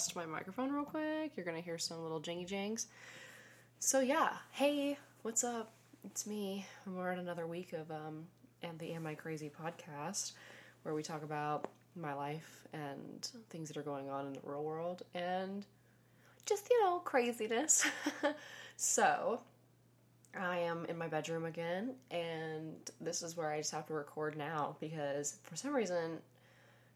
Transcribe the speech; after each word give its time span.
adjust 0.00 0.16
my 0.16 0.24
microphone 0.24 0.72
real 0.72 0.84
quick. 0.84 1.32
You're 1.36 1.44
gonna 1.44 1.60
hear 1.60 1.76
some 1.76 2.02
little 2.02 2.22
jingy 2.22 2.48
jangs. 2.48 2.86
So 3.80 4.00
yeah, 4.00 4.30
hey, 4.52 4.96
what's 5.20 5.44
up? 5.44 5.72
It's 6.04 6.26
me. 6.26 6.64
We're 6.86 7.12
at 7.12 7.18
another 7.18 7.46
week 7.46 7.74
of 7.74 7.90
um 7.90 8.24
and 8.62 8.78
the 8.78 8.92
Am 8.92 9.06
I 9.06 9.14
Crazy 9.14 9.50
podcast, 9.50 10.32
where 10.84 10.94
we 10.94 11.02
talk 11.02 11.22
about 11.22 11.68
my 11.94 12.14
life 12.14 12.66
and 12.72 13.28
things 13.50 13.68
that 13.68 13.76
are 13.76 13.82
going 13.82 14.08
on 14.08 14.28
in 14.28 14.32
the 14.32 14.40
real 14.42 14.64
world 14.64 15.02
and 15.14 15.66
just 16.46 16.70
you 16.70 16.82
know 16.82 17.00
craziness. 17.00 17.86
so 18.76 19.42
I 20.34 20.60
am 20.60 20.86
in 20.86 20.96
my 20.96 21.08
bedroom 21.08 21.44
again, 21.44 21.92
and 22.10 22.74
this 23.02 23.20
is 23.20 23.36
where 23.36 23.52
I 23.52 23.58
just 23.58 23.72
have 23.72 23.86
to 23.88 23.92
record 23.92 24.38
now 24.38 24.76
because 24.80 25.36
for 25.42 25.56
some 25.56 25.74
reason 25.74 26.20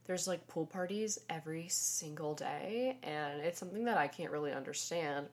there's 0.07 0.29
like 0.29 0.47
pool 0.49 0.67
parties 0.67 1.19
every 1.31 1.67
single 1.69 2.35
day, 2.35 2.99
and 3.03 3.41
it's 3.41 3.59
something 3.59 3.85
that 3.85 3.99
I 3.99 4.07
can't 4.07 4.31
really 4.31 4.53
understand. 4.53 5.27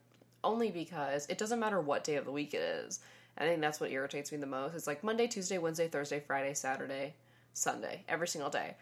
Only 0.44 0.72
because 0.72 1.28
it 1.28 1.38
doesn't 1.38 1.60
matter 1.60 1.80
what 1.80 2.04
day 2.04 2.16
of 2.16 2.26
the 2.26 2.32
week 2.32 2.54
it 2.54 2.62
is. 2.62 3.00
I 3.38 3.46
think 3.46 3.62
that's 3.62 3.80
what 3.80 3.92
irritates 3.92 4.32
me 4.32 4.38
the 4.40 4.48
most. 4.48 4.76
It's 4.76 4.88
like 4.88 5.04
Monday, 5.04 5.28
Tuesday, 5.28 5.58
Wednesday, 5.58 5.88
Thursday, 5.88 6.20
Friday, 6.20 6.54
Saturday, 6.54 7.14
Sunday, 7.54 8.04
every 8.10 8.28
single 8.28 8.50
day. 8.50 8.76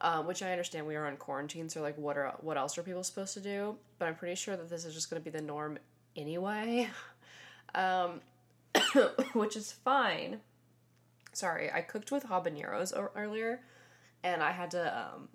Um, 0.00 0.26
which 0.26 0.42
I 0.42 0.50
understand 0.50 0.88
we 0.88 0.96
are 0.96 1.06
on 1.06 1.16
quarantine, 1.16 1.68
so 1.68 1.80
like, 1.80 1.96
what 1.96 2.16
are 2.16 2.34
what 2.40 2.56
else 2.56 2.76
are 2.76 2.82
people 2.82 3.04
supposed 3.04 3.34
to 3.34 3.40
do? 3.40 3.76
But 3.98 4.08
I'm 4.08 4.16
pretty 4.16 4.34
sure 4.34 4.56
that 4.56 4.68
this 4.68 4.84
is 4.84 4.92
just 4.92 5.08
going 5.08 5.22
to 5.22 5.24
be 5.24 5.30
the 5.30 5.42
norm 5.42 5.78
anyway, 6.16 6.90
um, 7.76 8.20
which 9.34 9.56
is 9.56 9.70
fine. 9.70 10.40
Sorry, 11.32 11.70
I 11.70 11.80
cooked 11.80 12.10
with 12.10 12.26
habaneros 12.26 12.92
earlier, 13.14 13.60
and 14.24 14.42
I 14.42 14.50
had 14.50 14.72
to 14.72 14.98
um, 14.98 15.28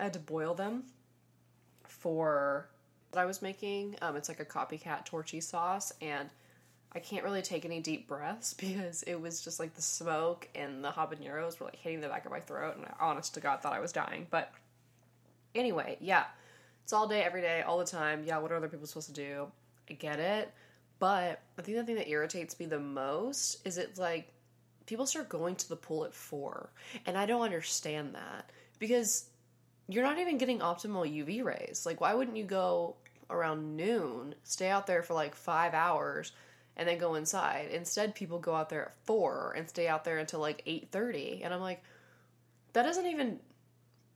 I 0.00 0.04
had 0.04 0.14
to 0.14 0.18
boil 0.20 0.54
them 0.54 0.84
for 1.82 2.70
what 3.10 3.20
I 3.20 3.26
was 3.26 3.42
making. 3.42 3.96
Um, 4.00 4.16
it's 4.16 4.28
like 4.28 4.40
a 4.40 4.44
copycat 4.44 5.04
torchy 5.04 5.40
sauce, 5.40 5.92
and 6.00 6.30
I 6.92 7.00
can't 7.00 7.24
really 7.24 7.42
take 7.42 7.64
any 7.64 7.80
deep 7.80 8.08
breaths 8.08 8.54
because 8.58 9.02
it 9.02 9.20
was 9.20 9.42
just 9.42 9.58
like 9.60 9.74
the 9.74 9.82
smoke 9.82 10.48
and 10.54 10.82
the 10.82 10.90
habaneros 10.90 11.60
were 11.60 11.66
like 11.66 11.76
hitting 11.76 12.00
the 12.00 12.08
back 12.08 12.24
of 12.24 12.30
my 12.30 12.40
throat, 12.40 12.76
and 12.76 12.86
I 12.86 12.94
honest 13.00 13.34
to 13.34 13.40
God 13.40 13.60
thought 13.60 13.74
I 13.74 13.80
was 13.80 13.92
dying. 13.92 14.26
But 14.30 14.52
anyway, 15.54 15.98
yeah, 16.00 16.24
it's 16.84 16.92
all 16.92 17.08
day, 17.08 17.22
every 17.22 17.42
day, 17.42 17.62
all 17.62 17.78
the 17.78 17.84
time. 17.84 18.22
Yeah, 18.24 18.38
what 18.38 18.52
are 18.52 18.56
other 18.56 18.68
people 18.68 18.86
supposed 18.86 19.08
to 19.08 19.12
do? 19.12 19.48
I 19.90 19.94
get 19.94 20.20
it. 20.20 20.52
But 21.00 21.40
I 21.56 21.62
think 21.62 21.76
the 21.76 21.84
thing 21.84 21.94
that 21.96 22.08
irritates 22.08 22.58
me 22.58 22.66
the 22.66 22.80
most 22.80 23.64
is 23.64 23.78
it 23.78 23.98
like 23.98 24.32
people 24.88 25.06
start 25.06 25.28
going 25.28 25.54
to 25.54 25.68
the 25.68 25.76
pool 25.76 26.06
at 26.06 26.14
four, 26.14 26.72
and 27.04 27.16
I 27.16 27.26
don't 27.26 27.42
understand 27.42 28.14
that 28.14 28.50
because 28.78 29.28
you're 29.86 30.02
not 30.02 30.18
even 30.18 30.38
getting 30.38 30.60
optimal 30.60 31.06
UV 31.06 31.44
rays. 31.44 31.84
Like, 31.84 32.00
why 32.00 32.14
wouldn't 32.14 32.38
you 32.38 32.44
go 32.44 32.96
around 33.28 33.76
noon, 33.76 34.34
stay 34.44 34.70
out 34.70 34.86
there 34.86 35.02
for 35.02 35.14
like 35.14 35.34
five 35.34 35.74
hours? 35.74 36.32
and 36.80 36.88
then 36.88 36.96
go 36.96 37.16
inside. 37.16 37.70
Instead, 37.72 38.14
people 38.14 38.38
go 38.38 38.54
out 38.54 38.68
there 38.68 38.84
at 38.84 38.94
four 39.04 39.52
and 39.56 39.68
stay 39.68 39.88
out 39.88 40.04
there 40.04 40.18
until 40.18 40.38
like 40.38 40.62
eight 40.64 40.92
thirty, 40.92 41.40
and 41.42 41.52
I'm 41.52 41.60
like, 41.60 41.82
that 42.72 42.84
doesn't 42.84 43.06
even 43.06 43.40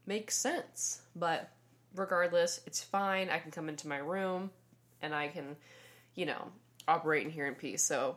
make 0.05 0.31
sense. 0.31 1.01
But 1.13 1.49
regardless, 1.93 2.61
it's 2.65 2.81
fine. 2.81 3.29
I 3.29 3.39
can 3.39 3.51
come 3.51 3.67
into 3.67 3.89
my 3.89 3.97
room 3.97 4.49
and 5.01 5.13
I 5.13 5.27
can, 5.27 5.57
you 6.15 6.25
know, 6.25 6.53
operate 6.87 7.25
in 7.25 7.31
here 7.31 7.47
in 7.47 7.55
peace. 7.55 7.83
So 7.83 8.15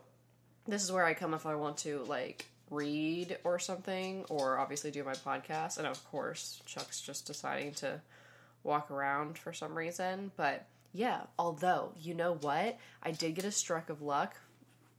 this 0.68 0.82
is 0.82 0.92
where 0.92 1.04
I 1.04 1.14
come 1.14 1.34
if 1.34 1.46
I 1.46 1.54
want 1.54 1.78
to 1.78 2.04
like 2.04 2.46
read 2.70 3.38
or 3.44 3.58
something, 3.58 4.24
or 4.28 4.58
obviously 4.58 4.90
do 4.90 5.04
my 5.04 5.14
podcast. 5.14 5.78
And 5.78 5.86
of 5.86 6.02
course, 6.10 6.60
Chuck's 6.66 7.00
just 7.00 7.26
deciding 7.26 7.74
to 7.74 8.00
walk 8.64 8.90
around 8.90 9.38
for 9.38 9.52
some 9.52 9.76
reason, 9.76 10.32
but 10.36 10.66
yeah, 10.92 11.20
although, 11.38 11.92
you 12.00 12.14
know 12.14 12.34
what? 12.40 12.78
I 13.02 13.10
did 13.10 13.34
get 13.34 13.44
a 13.44 13.52
strike 13.52 13.90
of 13.90 14.00
luck. 14.02 14.34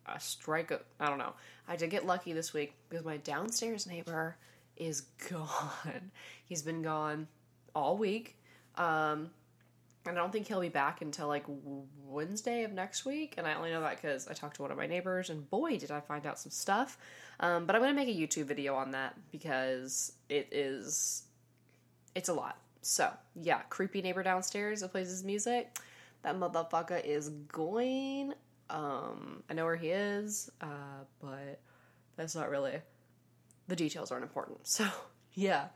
A 0.06 0.20
strike 0.20 0.72
of, 0.72 0.82
I 1.00 1.08
don't 1.08 1.18
know. 1.18 1.34
I 1.68 1.76
did 1.76 1.90
get 1.90 2.06
lucky 2.06 2.34
this 2.34 2.54
week 2.54 2.74
because 2.88 3.04
my 3.04 3.18
downstairs 3.18 3.88
neighbor 3.88 4.38
is 4.78 5.02
gone. 5.30 6.12
He's 6.46 6.62
been 6.62 6.82
gone 6.82 7.28
all 7.76 7.98
week. 7.98 8.38
Um, 8.76 9.32
and 10.08 10.18
I 10.18 10.22
don't 10.22 10.32
think 10.32 10.48
he'll 10.48 10.62
be 10.62 10.70
back 10.70 11.02
until 11.02 11.28
like 11.28 11.46
Wednesday 11.48 12.64
of 12.64 12.72
next 12.72 13.06
week. 13.06 13.36
And 13.38 13.46
I 13.46 13.54
only 13.56 13.72
know 13.72 13.82
that 13.82 14.02
because 14.02 14.28
I 14.28 14.34
talked 14.34 14.58
to 14.58 14.62
one 14.62 14.72
of 14.72 14.78
my 14.78 14.88
neighbors, 14.88 15.30
and 15.30 15.50
boy, 15.50 15.78
did 15.78 15.92
I 15.92 16.00
find 16.00 16.26
out 16.26 16.40
some 16.40 16.52
stuff. 16.52 16.98
Um, 17.40 17.66
but 17.66 17.76
I'm 17.76 17.82
going 17.82 17.96
to 17.96 17.96
make 17.96 18.10
a 18.10 18.20
YouTube 18.20 18.46
video 18.46 18.76
on 18.76 18.92
that 18.92 19.16
because 19.32 20.14
it 20.30 20.50
is, 20.52 21.24
it's 22.16 22.30
a 22.30 22.34
lot. 22.34 22.58
So, 22.82 23.12
yeah, 23.36 23.60
creepy 23.70 24.02
neighbor 24.02 24.24
downstairs 24.24 24.82
that 24.82 24.92
plays 24.92 25.10
his 25.10 25.24
music. 25.24 25.78
That 26.24 26.36
motherfucker 26.40 27.04
is 27.04 27.30
going. 27.30 28.34
Um, 28.70 29.44
I 29.50 29.54
know 29.54 29.66
where 29.66 29.76
he 29.76 29.90
is, 29.90 30.50
uh, 30.62 31.04
but 31.22 31.60
that's 32.16 32.36
not 32.36 32.50
really. 32.50 32.80
The 33.68 33.76
details 33.76 34.12
aren't 34.12 34.24
important. 34.24 34.60
So, 34.66 34.88
yeah. 35.34 35.68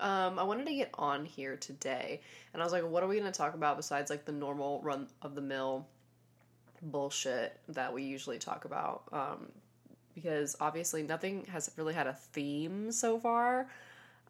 Um, 0.00 0.38
I 0.38 0.42
wanted 0.42 0.66
to 0.66 0.74
get 0.74 0.90
on 0.94 1.24
here 1.24 1.56
today, 1.56 2.20
and 2.52 2.62
I 2.62 2.64
was 2.64 2.72
like, 2.72 2.88
what 2.88 3.02
are 3.02 3.06
we 3.06 3.18
going 3.18 3.30
to 3.30 3.36
talk 3.36 3.54
about 3.54 3.76
besides 3.76 4.10
like 4.10 4.24
the 4.24 4.32
normal 4.32 4.80
run 4.82 5.06
of 5.22 5.34
the 5.34 5.42
mill 5.42 5.86
bullshit 6.82 7.58
that 7.68 7.92
we 7.92 8.02
usually 8.02 8.38
talk 8.38 8.64
about? 8.64 9.02
Um, 9.12 9.48
because 10.14 10.56
obviously 10.60 11.02
nothing 11.02 11.44
has 11.46 11.70
really 11.76 11.94
had 11.94 12.06
a 12.06 12.14
theme 12.14 12.90
so 12.90 13.18
far 13.18 13.68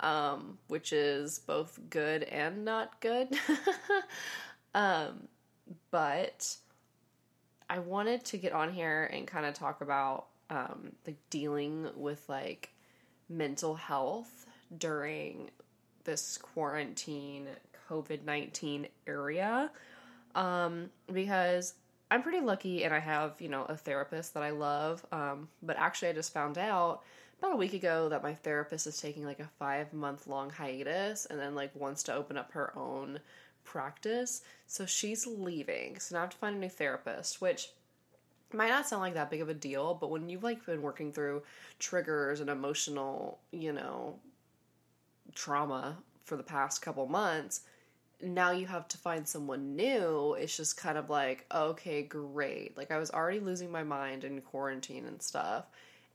um, 0.00 0.58
which 0.68 0.92
is 0.92 1.38
both 1.38 1.78
good 1.90 2.24
and 2.24 2.64
not 2.64 3.00
good. 3.00 3.28
um, 4.74 5.28
but 5.90 6.56
I 7.68 7.78
wanted 7.78 8.24
to 8.26 8.38
get 8.38 8.52
on 8.52 8.72
here 8.72 9.08
and 9.12 9.26
kind 9.26 9.46
of 9.46 9.54
talk 9.54 9.80
about 9.82 10.26
um, 10.48 10.92
like 11.06 11.16
dealing 11.28 11.88
with 11.94 12.28
like 12.28 12.70
mental 13.28 13.74
health 13.74 14.46
during 14.78 15.50
this 16.04 16.38
quarantine 16.38 17.46
COVID 17.88 18.24
19 18.24 18.86
area. 19.06 19.70
Um, 20.34 20.90
because 21.12 21.74
I'm 22.10 22.22
pretty 22.22 22.40
lucky 22.40 22.84
and 22.84 22.94
I 22.94 22.98
have, 22.98 23.40
you 23.40 23.48
know, 23.48 23.64
a 23.64 23.76
therapist 23.76 24.34
that 24.34 24.42
I 24.42 24.50
love. 24.50 25.04
Um, 25.12 25.48
but 25.62 25.76
actually, 25.76 26.08
I 26.08 26.12
just 26.12 26.32
found 26.32 26.58
out 26.58 27.02
about 27.38 27.52
a 27.52 27.56
week 27.56 27.72
ago 27.72 28.08
that 28.08 28.22
my 28.22 28.34
therapist 28.34 28.86
is 28.86 29.00
taking 29.00 29.24
like 29.24 29.40
a 29.40 29.48
five 29.58 29.92
month 29.92 30.26
long 30.26 30.50
hiatus 30.50 31.26
and 31.26 31.38
then 31.38 31.54
like 31.54 31.74
wants 31.74 32.02
to 32.04 32.14
open 32.14 32.36
up 32.36 32.52
her 32.52 32.76
own 32.76 33.20
practice. 33.64 34.42
So 34.66 34.86
she's 34.86 35.26
leaving. 35.26 35.98
So 35.98 36.14
now 36.14 36.20
I 36.20 36.22
have 36.22 36.30
to 36.30 36.36
find 36.36 36.56
a 36.56 36.58
new 36.58 36.68
therapist, 36.68 37.40
which 37.40 37.70
might 38.52 38.68
not 38.68 38.88
sound 38.88 39.02
like 39.02 39.14
that 39.14 39.30
big 39.30 39.40
of 39.40 39.48
a 39.48 39.54
deal, 39.54 39.94
but 39.94 40.10
when 40.10 40.28
you've 40.28 40.42
like 40.42 40.66
been 40.66 40.82
working 40.82 41.12
through 41.12 41.42
triggers 41.78 42.40
and 42.40 42.50
emotional, 42.50 43.38
you 43.52 43.72
know, 43.72 44.18
trauma 45.34 45.98
for 46.24 46.36
the 46.36 46.42
past 46.42 46.82
couple 46.82 47.06
months, 47.06 47.62
now 48.22 48.50
you 48.50 48.66
have 48.66 48.86
to 48.88 48.98
find 48.98 49.26
someone 49.26 49.76
new. 49.76 50.34
It's 50.34 50.56
just 50.56 50.76
kind 50.76 50.98
of 50.98 51.08
like, 51.08 51.46
okay, 51.52 52.02
great. 52.02 52.76
Like 52.76 52.90
I 52.90 52.98
was 52.98 53.10
already 53.10 53.40
losing 53.40 53.70
my 53.70 53.82
mind 53.82 54.24
in 54.24 54.40
quarantine 54.42 55.06
and 55.06 55.22
stuff 55.22 55.66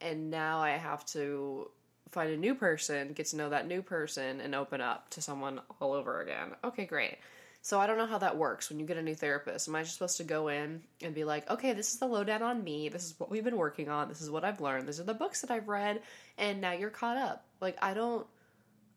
and 0.02 0.30
now 0.30 0.60
I 0.60 0.72
have 0.72 1.06
to 1.08 1.70
find 2.12 2.32
a 2.32 2.38
new 2.38 2.56
person, 2.56 3.14
get 3.14 3.28
to 3.28 3.38
know 3.38 3.50
that 3.50 3.68
new 3.68 3.82
person, 3.82 4.42
and 4.42 4.56
open 4.56 4.82
up 4.82 5.10
to 5.12 5.22
someone 5.22 5.62
all 5.80 5.94
over 5.94 6.22
again. 6.22 6.52
Okay, 6.64 6.86
great. 6.86 7.18
So 7.62 7.80
I 7.80 7.88
don't 7.88 7.98
know 7.98 8.06
how 8.06 8.20
that 8.20 8.38
works 8.38 8.70
when 8.70 8.80
you 8.80 8.86
get 8.86 8.98
a 8.98 9.02
new 9.02 9.16
therapist. 9.16 9.68
Am 9.68 9.76
I 9.76 9.82
just 9.82 9.94
supposed 9.94 10.18
to 10.18 10.24
go 10.24 10.50
in 10.50 10.84
and 11.02 11.16
be 11.16 11.24
like, 11.24 11.50
okay, 11.50 11.74
this 11.74 11.94
is 11.94 12.00
the 12.00 12.06
lowdown 12.06 12.44
on 12.44 12.64
me. 12.64 12.90
This 12.90 13.06
is 13.06 13.20
what 13.20 13.32
we've 13.32 13.44
been 13.44 13.58
working 13.58 13.90
on. 13.90 14.08
This 14.08 14.22
is 14.22 14.30
what 14.30 14.46
I've 14.46 14.62
learned. 14.62 14.88
These 14.88 15.00
are 15.00 15.04
the 15.04 15.16
books 15.16 15.42
that 15.42 15.50
I've 15.50 15.68
read, 15.68 16.02
and 16.38 16.62
now 16.62 16.74
you're 16.74 16.92
caught 16.92 17.18
up. 17.18 17.46
Like 17.62 17.78
I 17.82 17.96
don't, 17.96 18.28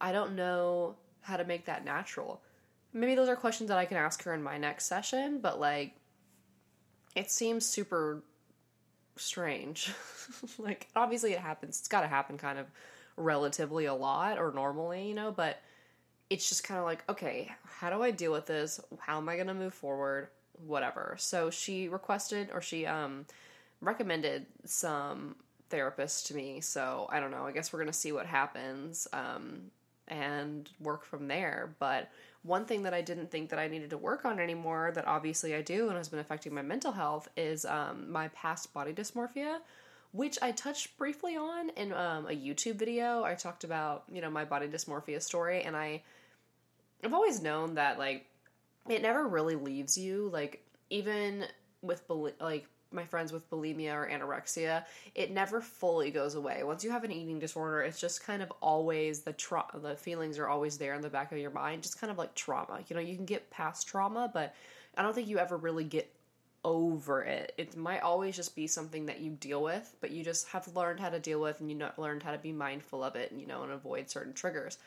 I 0.00 0.12
don't 0.12 0.37
know 0.37 0.97
how 1.21 1.37
to 1.37 1.45
make 1.45 1.67
that 1.67 1.85
natural. 1.85 2.41
Maybe 2.93 3.15
those 3.15 3.29
are 3.29 3.37
questions 3.37 3.69
that 3.69 3.79
I 3.79 3.85
can 3.85 3.97
ask 3.97 4.23
her 4.25 4.35
in 4.35 4.43
my 4.43 4.59
next 4.59 4.87
session, 4.87 5.41
but 5.41 5.61
like, 5.61 5.95
it 7.15 7.31
seems 7.31 7.67
super 7.67 8.23
strange. 9.17 9.93
like 10.59 10.89
obviously 10.97 11.33
it 11.33 11.39
happens. 11.39 11.79
It's 11.79 11.89
got 11.89 12.03
to 12.03 12.06
happen 12.06 12.39
kind 12.39 12.59
of 12.59 12.67
relatively 13.17 13.87
a 13.87 13.95
lot 13.95 14.39
or 14.39 14.53
normally, 14.53 15.09
you 15.09 15.15
know, 15.15 15.33
but 15.33 15.61
it's 16.31 16.49
just 16.49 16.65
kind 16.65 16.79
of 16.79 16.85
like, 16.85 17.03
okay, 17.09 17.51
how 17.65 17.91
do 17.91 18.03
I 18.03 18.11
deal 18.11 18.33
with 18.33 18.47
this? 18.47 18.81
How 18.99 19.19
am 19.19 19.29
I 19.29 19.35
going 19.37 19.49
to 19.49 19.55
move 19.55 19.75
forward? 19.75 20.29
Whatever. 20.67 21.17
So 21.19 21.51
she 21.51 21.89
requested 21.89 22.51
or 22.53 22.61
she 22.61 22.87
um 22.87 23.27
recommended 23.81 24.47
some 24.65 25.37
therapists 25.71 26.27
to 26.27 26.35
me. 26.35 26.61
So 26.61 27.09
I 27.11 27.21
don't 27.21 27.31
know. 27.31 27.47
I 27.47 27.53
guess 27.53 27.73
we're 27.73 27.79
going 27.79 27.93
to 27.93 27.99
see 27.99 28.12
what 28.12 28.27
happens 28.27 29.06
um 29.12 29.71
and 30.08 30.69
work 30.81 31.05
from 31.05 31.28
there, 31.28 31.75
but 31.78 32.10
one 32.43 32.64
thing 32.64 32.82
that 32.84 32.94
I 32.94 33.00
didn't 33.02 33.31
think 33.31 33.50
that 33.50 33.58
I 33.58 33.69
needed 33.69 33.90
to 33.90 33.99
work 33.99 34.25
on 34.25 34.38
anymore, 34.38 34.93
that 34.94 35.06
obviously 35.06 35.55
I 35.55 35.62
do 35.62 35.88
and 35.88 35.96
has 35.96 36.08
been 36.08 36.20
affecting 36.20 36.55
my 36.55 36.62
mental 36.62 36.93
health, 36.93 37.28
is 37.37 37.64
um, 37.64 38.10
my 38.10 38.28
past 38.28 38.72
body 38.72 38.93
dysmorphia, 38.93 39.58
which 40.12 40.38
I 40.40 40.52
touched 40.52 40.96
briefly 40.96 41.37
on 41.37 41.70
in 41.70 41.93
um, 41.93 42.26
a 42.26 42.31
YouTube 42.31 42.76
video. 42.76 43.25
I 43.25 43.34
talked 43.34 43.64
about, 43.64 44.05
you 44.10 44.20
know, 44.20 44.31
my 44.31 44.44
body 44.44 44.66
dysmorphia 44.66 45.20
story, 45.20 45.62
and 45.62 45.76
I 45.76 46.02
I've 47.05 47.14
always 47.14 47.43
known 47.43 47.75
that 47.75 47.99
like 47.99 48.26
it 48.88 49.02
never 49.02 49.26
really 49.26 49.56
leaves 49.56 49.99
you. 49.99 50.31
Like 50.32 50.64
even 50.90 51.44
with 51.82 52.02
like 52.40 52.66
my 52.93 53.05
friends 53.05 53.32
with 53.32 53.49
bulimia 53.50 53.94
or 53.94 54.08
anorexia, 54.11 54.85
it 55.14 55.31
never 55.31 55.61
fully 55.61 56.11
goes 56.11 56.35
away. 56.35 56.62
Once 56.64 56.82
you 56.82 56.90
have 56.90 57.05
an 57.05 57.12
eating 57.12 57.38
disorder, 57.38 57.82
it's 57.82 58.00
just 58.00 58.25
kind 58.25 58.43
of 58.43 58.52
always 58.61 59.20
the 59.20 59.32
tra- 59.35 59.67
the 59.82 59.96
feelings 59.96 60.38
are 60.38 60.49
always 60.49 60.79
there 60.79 60.94
in 60.94 61.02
the 61.02 61.08
back 61.08 61.32
of 61.32 61.38
your 61.38 61.50
mind, 61.50 61.82
just 61.82 62.00
kind 62.00 62.11
of 62.11 62.19
like 62.19 62.35
trauma. 62.35 62.81
You 62.88 62.96
know, 62.96 63.02
you 63.02 63.17
can 63.17 63.26
get 63.26 63.50
past 63.50 63.87
trauma, 63.87 64.31
but 64.32 64.55
I 64.96 65.02
don't 65.02 65.14
think 65.14 65.29
you 65.29 65.38
ever 65.38 65.56
really 65.56 65.85
get 65.85 66.11
over 66.64 67.23
it. 67.23 67.52
It 67.56 67.76
might 67.76 68.00
always 68.00 68.35
just 68.37 68.56
be 68.56 68.67
something 68.67 69.06
that 69.06 69.20
you 69.20 69.31
deal 69.32 69.62
with, 69.62 69.94
but 70.00 70.11
you 70.11 70.25
just 70.25 70.49
have 70.49 70.75
learned 70.75 71.00
how 71.00 71.11
to 71.11 71.20
deal 71.20 71.41
with 71.41 71.61
and 71.61 71.70
you 71.70 71.76
know 71.76 71.91
learned 71.99 72.23
how 72.23 72.32
to 72.32 72.38
be 72.38 72.52
mindful 72.52 73.05
of 73.05 73.17
it, 73.17 73.31
and 73.31 73.41
you 73.41 73.46
know, 73.46 73.62
and 73.62 73.73
avoid 73.73 74.11
certain 74.11 74.32
triggers. 74.32 74.79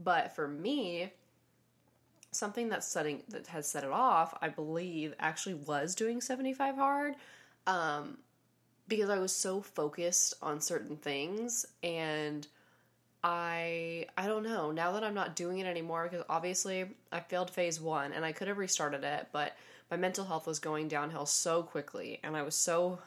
But 0.00 0.34
for 0.34 0.48
me, 0.48 1.12
something 2.32 2.68
that's 2.68 2.86
setting 2.86 3.22
that 3.28 3.46
has 3.46 3.68
set 3.68 3.84
it 3.84 3.90
off, 3.90 4.36
I 4.42 4.48
believe, 4.48 5.14
actually 5.18 5.54
was 5.54 5.94
doing 5.94 6.20
75 6.20 6.76
hard. 6.76 7.14
Um, 7.66 8.18
because 8.88 9.10
I 9.10 9.18
was 9.18 9.34
so 9.34 9.60
focused 9.60 10.34
on 10.42 10.60
certain 10.60 10.96
things 10.96 11.66
and 11.82 12.46
I 13.22 14.06
I 14.18 14.26
don't 14.26 14.42
know, 14.42 14.70
now 14.70 14.92
that 14.92 15.04
I'm 15.04 15.14
not 15.14 15.36
doing 15.36 15.58
it 15.58 15.66
anymore 15.66 16.08
because 16.10 16.26
obviously 16.28 16.84
I 17.10 17.20
failed 17.20 17.50
phase 17.50 17.80
1 17.80 18.12
and 18.12 18.24
I 18.24 18.32
could 18.32 18.48
have 18.48 18.58
restarted 18.58 19.02
it, 19.02 19.28
but 19.32 19.56
my 19.90 19.96
mental 19.96 20.24
health 20.24 20.46
was 20.46 20.58
going 20.58 20.88
downhill 20.88 21.26
so 21.26 21.62
quickly 21.62 22.20
and 22.22 22.36
I 22.36 22.42
was 22.42 22.54
so 22.54 22.98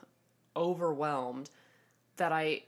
overwhelmed 0.56 1.52
that 2.16 2.32
I 2.32 2.64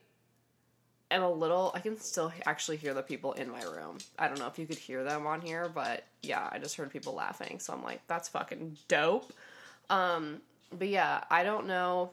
am 1.09 1.23
a 1.23 1.31
little 1.31 1.71
I 1.73 1.79
can 1.79 1.99
still 1.99 2.31
actually 2.45 2.77
hear 2.77 2.93
the 2.93 3.01
people 3.01 3.33
in 3.33 3.49
my 3.49 3.63
room. 3.63 3.97
I 4.19 4.27
don't 4.27 4.37
know 4.37 4.47
if 4.47 4.59
you 4.59 4.67
could 4.67 4.77
hear 4.77 5.03
them 5.03 5.25
on 5.25 5.41
here, 5.41 5.67
but 5.73 6.03
yeah, 6.21 6.47
I 6.51 6.59
just 6.59 6.75
heard 6.75 6.91
people 6.91 7.15
laughing. 7.15 7.57
So 7.59 7.73
I'm 7.73 7.83
like, 7.83 8.01
that's 8.07 8.29
fucking 8.29 8.77
dope. 8.87 9.33
Um 9.89 10.41
but 10.77 10.87
yeah, 10.87 11.23
I 11.29 11.43
don't 11.43 11.67
know 11.67 12.11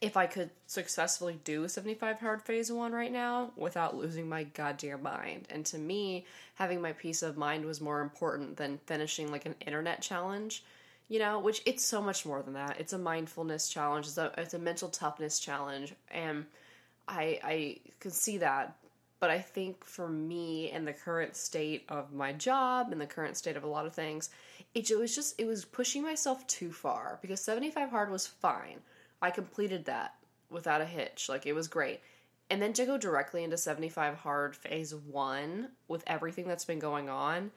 if 0.00 0.16
I 0.16 0.26
could 0.26 0.50
successfully 0.66 1.40
do 1.44 1.66
75 1.68 2.20
hard 2.20 2.42
phase 2.42 2.70
1 2.70 2.92
right 2.92 3.10
now 3.10 3.50
without 3.56 3.96
losing 3.96 4.28
my 4.28 4.44
goddamn 4.44 5.02
mind. 5.02 5.46
And 5.48 5.64
to 5.66 5.78
me, 5.78 6.26
having 6.56 6.82
my 6.82 6.92
peace 6.92 7.22
of 7.22 7.38
mind 7.38 7.64
was 7.64 7.80
more 7.80 8.02
important 8.02 8.58
than 8.58 8.78
finishing 8.86 9.30
like 9.30 9.46
an 9.46 9.54
internet 9.66 10.02
challenge 10.02 10.62
you 11.08 11.18
know 11.18 11.38
which 11.38 11.62
it's 11.66 11.84
so 11.84 12.02
much 12.02 12.26
more 12.26 12.42
than 12.42 12.54
that. 12.54 12.80
It's 12.80 12.92
a 12.92 12.98
mindfulness 12.98 13.68
challenge. 13.68 14.06
It's 14.06 14.18
a, 14.18 14.32
it's 14.36 14.54
a 14.54 14.58
mental 14.58 14.88
toughness 14.88 15.38
challenge. 15.38 15.94
And 16.10 16.46
i 17.08 17.38
i 17.42 17.76
can 18.00 18.10
see 18.10 18.38
that. 18.38 18.76
But 19.18 19.30
i 19.30 19.38
think 19.38 19.84
for 19.84 20.08
me 20.08 20.70
in 20.70 20.84
the 20.84 20.92
current 20.92 21.36
state 21.36 21.84
of 21.88 22.12
my 22.12 22.32
job 22.32 22.92
and 22.92 23.00
the 23.00 23.06
current 23.06 23.36
state 23.36 23.56
of 23.56 23.64
a 23.64 23.68
lot 23.68 23.86
of 23.86 23.94
things 23.94 24.30
it, 24.76 24.98
was 24.98 25.14
just 25.14 25.40
it 25.40 25.46
was 25.46 25.64
pushing 25.64 26.02
myself 26.02 26.46
too 26.46 26.72
far 26.72 27.18
because 27.22 27.40
75 27.40 27.90
hard 27.90 28.10
was 28.10 28.26
fine. 28.26 28.80
I 29.22 29.30
completed 29.30 29.86
that 29.86 30.14
without 30.50 30.80
a 30.80 30.86
hitch 30.86 31.28
like 31.28 31.46
it 31.46 31.54
was 31.54 31.68
great. 31.68 32.00
And 32.48 32.62
then 32.62 32.72
to 32.74 32.86
go 32.86 32.96
directly 32.96 33.42
into 33.42 33.56
75 33.56 34.14
hard 34.14 34.54
phase 34.54 34.94
one 34.94 35.70
with 35.88 36.04
everything 36.06 36.46
that's 36.46 36.64
been 36.64 36.78
going 36.78 37.08
on 37.08 37.50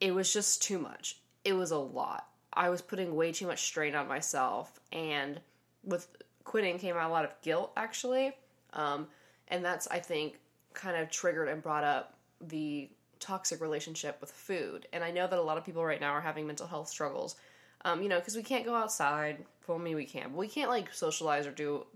it 0.00 0.14
was 0.14 0.32
just 0.32 0.62
too 0.62 0.78
much. 0.78 1.18
It 1.44 1.52
was 1.52 1.70
a 1.70 1.78
lot. 1.78 2.26
I 2.52 2.70
was 2.70 2.82
putting 2.82 3.14
way 3.14 3.32
too 3.32 3.46
much 3.46 3.62
strain 3.62 3.94
on 3.94 4.08
myself, 4.08 4.80
and 4.92 5.40
with 5.84 6.08
quitting 6.44 6.78
came 6.78 6.96
out 6.96 7.08
a 7.08 7.12
lot 7.12 7.24
of 7.24 7.40
guilt 7.42 7.72
actually, 7.76 8.32
um, 8.72 9.06
and 9.48 9.64
that's 9.64 9.86
I 9.88 10.00
think 10.00 10.38
kind 10.74 10.96
of 10.96 11.10
triggered 11.10 11.48
and 11.48 11.62
brought 11.62 11.84
up 11.84 12.14
the 12.40 12.88
toxic 13.20 13.60
relationship 13.60 14.20
with 14.20 14.30
food. 14.30 14.86
And 14.92 15.04
I 15.04 15.10
know 15.10 15.26
that 15.26 15.38
a 15.38 15.42
lot 15.42 15.58
of 15.58 15.64
people 15.64 15.84
right 15.84 16.00
now 16.00 16.10
are 16.12 16.20
having 16.20 16.46
mental 16.46 16.66
health 16.66 16.88
struggles, 16.88 17.36
um, 17.84 18.02
you 18.02 18.08
know, 18.08 18.18
because 18.18 18.36
we 18.36 18.42
can't 18.42 18.64
go 18.64 18.74
outside. 18.74 19.44
For 19.60 19.78
me, 19.78 19.94
we 19.94 20.04
can, 20.04 20.30
but 20.30 20.38
we 20.38 20.48
can't 20.48 20.70
like 20.70 20.92
socialize 20.92 21.46
or 21.46 21.52
do 21.52 21.86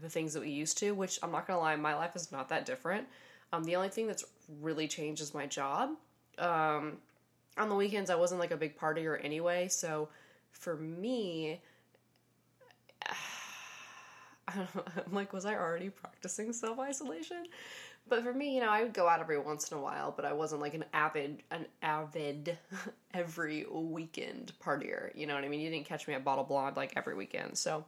the 0.00 0.08
things 0.08 0.32
that 0.32 0.40
we 0.40 0.50
used 0.50 0.78
to. 0.78 0.92
Which 0.92 1.18
I'm 1.22 1.32
not 1.32 1.46
gonna 1.46 1.60
lie, 1.60 1.76
my 1.76 1.94
life 1.94 2.16
is 2.16 2.32
not 2.32 2.48
that 2.48 2.64
different. 2.64 3.06
Um, 3.52 3.64
the 3.64 3.76
only 3.76 3.88
thing 3.88 4.06
that's 4.06 4.24
really 4.60 4.88
changed 4.88 5.20
is 5.20 5.34
my 5.34 5.46
job. 5.46 5.90
Um, 6.38 6.98
on 7.58 7.68
the 7.68 7.74
weekends 7.74 8.08
I 8.08 8.14
wasn't 8.14 8.40
like 8.40 8.52
a 8.52 8.56
big 8.56 8.78
partier 8.78 9.22
anyway, 9.22 9.68
so 9.68 10.08
for 10.52 10.76
me 10.76 11.60
I 13.06 13.14
I'm 14.48 15.12
like, 15.12 15.32
was 15.32 15.44
I 15.44 15.54
already 15.54 15.90
practicing 15.90 16.52
self 16.52 16.78
isolation? 16.78 17.44
But 18.10 18.24
for 18.24 18.34
me, 18.34 18.56
you 18.56 18.60
know, 18.60 18.68
I 18.68 18.82
would 18.82 18.92
go 18.92 19.08
out 19.08 19.20
every 19.20 19.38
once 19.38 19.70
in 19.70 19.78
a 19.78 19.80
while, 19.80 20.12
but 20.14 20.24
I 20.24 20.32
wasn't 20.32 20.60
like 20.60 20.74
an 20.74 20.84
avid, 20.92 21.44
an 21.52 21.64
avid 21.80 22.58
every 23.14 23.64
weekend 23.70 24.52
partier. 24.62 25.14
You 25.14 25.28
know 25.28 25.36
what 25.36 25.44
I 25.44 25.48
mean? 25.48 25.60
You 25.60 25.70
didn't 25.70 25.86
catch 25.86 26.08
me 26.08 26.14
at 26.14 26.24
Bottled 26.24 26.48
Blonde 26.48 26.76
like 26.76 26.92
every 26.96 27.14
weekend. 27.14 27.56
So 27.56 27.84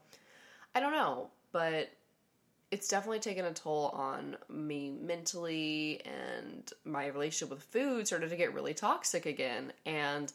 I 0.77 0.81
don't 0.81 0.93
know, 0.93 1.29
but 1.51 1.91
it's 2.71 2.87
definitely 2.87 3.19
taken 3.19 3.45
a 3.45 3.53
toll 3.53 3.91
on 3.95 4.37
me 4.49 4.91
mentally 4.91 6.01
and 6.07 6.73
my 6.85 7.09
relationship 7.09 7.51
with 7.51 7.65
food 7.65 8.07
started 8.07 8.31
to 8.31 8.37
get 8.37 8.55
really 8.55 8.73
toxic 8.73 9.27
again 9.27 9.71
and 9.85 10.33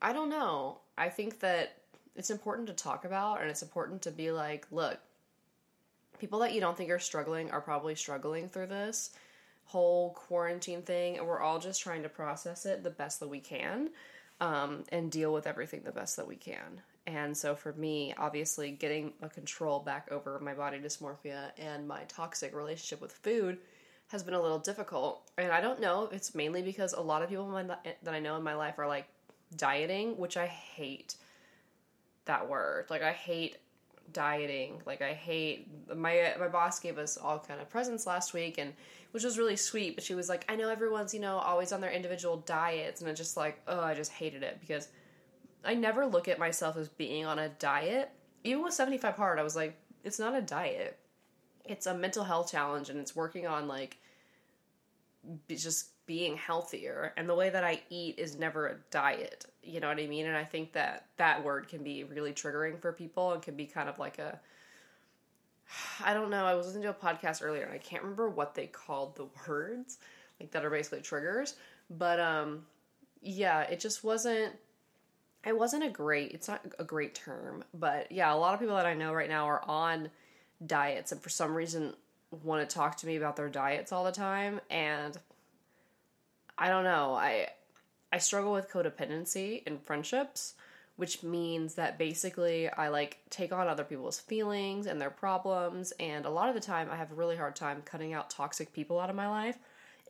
i 0.00 0.12
don't 0.12 0.30
know 0.30 0.78
i 0.96 1.08
think 1.08 1.40
that 1.40 1.72
it's 2.14 2.30
important 2.30 2.68
to 2.68 2.72
talk 2.72 3.04
about 3.04 3.40
and 3.40 3.50
it's 3.50 3.62
important 3.62 4.00
to 4.00 4.12
be 4.12 4.30
like 4.30 4.64
look 4.70 5.00
people 6.20 6.40
that 6.40 6.52
you 6.54 6.60
don't 6.60 6.76
think 6.76 6.90
are 6.90 6.98
struggling 6.98 7.50
are 7.50 7.60
probably 7.60 7.94
struggling 7.94 8.48
through 8.48 8.66
this 8.66 9.10
whole 9.64 10.12
quarantine 10.12 10.82
thing 10.82 11.16
and 11.18 11.26
we're 11.26 11.40
all 11.40 11.58
just 11.58 11.80
trying 11.80 12.02
to 12.02 12.08
process 12.08 12.66
it 12.66 12.82
the 12.82 12.90
best 12.90 13.20
that 13.20 13.28
we 13.28 13.40
can 13.40 13.88
um, 14.40 14.84
and 14.90 15.10
deal 15.10 15.32
with 15.32 15.46
everything 15.46 15.82
the 15.84 15.92
best 15.92 16.16
that 16.16 16.26
we 16.26 16.36
can 16.36 16.80
and 17.06 17.36
so 17.36 17.54
for 17.54 17.72
me, 17.72 18.14
obviously, 18.16 18.70
getting 18.70 19.12
a 19.22 19.28
control 19.28 19.80
back 19.80 20.08
over 20.12 20.38
my 20.38 20.54
body 20.54 20.78
dysmorphia 20.78 21.50
and 21.58 21.88
my 21.88 22.02
toxic 22.08 22.54
relationship 22.54 23.00
with 23.00 23.12
food 23.12 23.58
has 24.08 24.22
been 24.22 24.34
a 24.34 24.40
little 24.40 24.58
difficult. 24.58 25.28
And 25.38 25.50
I 25.50 25.60
don't 25.60 25.80
know 25.80 26.04
if 26.04 26.12
it's 26.12 26.34
mainly 26.34 26.62
because 26.62 26.92
a 26.92 27.00
lot 27.00 27.22
of 27.22 27.28
people 27.28 27.46
my, 27.46 27.64
that 27.64 28.14
I 28.14 28.20
know 28.20 28.36
in 28.36 28.42
my 28.42 28.54
life 28.54 28.78
are 28.78 28.86
like 28.86 29.06
dieting, 29.56 30.18
which 30.18 30.36
I 30.36 30.46
hate 30.46 31.16
that 32.26 32.48
word. 32.48 32.86
Like 32.90 33.02
I 33.02 33.12
hate 33.12 33.56
dieting. 34.12 34.82
Like 34.86 35.02
I 35.02 35.12
hate 35.12 35.68
my 35.94 36.34
my 36.38 36.48
boss 36.48 36.80
gave 36.80 36.98
us 36.98 37.16
all 37.16 37.38
kind 37.38 37.60
of 37.60 37.68
presents 37.68 38.06
last 38.06 38.34
week 38.34 38.58
and 38.58 38.72
which 39.12 39.24
was 39.24 39.38
really 39.38 39.56
sweet, 39.56 39.96
but 39.96 40.04
she 40.04 40.14
was 40.14 40.28
like, 40.28 40.44
I 40.48 40.56
know 40.56 40.68
everyone's, 40.68 41.12
you 41.12 41.20
know, 41.20 41.38
always 41.38 41.72
on 41.72 41.80
their 41.80 41.90
individual 41.90 42.38
diets 42.38 43.00
and 43.00 43.10
I 43.10 43.14
just 43.14 43.36
like, 43.36 43.60
oh, 43.66 43.80
I 43.80 43.94
just 43.94 44.12
hated 44.12 44.42
it 44.42 44.58
because 44.60 44.88
I 45.64 45.74
never 45.74 46.06
look 46.06 46.28
at 46.28 46.38
myself 46.38 46.76
as 46.76 46.88
being 46.88 47.26
on 47.26 47.38
a 47.38 47.48
diet. 47.48 48.10
Even 48.44 48.62
with 48.62 48.72
75 48.72 49.16
hard, 49.16 49.38
I 49.38 49.42
was 49.42 49.56
like, 49.56 49.76
it's 50.04 50.18
not 50.18 50.34
a 50.34 50.40
diet. 50.40 50.98
It's 51.64 51.86
a 51.86 51.94
mental 51.94 52.24
health 52.24 52.50
challenge 52.50 52.88
and 52.88 52.98
it's 52.98 53.14
working 53.14 53.46
on 53.46 53.68
like 53.68 53.98
just 55.48 55.88
being 56.06 56.36
healthier. 56.36 57.12
And 57.16 57.28
the 57.28 57.34
way 57.34 57.50
that 57.50 57.64
I 57.64 57.82
eat 57.90 58.18
is 58.18 58.38
never 58.38 58.68
a 58.68 58.76
diet. 58.90 59.46
You 59.62 59.80
know 59.80 59.88
what 59.88 59.98
I 59.98 60.06
mean? 60.06 60.26
And 60.26 60.36
I 60.36 60.44
think 60.44 60.72
that 60.72 61.06
that 61.16 61.44
word 61.44 61.68
can 61.68 61.82
be 61.82 62.04
really 62.04 62.32
triggering 62.32 62.80
for 62.80 62.92
people 62.92 63.32
and 63.32 63.42
can 63.42 63.56
be 63.56 63.66
kind 63.66 63.88
of 63.88 63.98
like 63.98 64.18
a 64.18 64.40
I 66.04 66.14
don't 66.14 66.30
know. 66.30 66.44
I 66.44 66.54
was 66.54 66.66
listening 66.66 66.84
to 66.84 66.90
a 66.90 66.94
podcast 66.94 67.44
earlier 67.44 67.64
and 67.64 67.72
I 67.72 67.78
can't 67.78 68.02
remember 68.02 68.28
what 68.28 68.54
they 68.54 68.66
called 68.66 69.16
the 69.16 69.26
words 69.46 69.98
like 70.40 70.50
that 70.52 70.64
are 70.64 70.70
basically 70.70 71.02
triggers, 71.02 71.54
but 71.90 72.18
um 72.20 72.64
yeah, 73.22 73.62
it 73.62 73.80
just 73.80 74.02
wasn't 74.02 74.54
it 75.44 75.56
wasn't 75.56 75.82
a 75.84 75.88
great 75.88 76.32
it's 76.32 76.48
not 76.48 76.60
a 76.78 76.84
great 76.84 77.14
term 77.14 77.64
but 77.74 78.10
yeah 78.12 78.32
a 78.32 78.36
lot 78.36 78.54
of 78.54 78.60
people 78.60 78.76
that 78.76 78.86
i 78.86 78.94
know 78.94 79.12
right 79.12 79.28
now 79.28 79.46
are 79.46 79.62
on 79.68 80.10
diets 80.66 81.12
and 81.12 81.22
for 81.22 81.28
some 81.28 81.54
reason 81.54 81.94
want 82.42 82.66
to 82.68 82.74
talk 82.74 82.96
to 82.96 83.06
me 83.06 83.16
about 83.16 83.36
their 83.36 83.48
diets 83.48 83.92
all 83.92 84.04
the 84.04 84.12
time 84.12 84.60
and 84.70 85.16
i 86.58 86.68
don't 86.68 86.84
know 86.84 87.14
i 87.14 87.48
i 88.12 88.18
struggle 88.18 88.52
with 88.52 88.70
codependency 88.70 89.62
in 89.66 89.78
friendships 89.78 90.54
which 90.96 91.22
means 91.22 91.74
that 91.74 91.98
basically 91.98 92.68
i 92.70 92.88
like 92.88 93.18
take 93.30 93.52
on 93.52 93.68
other 93.68 93.84
people's 93.84 94.20
feelings 94.20 94.86
and 94.86 95.00
their 95.00 95.10
problems 95.10 95.92
and 96.00 96.24
a 96.24 96.30
lot 96.30 96.48
of 96.48 96.54
the 96.54 96.60
time 96.60 96.88
i 96.90 96.96
have 96.96 97.12
a 97.12 97.14
really 97.14 97.36
hard 97.36 97.56
time 97.56 97.82
cutting 97.84 98.12
out 98.12 98.30
toxic 98.30 98.72
people 98.72 99.00
out 99.00 99.10
of 99.10 99.16
my 99.16 99.28
life 99.28 99.58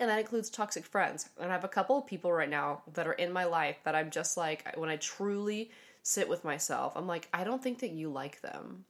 and 0.01 0.09
that 0.09 0.19
includes 0.19 0.49
toxic 0.49 0.87
friends. 0.87 1.29
And 1.39 1.51
I 1.51 1.55
have 1.55 1.65
a 1.65 1.69
couple 1.69 1.99
of 1.99 2.07
people 2.07 2.33
right 2.33 2.49
now 2.49 2.81
that 2.95 3.07
are 3.07 3.13
in 3.13 3.33
my 3.33 3.45
life 3.45 3.77
that 3.85 3.95
I'm 3.95 4.11
just 4.11 4.39
like, 4.39 4.75
when 4.77 4.89
I 4.89 4.97
truly 4.97 5.71
sit 6.03 6.27
with 6.27 6.43
myself, 6.43 6.95
I'm 6.97 7.07
like, 7.07 7.29
I 7.35 7.45
don't 7.45 7.63
think 7.63 7.81
that 7.81 7.91
you 7.91 8.09
like 8.09 8.41
them. 8.41 8.87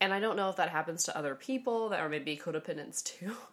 And 0.00 0.12
I 0.12 0.20
don't 0.20 0.36
know 0.36 0.48
if 0.48 0.56
that 0.56 0.70
happens 0.70 1.04
to 1.04 1.16
other 1.16 1.34
people 1.34 1.90
that 1.90 2.00
are 2.00 2.08
maybe 2.08 2.36
codependents 2.36 3.04
too. 3.04 3.36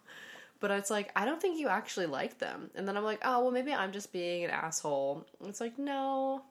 but 0.60 0.70
it's 0.70 0.90
like, 0.90 1.10
I 1.16 1.24
don't 1.24 1.40
think 1.40 1.58
you 1.58 1.68
actually 1.68 2.06
like 2.06 2.38
them. 2.38 2.70
And 2.74 2.86
then 2.86 2.96
I'm 2.96 3.04
like, 3.04 3.20
oh, 3.24 3.42
well, 3.42 3.50
maybe 3.50 3.72
I'm 3.72 3.92
just 3.92 4.12
being 4.12 4.44
an 4.44 4.50
asshole. 4.50 5.26
And 5.40 5.48
it's 5.48 5.60
like, 5.60 5.78
no, 5.78 6.42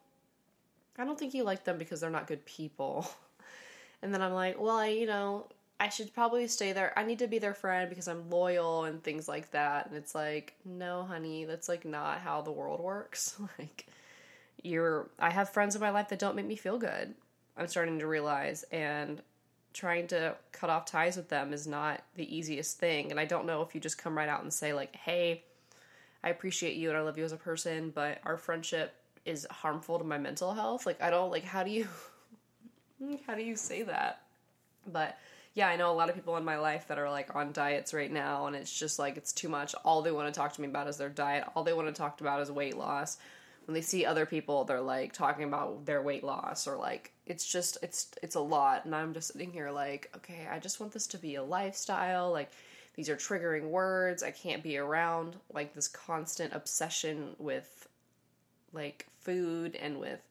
I 0.97 1.05
don't 1.05 1.17
think 1.17 1.33
you 1.33 1.43
like 1.43 1.63
them 1.63 1.77
because 1.77 2.01
they're 2.01 2.09
not 2.09 2.27
good 2.27 2.45
people. 2.45 3.09
And 4.01 4.13
then 4.13 4.21
I'm 4.21 4.31
like, 4.31 4.59
well, 4.59 4.77
I, 4.77 4.87
you 4.87 5.05
know, 5.05 5.47
I 5.79 5.89
should 5.89 6.13
probably 6.13 6.47
stay 6.47 6.71
there. 6.71 6.97
I 6.97 7.03
need 7.03 7.19
to 7.19 7.27
be 7.27 7.39
their 7.39 7.53
friend 7.53 7.89
because 7.89 8.07
I'm 8.07 8.29
loyal 8.29 8.85
and 8.85 9.03
things 9.03 9.27
like 9.27 9.51
that. 9.51 9.87
And 9.87 9.95
it's 9.95 10.15
like, 10.15 10.55
no, 10.65 11.03
honey, 11.03 11.45
that's 11.45 11.69
like 11.69 11.85
not 11.85 12.19
how 12.19 12.41
the 12.41 12.51
world 12.51 12.79
works. 12.79 13.37
like, 13.59 13.87
you're, 14.63 15.09
I 15.19 15.29
have 15.29 15.49
friends 15.49 15.75
in 15.75 15.81
my 15.81 15.89
life 15.89 16.09
that 16.09 16.19
don't 16.19 16.35
make 16.35 16.45
me 16.45 16.55
feel 16.55 16.77
good. 16.77 17.13
I'm 17.57 17.67
starting 17.67 17.99
to 17.99 18.07
realize. 18.07 18.63
And 18.71 19.21
trying 19.73 20.07
to 20.07 20.35
cut 20.51 20.69
off 20.69 20.85
ties 20.85 21.17
with 21.17 21.29
them 21.29 21.53
is 21.53 21.67
not 21.67 22.01
the 22.15 22.35
easiest 22.35 22.79
thing. 22.79 23.11
And 23.11 23.19
I 23.19 23.25
don't 23.25 23.45
know 23.45 23.61
if 23.61 23.75
you 23.75 23.81
just 23.81 23.97
come 23.97 24.17
right 24.17 24.29
out 24.29 24.41
and 24.41 24.53
say, 24.53 24.73
like, 24.73 24.95
hey, 24.95 25.43
I 26.23 26.29
appreciate 26.29 26.75
you 26.75 26.89
and 26.89 26.97
I 26.97 27.01
love 27.01 27.17
you 27.17 27.23
as 27.23 27.31
a 27.31 27.37
person, 27.37 27.91
but 27.93 28.19
our 28.23 28.37
friendship 28.37 28.93
is 29.25 29.47
harmful 29.49 29.99
to 29.99 30.03
my 30.03 30.17
mental 30.17 30.53
health. 30.53 30.85
Like, 30.85 31.01
I 31.01 31.09
don't, 31.09 31.31
like, 31.31 31.43
how 31.43 31.63
do 31.63 31.71
you, 31.71 31.87
how 33.27 33.35
do 33.35 33.43
you 33.43 33.55
say 33.55 33.83
that? 33.83 34.21
But 34.87 35.17
yeah, 35.53 35.67
I 35.67 35.75
know 35.75 35.91
a 35.91 35.93
lot 35.93 36.09
of 36.09 36.15
people 36.15 36.37
in 36.37 36.45
my 36.45 36.57
life 36.57 36.87
that 36.87 36.97
are 36.97 37.09
like 37.09 37.35
on 37.35 37.51
diets 37.51 37.93
right 37.93 38.11
now, 38.11 38.47
and 38.47 38.55
it's 38.55 38.77
just 38.77 38.99
like 38.99 39.17
it's 39.17 39.33
too 39.33 39.49
much. 39.49 39.75
All 39.83 40.01
they 40.01 40.11
want 40.11 40.33
to 40.33 40.37
talk 40.37 40.53
to 40.53 40.61
me 40.61 40.67
about 40.67 40.87
is 40.87 40.97
their 40.97 41.09
diet. 41.09 41.45
All 41.55 41.63
they 41.63 41.73
want 41.73 41.87
to 41.87 41.93
talk 41.93 42.21
about 42.21 42.41
is 42.41 42.51
weight 42.51 42.77
loss. 42.77 43.17
When 43.69 43.75
they 43.75 43.81
see 43.81 44.03
other 44.03 44.25
people, 44.25 44.63
they're 44.65 44.81
like 44.81 45.13
talking 45.13 45.43
about 45.43 45.85
their 45.85 46.01
weight 46.01 46.23
loss, 46.23 46.65
or 46.65 46.75
like 46.75 47.13
it's 47.27 47.45
just 47.45 47.77
it's 47.83 48.09
it's 48.23 48.33
a 48.33 48.39
lot. 48.39 48.85
And 48.85 48.95
I'm 48.95 49.13
just 49.13 49.31
sitting 49.31 49.51
here 49.51 49.69
like, 49.69 50.09
okay, 50.15 50.47
I 50.51 50.57
just 50.57 50.79
want 50.79 50.91
this 50.91 51.05
to 51.05 51.19
be 51.19 51.35
a 51.35 51.43
lifestyle. 51.43 52.31
Like 52.31 52.49
these 52.95 53.09
are 53.09 53.15
triggering 53.15 53.69
words. 53.69 54.23
I 54.23 54.31
can't 54.31 54.63
be 54.63 54.79
around 54.79 55.35
like 55.53 55.75
this 55.75 55.87
constant 55.87 56.51
obsession 56.55 57.35
with 57.37 57.87
like 58.73 59.05
food 59.19 59.75
and 59.75 59.99
with 59.99 60.27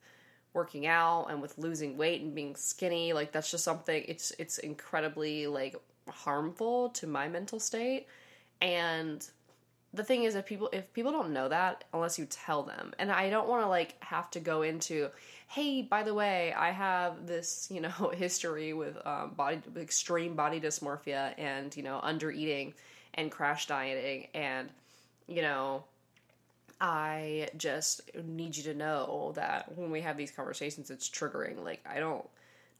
working 0.51 0.85
out 0.85 1.27
and 1.29 1.41
with 1.41 1.57
losing 1.57 1.95
weight 1.95 2.21
and 2.21 2.35
being 2.35 2.57
skinny 2.57 3.13
like 3.13 3.31
that's 3.31 3.51
just 3.51 3.63
something 3.63 4.03
it's 4.07 4.33
it's 4.39 4.57
incredibly 4.57 5.47
like 5.47 5.75
harmful 6.09 6.89
to 6.89 7.07
my 7.07 7.29
mental 7.29 7.59
state 7.59 8.07
and 8.59 9.29
the 9.93 10.03
thing 10.03 10.23
is 10.23 10.35
if 10.35 10.45
people 10.45 10.69
if 10.71 10.91
people 10.93 11.11
don't 11.11 11.31
know 11.31 11.49
that 11.49 11.83
unless 11.93 12.19
you 12.19 12.25
tell 12.25 12.63
them 12.63 12.93
and 12.99 13.11
i 13.11 13.29
don't 13.29 13.47
want 13.47 13.63
to 13.63 13.67
like 13.67 13.95
have 14.03 14.29
to 14.29 14.39
go 14.39 14.61
into 14.61 15.09
hey 15.47 15.81
by 15.81 16.03
the 16.03 16.13
way 16.13 16.53
i 16.53 16.71
have 16.71 17.25
this 17.25 17.67
you 17.71 17.81
know 17.81 17.89
history 18.15 18.73
with 18.73 18.97
um, 19.05 19.31
body 19.31 19.59
extreme 19.77 20.35
body 20.35 20.59
dysmorphia 20.59 21.33
and 21.37 21.75
you 21.75 21.83
know 21.83 21.99
under 22.03 22.31
eating 22.31 22.73
and 23.15 23.31
crash 23.31 23.67
dieting 23.67 24.27
and 24.33 24.69
you 25.27 25.41
know 25.41 25.83
I 26.81 27.49
just 27.57 28.01
need 28.23 28.55
you 28.55 28.63
to 28.63 28.73
know 28.73 29.33
that 29.35 29.77
when 29.77 29.91
we 29.91 30.01
have 30.01 30.15
these 30.15 30.31
conversations, 30.31 30.89
it's 30.89 31.09
triggering. 31.09 31.63
Like, 31.63 31.81
I 31.85 31.99
don't, 31.99 32.25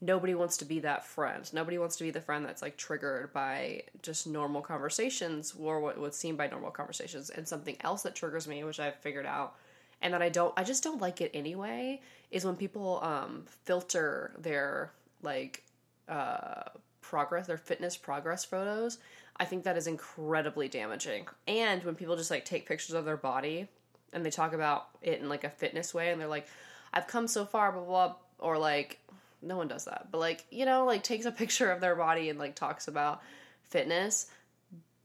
nobody 0.00 0.34
wants 0.34 0.56
to 0.58 0.64
be 0.64 0.80
that 0.80 1.04
friend. 1.04 1.52
Nobody 1.52 1.78
wants 1.78 1.96
to 1.96 2.04
be 2.04 2.10
the 2.10 2.20
friend 2.20 2.44
that's 2.44 2.62
like 2.62 2.76
triggered 2.76 3.32
by 3.32 3.82
just 4.02 4.26
normal 4.26 4.62
conversations 4.62 5.54
or 5.58 5.80
what 5.80 5.98
would 5.98 6.14
seem 6.14 6.36
by 6.36 6.46
normal 6.46 6.70
conversations. 6.70 7.30
And 7.30 7.46
something 7.46 7.76
else 7.80 8.02
that 8.02 8.14
triggers 8.14 8.48
me, 8.48 8.64
which 8.64 8.80
I've 8.80 8.96
figured 8.96 9.26
out, 9.26 9.56
and 10.02 10.14
that 10.14 10.22
I 10.22 10.30
don't, 10.30 10.54
I 10.56 10.64
just 10.64 10.82
don't 10.82 11.00
like 11.00 11.20
it 11.20 11.30
anyway, 11.34 12.00
is 12.30 12.44
when 12.44 12.56
people 12.56 13.00
um, 13.02 13.44
filter 13.64 14.32
their 14.38 14.92
like 15.22 15.62
uh, 16.08 16.70
progress, 17.02 17.46
their 17.46 17.58
fitness 17.58 17.96
progress 17.96 18.44
photos. 18.44 18.98
I 19.36 19.44
think 19.44 19.64
that 19.64 19.76
is 19.76 19.86
incredibly 19.86 20.68
damaging. 20.68 21.26
And 21.46 21.82
when 21.84 21.94
people 21.94 22.16
just 22.16 22.30
like 22.30 22.44
take 22.44 22.66
pictures 22.66 22.94
of 22.94 23.04
their 23.04 23.16
body 23.16 23.68
and 24.12 24.24
they 24.24 24.30
talk 24.30 24.52
about 24.52 24.88
it 25.02 25.20
in 25.20 25.28
like 25.28 25.44
a 25.44 25.50
fitness 25.50 25.94
way 25.94 26.10
and 26.10 26.20
they're 26.20 26.28
like 26.28 26.46
i've 26.92 27.06
come 27.06 27.28
so 27.28 27.44
far 27.44 27.72
blah 27.72 27.82
blah, 27.82 28.08
blah 28.08 28.16
or 28.38 28.58
like 28.58 28.98
no 29.42 29.56
one 29.56 29.68
does 29.68 29.84
that. 29.84 30.08
But 30.10 30.18
like 30.18 30.44
you 30.50 30.64
know 30.64 30.84
like 30.84 31.02
takes 31.02 31.26
a 31.26 31.32
picture 31.32 31.70
of 31.70 31.80
their 31.80 31.96
body 31.96 32.28
and 32.28 32.38
like 32.38 32.54
talks 32.54 32.88
about 32.88 33.22
fitness 33.64 34.26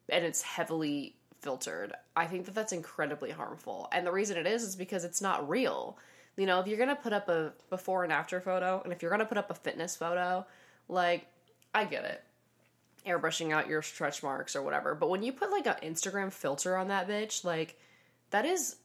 and 0.09 0.23
it's 0.23 0.41
heavily 0.41 1.15
filtered. 1.41 1.93
I 2.15 2.25
think 2.25 2.45
that 2.45 2.55
that's 2.55 2.73
incredibly 2.73 3.31
harmful. 3.31 3.87
And 3.91 4.05
the 4.05 4.11
reason 4.11 4.37
it 4.37 4.47
is 4.47 4.63
is 4.63 4.75
because 4.75 5.03
it's 5.03 5.21
not 5.21 5.47
real. 5.47 5.97
You 6.37 6.45
know 6.45 6.59
if 6.59 6.67
you're 6.67 6.77
gonna 6.77 6.95
put 6.95 7.13
up 7.13 7.29
a 7.29 7.53
before 7.69 8.03
and 8.03 8.11
after 8.11 8.41
photo 8.41 8.81
and 8.83 8.91
if 8.91 9.01
you're 9.01 9.11
gonna 9.11 9.25
put 9.25 9.37
up 9.37 9.49
a 9.49 9.55
fitness 9.55 9.95
photo 9.95 10.45
like 10.87 11.27
i 11.73 11.85
get 11.85 12.05
it. 12.05 12.23
Airbrushing 13.07 13.53
out 13.53 13.69
your 13.69 13.81
stretch 13.83 14.23
marks 14.23 14.55
or 14.55 14.63
whatever. 14.63 14.95
But 14.95 15.09
when 15.09 15.23
you 15.23 15.31
put 15.31 15.51
like 15.51 15.67
an 15.67 15.75
instagram 15.83 16.33
filter 16.33 16.75
on 16.75 16.89
that 16.89 17.07
bitch 17.07 17.43
like 17.43 17.79
that 18.31 18.45
is 18.45 18.77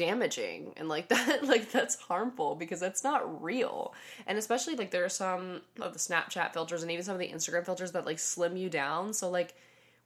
damaging 0.00 0.72
and 0.76 0.88
like 0.88 1.08
that 1.14 1.44
like 1.44 1.70
that's 1.70 1.96
harmful 1.96 2.54
because 2.54 2.80
that's 2.80 3.04
not 3.04 3.42
real. 3.42 3.94
And 4.26 4.38
especially 4.38 4.76
like 4.76 4.90
there 4.90 5.04
are 5.04 5.08
some 5.08 5.62
of 5.80 5.92
the 5.92 5.98
snapchat 5.98 6.52
filters 6.52 6.82
and 6.82 6.90
even 6.90 7.04
some 7.04 7.14
of 7.14 7.20
the 7.20 7.28
instagram 7.28 7.64
filters 7.64 7.92
that 7.92 8.06
like 8.06 8.18
slim 8.18 8.56
you 8.56 8.68
down. 8.68 9.12
So 9.12 9.30
like 9.30 9.54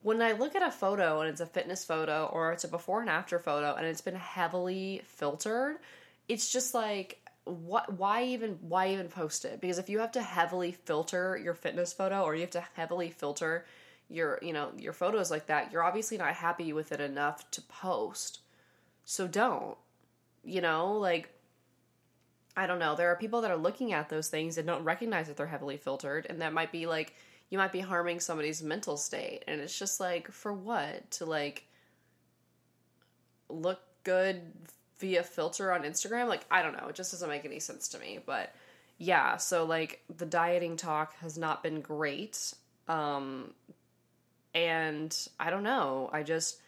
when 0.03 0.21
i 0.21 0.33
look 0.33 0.55
at 0.55 0.63
a 0.63 0.71
photo 0.71 1.21
and 1.21 1.31
it's 1.31 1.41
a 1.41 1.47
fitness 1.47 1.85
photo 1.85 2.29
or 2.33 2.53
it's 2.53 2.65
a 2.65 2.69
before 2.69 3.01
and 3.01 3.09
after 3.09 3.39
photo 3.39 3.75
and 3.75 3.87
it's 3.87 4.03
been 4.03 4.15
heavily 4.15 5.01
filtered 5.07 5.77
it's 6.29 6.53
just 6.53 6.75
like 6.75 7.25
what 7.45 7.93
why 7.99 8.25
even 8.25 8.59
why 8.63 8.91
even 8.91 9.09
post 9.09 9.45
it? 9.45 9.61
Because 9.61 9.79
if 9.79 9.89
you 9.89 9.99
have 9.99 10.13
to 10.13 10.23
heavily 10.23 10.73
filter 10.73 11.39
your 11.43 11.55
fitness 11.55 11.93
photo 11.93 12.23
or 12.23 12.35
you 12.35 12.41
have 12.41 12.51
to 12.51 12.65
heavily 12.75 13.11
filter 13.11 13.67
your 14.09 14.39
you 14.43 14.53
know 14.53 14.71
your 14.79 14.93
photos 14.93 15.31
like 15.31 15.47
that 15.47 15.73
you're 15.73 15.83
obviously 15.83 16.19
not 16.19 16.35
happy 16.35 16.73
with 16.73 16.93
it 16.93 17.01
enough 17.01 17.51
to 17.51 17.61
post. 17.63 18.41
So 19.05 19.27
don't 19.27 19.77
you 20.45 20.61
know, 20.61 20.95
like 20.95 21.31
I 22.57 22.67
don't 22.67 22.79
know. 22.79 22.95
There 22.95 23.11
are 23.11 23.17
people 23.17 23.41
that 23.41 23.51
are 23.51 23.57
looking 23.57 23.93
at 23.93 24.09
those 24.09 24.29
things 24.29 24.59
and 24.59 24.67
don't 24.67 24.85
recognize 24.85 25.27
that 25.27 25.37
they're 25.37 25.47
heavily 25.47 25.77
filtered, 25.77 26.27
and 26.29 26.41
that 26.43 26.53
might 26.53 26.73
be 26.73 26.87
like 26.87 27.15
you 27.51 27.59
might 27.59 27.73
be 27.73 27.81
harming 27.81 28.21
somebody's 28.21 28.63
mental 28.63 28.97
state, 28.97 29.45
and 29.47 29.61
it's 29.61 29.79
just 29.79 30.01
like 30.01 30.31
for 30.31 30.53
what 30.53 31.11
to 31.13 31.25
like 31.25 31.67
look 33.49 33.81
good 34.05 34.41
via 34.99 35.23
filter 35.23 35.73
on 35.73 35.83
Instagram? 35.83 36.29
Like 36.29 36.45
I 36.51 36.63
don't 36.63 36.77
know. 36.77 36.89
It 36.89 36.95
just 36.95 37.11
doesn't 37.13 37.29
make 37.29 37.45
any 37.45 37.61
sense 37.61 37.89
to 37.89 37.99
me. 37.99 38.21
But 38.25 38.55
yeah, 38.99 39.37
so 39.37 39.65
like 39.65 40.03
the 40.15 40.27
dieting 40.27 40.77
talk 40.77 41.15
has 41.17 41.37
not 41.37 41.63
been 41.63 41.81
great. 41.81 42.55
Um, 42.89 43.53
and 44.55 45.17
I 45.41 45.51
don't 45.51 45.65
know. 45.65 46.09
I 46.13 46.23
just 46.23 46.61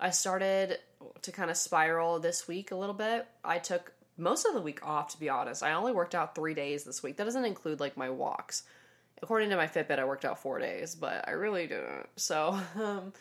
I 0.00 0.10
started 0.10 0.78
to 1.22 1.32
kind 1.32 1.50
of 1.50 1.56
spiral 1.56 2.18
this 2.18 2.48
week 2.48 2.70
a 2.70 2.76
little 2.76 2.94
bit. 2.94 3.26
I 3.44 3.58
took 3.58 3.92
most 4.16 4.46
of 4.46 4.54
the 4.54 4.60
week 4.60 4.84
off, 4.84 5.12
to 5.12 5.20
be 5.20 5.28
honest. 5.28 5.62
I 5.62 5.72
only 5.72 5.92
worked 5.92 6.14
out 6.14 6.34
three 6.34 6.54
days 6.54 6.84
this 6.84 7.02
week. 7.02 7.16
That 7.16 7.24
doesn't 7.24 7.44
include 7.44 7.80
like 7.80 7.96
my 7.96 8.10
walks. 8.10 8.64
According 9.22 9.50
to 9.50 9.56
my 9.56 9.66
Fitbit, 9.66 9.98
I 9.98 10.04
worked 10.04 10.24
out 10.24 10.40
four 10.40 10.58
days, 10.58 10.94
but 10.94 11.26
I 11.26 11.32
really 11.32 11.66
didn't. 11.66 12.08
So, 12.16 12.58
um, 12.76 13.12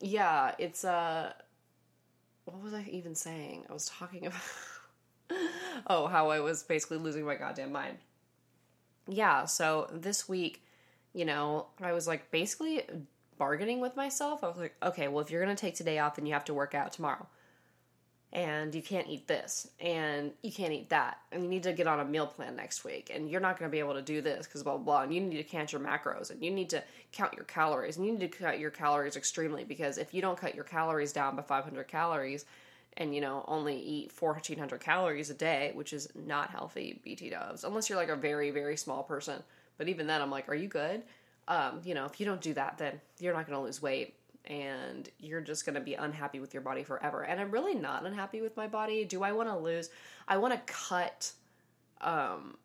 yeah, 0.00 0.54
it's 0.58 0.84
uh, 0.84 1.32
what 2.44 2.62
was 2.62 2.74
I 2.74 2.86
even 2.90 3.14
saying? 3.14 3.64
I 3.68 3.72
was 3.72 3.86
talking 3.86 4.26
about 5.30 5.40
oh, 5.86 6.06
how 6.06 6.30
I 6.30 6.40
was 6.40 6.62
basically 6.62 6.98
losing 6.98 7.24
my 7.24 7.36
goddamn 7.36 7.72
mind. 7.72 7.98
Yeah, 9.08 9.46
so 9.46 9.88
this 9.92 10.28
week, 10.28 10.62
you 11.12 11.24
know, 11.24 11.66
I 11.80 11.92
was 11.92 12.06
like 12.06 12.30
basically 12.30 12.82
bargaining 13.42 13.80
with 13.80 13.96
myself. 13.96 14.44
I 14.44 14.46
was 14.46 14.56
like, 14.56 14.76
okay, 14.84 15.08
well, 15.08 15.18
if 15.18 15.28
you're 15.28 15.44
going 15.44 15.54
to 15.54 15.60
take 15.60 15.74
today 15.74 15.98
off, 15.98 16.14
then 16.14 16.26
you 16.26 16.32
have 16.32 16.44
to 16.44 16.54
work 16.54 16.76
out 16.76 16.92
tomorrow. 16.92 17.26
And 18.32 18.72
you 18.72 18.80
can't 18.80 19.08
eat 19.08 19.26
this, 19.26 19.68
and 19.80 20.30
you 20.42 20.52
can't 20.52 20.72
eat 20.72 20.90
that, 20.90 21.18
and 21.32 21.42
you 21.42 21.48
need 21.48 21.64
to 21.64 21.72
get 21.72 21.88
on 21.88 21.98
a 21.98 22.04
meal 22.04 22.28
plan 22.28 22.54
next 22.54 22.84
week, 22.84 23.10
and 23.12 23.28
you're 23.28 23.40
not 23.40 23.58
going 23.58 23.68
to 23.68 23.72
be 23.72 23.80
able 23.80 23.94
to 23.94 24.00
do 24.00 24.20
this 24.22 24.46
because 24.46 24.62
blah, 24.62 24.76
blah, 24.76 24.84
blah, 24.84 25.02
and 25.02 25.12
you 25.12 25.20
need 25.20 25.38
to 25.38 25.42
count 25.42 25.72
your 25.72 25.80
macros, 25.80 26.30
and 26.30 26.40
you 26.40 26.52
need 26.52 26.70
to 26.70 26.84
count 27.10 27.34
your 27.34 27.44
calories, 27.46 27.96
and 27.96 28.06
you 28.06 28.12
need 28.12 28.20
to 28.30 28.38
cut 28.38 28.60
your 28.60 28.70
calories 28.70 29.16
extremely 29.16 29.64
because 29.64 29.98
if 29.98 30.14
you 30.14 30.22
don't 30.22 30.38
cut 30.38 30.54
your 30.54 30.64
calories 30.64 31.12
down 31.12 31.34
by 31.34 31.42
500 31.42 31.88
calories, 31.88 32.44
and 32.96 33.12
you 33.12 33.20
know 33.20 33.44
only 33.48 33.76
eat 33.76 34.12
1400 34.16 34.78
calories 34.78 35.30
a 35.30 35.34
day 35.34 35.72
which 35.74 35.94
is 35.94 36.10
not 36.14 36.50
healthy 36.50 37.00
bt 37.02 37.30
dubs 37.30 37.64
unless 37.64 37.88
you're 37.88 37.96
like 37.96 38.10
a 38.10 38.16
very 38.16 38.50
very 38.50 38.76
small 38.76 39.02
person 39.02 39.42
but 39.78 39.88
even 39.88 40.06
then 40.06 40.20
i'm 40.20 40.30
like 40.30 40.46
are 40.46 40.54
you 40.54 40.68
good 40.68 41.02
um, 41.48 41.80
you 41.84 41.94
know, 41.94 42.04
if 42.04 42.20
you 42.20 42.26
don't 42.26 42.40
do 42.40 42.54
that, 42.54 42.78
then 42.78 43.00
you're 43.18 43.34
not 43.34 43.46
going 43.46 43.58
to 43.58 43.64
lose 43.64 43.82
weight 43.82 44.14
and 44.44 45.08
you're 45.18 45.40
just 45.40 45.64
going 45.64 45.74
to 45.74 45.80
be 45.80 45.94
unhappy 45.94 46.40
with 46.40 46.52
your 46.52 46.62
body 46.62 46.82
forever. 46.82 47.22
And 47.22 47.40
I'm 47.40 47.50
really 47.50 47.74
not 47.74 48.04
unhappy 48.06 48.40
with 48.40 48.56
my 48.56 48.66
body. 48.66 49.04
Do 49.04 49.22
I 49.22 49.32
want 49.32 49.48
to 49.48 49.56
lose? 49.56 49.90
I 50.26 50.36
want 50.36 50.54
to 50.54 50.72
cut 50.72 51.32
um, 52.00 52.56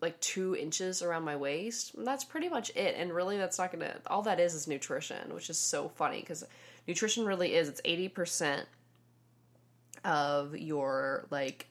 like 0.00 0.18
two 0.20 0.56
inches 0.56 1.02
around 1.02 1.24
my 1.24 1.36
waist. 1.36 1.92
That's 1.96 2.24
pretty 2.24 2.48
much 2.48 2.70
it. 2.70 2.94
And 2.96 3.12
really, 3.12 3.36
that's 3.36 3.58
not 3.58 3.72
going 3.72 3.84
to, 3.84 4.00
all 4.06 4.22
that 4.22 4.40
is 4.40 4.54
is 4.54 4.66
nutrition, 4.66 5.34
which 5.34 5.50
is 5.50 5.58
so 5.58 5.88
funny 5.88 6.20
because 6.20 6.44
nutrition 6.88 7.24
really 7.24 7.54
is, 7.54 7.68
it's 7.68 7.80
80% 7.82 8.64
of 10.04 10.56
your 10.56 11.26
like 11.30 11.66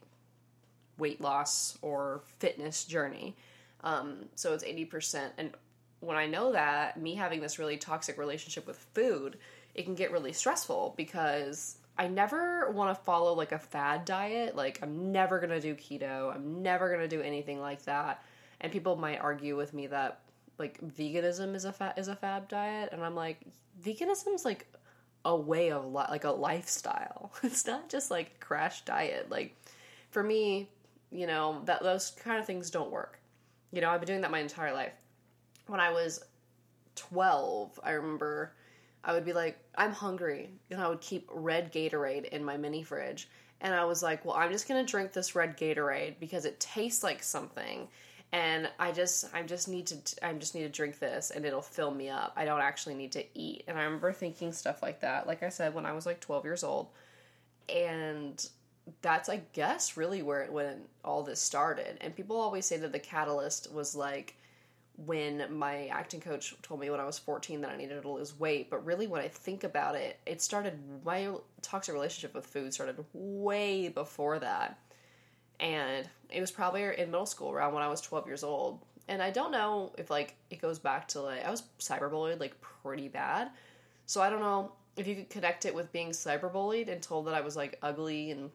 weight 0.98 1.20
loss 1.20 1.78
or 1.82 2.22
fitness 2.40 2.86
journey. 2.86 3.36
Um, 3.84 4.26
so 4.36 4.54
it's 4.54 4.64
80%. 4.64 5.32
And 5.38 5.52
when 6.00 6.18
I 6.18 6.28
know 6.28 6.54
that, 6.54 7.02
me 7.02 7.16
having 7.16 7.42
this 7.42 7.60
really 7.60 7.78
toxic 7.78 8.18
relationship 8.18 8.66
with 8.68 8.78
food, 8.94 9.38
it 9.76 9.84
can 9.84 9.96
get 9.96 10.12
really 10.12 10.34
stressful 10.34 10.94
because 10.98 11.78
I 11.98 12.08
never 12.08 12.72
want 12.72 12.98
to 12.98 13.04
follow 13.04 13.34
like 13.34 13.52
a 13.52 13.60
fad 13.60 14.06
diet. 14.06 14.56
Like, 14.56 14.80
I'm 14.82 15.12
never 15.12 15.40
going 15.40 15.50
to 15.50 15.60
do 15.60 15.76
keto. 15.76 16.34
I'm 16.34 16.62
never 16.62 16.88
going 16.90 17.02
to 17.02 17.08
do 17.08 17.22
anything 17.22 17.60
like 17.60 17.84
that. 17.84 18.24
And 18.62 18.72
people 18.72 18.96
might 18.96 19.20
argue 19.20 19.56
with 19.56 19.74
me 19.74 19.88
that 19.88 20.22
like 20.60 20.80
veganism 20.82 21.56
is 21.56 21.66
a 21.66 21.72
fa- 21.72 21.94
is 21.98 22.10
a 22.10 22.16
fab 22.16 22.50
diet, 22.50 22.90
and 22.92 23.02
I'm 23.04 23.16
like, 23.16 23.40
veganism's 23.82 24.46
like 24.46 24.68
a 25.26 25.36
way 25.36 25.72
of 25.72 25.86
li- 25.86 26.06
like 26.10 26.26
a 26.26 26.32
lifestyle. 26.32 27.32
It's 27.44 27.66
not 27.66 27.90
just 27.90 28.12
like 28.12 28.40
crash 28.40 28.82
diet. 28.82 29.32
Like 29.32 29.56
for 30.12 30.22
me, 30.22 30.70
you 31.12 31.26
know, 31.26 31.62
that 31.66 31.82
those 31.82 32.12
kind 32.12 32.40
of 32.40 32.46
things 32.46 32.70
don't 32.70 32.92
work. 32.92 33.20
You 33.72 33.82
know, 33.82 33.90
I've 33.90 34.02
been 34.02 34.08
doing 34.08 34.22
that 34.22 34.32
my 34.32 34.40
entire 34.40 34.74
life. 34.74 34.94
When 35.70 35.80
I 35.80 35.92
was 35.92 36.24
12, 36.96 37.80
I 37.84 37.92
remember 37.92 38.54
I 39.04 39.14
would 39.14 39.26
be 39.26 39.34
like, 39.34 39.58
I'm 39.78 39.92
hungry. 39.92 40.50
And 40.70 40.82
I 40.82 40.90
would 40.90 41.02
keep 41.02 41.30
red 41.32 41.72
Gatorade 41.72 42.26
in 42.26 42.44
my 42.44 42.58
mini 42.58 42.84
fridge. 42.84 43.30
And 43.62 43.74
I 43.74 43.86
was 43.86 44.02
like, 44.02 44.26
well, 44.26 44.36
I'm 44.36 44.52
just 44.52 44.68
going 44.68 44.84
to 44.84 44.90
drink 44.90 45.14
this 45.14 45.36
red 45.36 45.58
Gatorade 45.58 46.16
because 46.20 46.46
it 46.46 46.60
tastes 46.60 47.04
like 47.04 47.24
something. 47.24 47.88
And 48.32 48.70
I 48.80 48.92
just, 48.92 49.26
I 49.34 49.42
just 49.42 49.68
need 49.68 49.88
to, 49.88 50.26
I 50.26 50.34
just 50.34 50.54
need 50.54 50.64
to 50.64 50.70
drink 50.70 51.00
this 51.00 51.32
and 51.32 51.46
it'll 51.46 51.62
fill 51.62 51.92
me 51.92 52.10
up. 52.10 52.34
I 52.36 52.46
don't 52.46 52.62
actually 52.62 52.96
need 52.96 53.12
to 53.14 53.26
eat. 53.34 53.64
And 53.68 53.78
I 53.78 53.84
remember 53.84 54.14
thinking 54.14 54.52
stuff 54.52 54.82
like 54.82 55.02
that, 55.02 55.28
like 55.28 55.44
I 55.44 55.50
said, 55.50 55.74
when 55.74 55.86
I 55.86 55.94
was 55.94 56.06
like 56.06 56.20
12 56.20 56.46
years 56.46 56.64
old. 56.64 56.88
And 57.68 58.48
that's, 59.02 59.30
I 59.30 59.42
guess, 59.54 59.98
really 59.98 60.22
where 60.22 60.42
it, 60.42 60.52
when 60.52 60.82
all 61.04 61.24
this 61.24 61.42
started. 61.42 61.98
And 62.02 62.16
people 62.16 62.38
always 62.38 62.66
say 62.66 62.78
that 62.78 62.92
the 62.92 63.00
catalyst 63.00 63.72
was 63.74 63.96
like, 63.96 64.36
when 65.06 65.46
my 65.54 65.88
acting 65.88 66.20
coach 66.20 66.54
told 66.62 66.80
me 66.80 66.90
when 66.90 67.00
I 67.00 67.06
was 67.06 67.18
14 67.18 67.62
that 67.62 67.72
I 67.72 67.78
needed 67.78 68.02
to 68.02 68.10
lose 68.10 68.38
weight. 68.38 68.70
But 68.70 68.86
really, 68.86 69.08
when 69.08 69.22
I 69.22 69.28
think 69.28 69.64
about 69.64 69.96
it, 69.96 70.20
it 70.26 70.42
started, 70.42 70.80
my 71.06 71.30
toxic 71.62 71.94
relationship 71.94 72.34
with 72.34 72.46
food 72.46 72.74
started 72.74 73.04
way 73.14 73.90
before 73.90 74.40
that. 74.40 74.80
And 75.60 76.08
it 76.30 76.42
was 76.42 76.52
probably 76.52 76.84
in 76.84 77.12
middle 77.12 77.26
school 77.26 77.52
around 77.52 77.74
when 77.74 77.84
I 77.84 77.88
was 77.88 78.02
12 78.02 78.28
years 78.28 78.44
old. 78.44 78.80
And 79.08 79.22
I 79.22 79.32
don't 79.32 79.52
know 79.52 79.94
if 79.98 80.10
like 80.10 80.36
it 80.50 80.62
goes 80.62 80.80
back 80.80 81.08
to 81.10 81.22
like, 81.22 81.46
I 81.46 81.50
was 81.50 81.64
cyberbullied 81.80 82.40
like 82.40 82.60
pretty 82.62 83.08
bad. 83.08 83.50
So 84.06 84.22
I 84.22 84.30
don't 84.30 84.42
know 84.42 84.72
if 84.98 85.08
you 85.08 85.16
could 85.16 85.30
connect 85.30 85.66
it 85.66 85.74
with 85.74 85.92
being 85.92 86.10
cyberbullied 86.10 86.92
and 86.92 87.02
told 87.02 87.28
that 87.28 87.34
I 87.34 87.42
was 87.42 87.56
like 87.56 87.78
ugly 87.82 88.32
and 88.32 88.52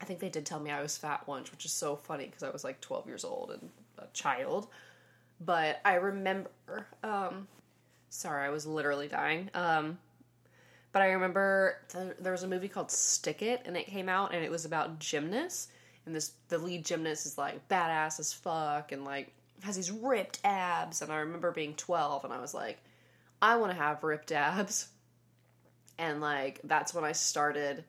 I 0.00 0.04
think 0.04 0.20
they 0.20 0.28
did 0.28 0.46
tell 0.46 0.60
me 0.60 0.70
I 0.70 0.82
was 0.82 0.96
fat 0.96 1.26
once, 1.28 1.50
which 1.50 1.64
is 1.64 1.72
so 1.72 1.94
funny 1.94 2.26
because 2.26 2.42
I 2.42 2.50
was 2.50 2.64
like 2.64 2.80
12 2.80 3.06
years 3.06 3.24
old 3.24 3.50
and 3.52 3.70
a 3.98 4.06
child 4.12 4.68
but 5.44 5.80
I 5.84 5.94
remember. 5.94 6.86
Um, 7.02 7.48
sorry, 8.08 8.46
I 8.46 8.50
was 8.50 8.66
literally 8.66 9.08
dying. 9.08 9.50
Um, 9.54 9.98
but 10.92 11.02
I 11.02 11.12
remember 11.12 11.78
th- 11.88 12.16
there 12.20 12.32
was 12.32 12.42
a 12.42 12.48
movie 12.48 12.68
called 12.68 12.90
Stick 12.90 13.42
It, 13.42 13.62
and 13.64 13.76
it 13.76 13.86
came 13.86 14.08
out, 14.08 14.34
and 14.34 14.44
it 14.44 14.50
was 14.50 14.64
about 14.64 14.98
gymnasts. 14.98 15.68
And 16.04 16.14
this 16.14 16.32
the 16.48 16.58
lead 16.58 16.84
gymnast 16.84 17.26
is 17.26 17.38
like 17.38 17.68
badass 17.68 18.20
as 18.20 18.32
fuck, 18.32 18.92
and 18.92 19.04
like 19.04 19.32
has 19.62 19.76
these 19.76 19.90
ripped 19.90 20.40
abs. 20.44 21.02
And 21.02 21.12
I 21.12 21.18
remember 21.18 21.50
being 21.52 21.74
twelve, 21.74 22.24
and 22.24 22.32
I 22.32 22.40
was 22.40 22.54
like, 22.54 22.78
I 23.40 23.56
want 23.56 23.72
to 23.72 23.78
have 23.78 24.04
ripped 24.04 24.32
abs. 24.32 24.88
And 25.98 26.20
like 26.20 26.60
that's 26.64 26.94
when 26.94 27.04
I 27.04 27.12
started 27.12 27.84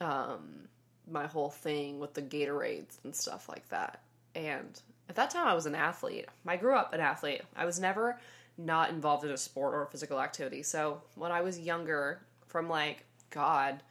um, 0.00 0.68
my 1.10 1.26
whole 1.26 1.50
thing 1.50 1.98
with 1.98 2.14
the 2.14 2.22
Gatorades 2.22 2.98
and 3.04 3.14
stuff 3.14 3.48
like 3.48 3.68
that. 3.68 4.02
And 4.34 4.80
at 5.10 5.16
that 5.16 5.30
time, 5.30 5.46
I 5.46 5.54
was 5.54 5.66
an 5.66 5.74
athlete. 5.74 6.26
I 6.46 6.56
grew 6.56 6.74
up 6.74 6.94
an 6.94 7.00
athlete. 7.00 7.42
I 7.56 7.66
was 7.66 7.80
never 7.80 8.18
not 8.56 8.90
involved 8.90 9.24
in 9.24 9.30
a 9.32 9.36
sport 9.36 9.74
or 9.74 9.82
a 9.82 9.86
physical 9.86 10.20
activity. 10.20 10.62
So 10.62 11.02
when 11.16 11.32
I 11.32 11.40
was 11.40 11.58
younger, 11.58 12.22
from 12.46 12.68
like, 12.68 13.04
God, 13.30 13.82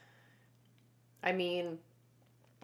I 1.22 1.34
mean, 1.34 1.80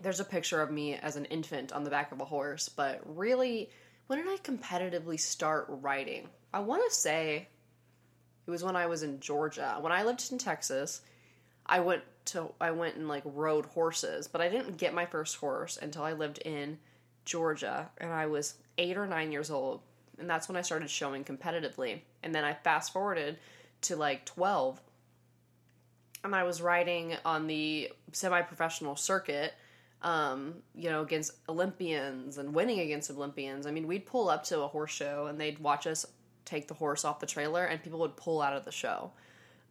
there's 0.02 0.22
a 0.22 0.26
picture 0.26 0.62
of 0.62 0.72
me 0.72 0.96
as 0.96 1.18
an 1.18 1.26
infant 1.26 1.74
on 1.74 1.84
the 1.84 1.90
back 1.90 2.12
of 2.14 2.22
a 2.22 2.26
horse, 2.26 2.70
but 2.70 3.02
really, 3.06 3.70
when 4.08 4.20
did 4.20 4.28
I 4.28 4.38
competitively 4.38 5.20
start 5.20 5.66
riding? 5.70 6.30
I 6.54 6.60
want 6.60 6.84
to 6.88 6.96
say 6.96 7.48
it 8.48 8.52
was 8.52 8.64
when 8.64 8.78
I 8.78 8.86
was 8.86 9.04
in 9.04 9.20
Georgia. 9.20 9.78
When 9.82 9.92
I 9.92 10.04
lived 10.04 10.32
in 10.32 10.38
Texas, 10.38 11.02
I 11.66 11.82
went 11.82 12.04
to 12.26 12.54
I 12.62 12.72
went 12.72 12.96
and 12.96 13.10
like 13.10 13.24
rode 13.26 13.66
horses, 13.66 14.30
but 14.30 14.40
I 14.40 14.48
didn't 14.48 14.78
get 14.78 14.94
my 14.94 15.06
first 15.06 15.36
horse 15.36 15.78
until 15.82 16.04
I 16.04 16.14
lived 16.14 16.40
in 16.40 16.78
Georgia, 17.26 17.90
and 17.98 18.12
I 18.12 18.28
was 18.28 18.56
eight 18.78 18.98
or 18.98 19.08
nine 19.08 19.32
years 19.32 19.52
old, 19.52 19.82
and 20.20 20.30
that's 20.30 20.48
when 20.48 20.56
I 20.56 20.62
started 20.62 20.90
showing 20.90 21.24
competitively. 21.24 22.02
And 22.24 22.34
then 22.34 22.44
I 22.44 22.54
fast 22.54 22.94
forwarded 22.94 23.38
to 23.82 23.96
like 23.96 24.26
12, 24.26 24.82
and 26.24 26.36
I 26.36 26.44
was 26.44 26.62
riding 26.62 27.16
on 27.26 27.48
the 27.48 27.92
semi 28.12 28.42
professional 28.42 28.96
circuit, 28.96 29.54
um, 30.02 30.56
you 30.74 30.90
know, 30.90 31.02
against 31.02 31.34
Olympians 31.50 32.38
and 32.38 32.54
winning 32.54 32.80
against 32.80 33.12
Olympians. 33.12 33.68
I 33.68 33.72
mean, 33.72 33.88
we'd 33.88 34.06
pull 34.06 34.30
up 34.30 34.44
to 34.46 34.62
a 34.62 34.68
horse 34.68 34.92
show, 34.92 35.28
and 35.28 35.40
they'd 35.40 35.60
watch 35.60 35.88
us 35.88 36.06
take 36.46 36.68
the 36.68 36.74
horse 36.76 37.04
off 37.04 37.20
the 37.20 37.26
trailer, 37.26 37.66
and 37.66 37.82
people 37.82 38.00
would 38.00 38.16
pull 38.16 38.42
out 38.42 38.54
of 38.54 38.66
the 38.66 38.72
show. 38.72 39.12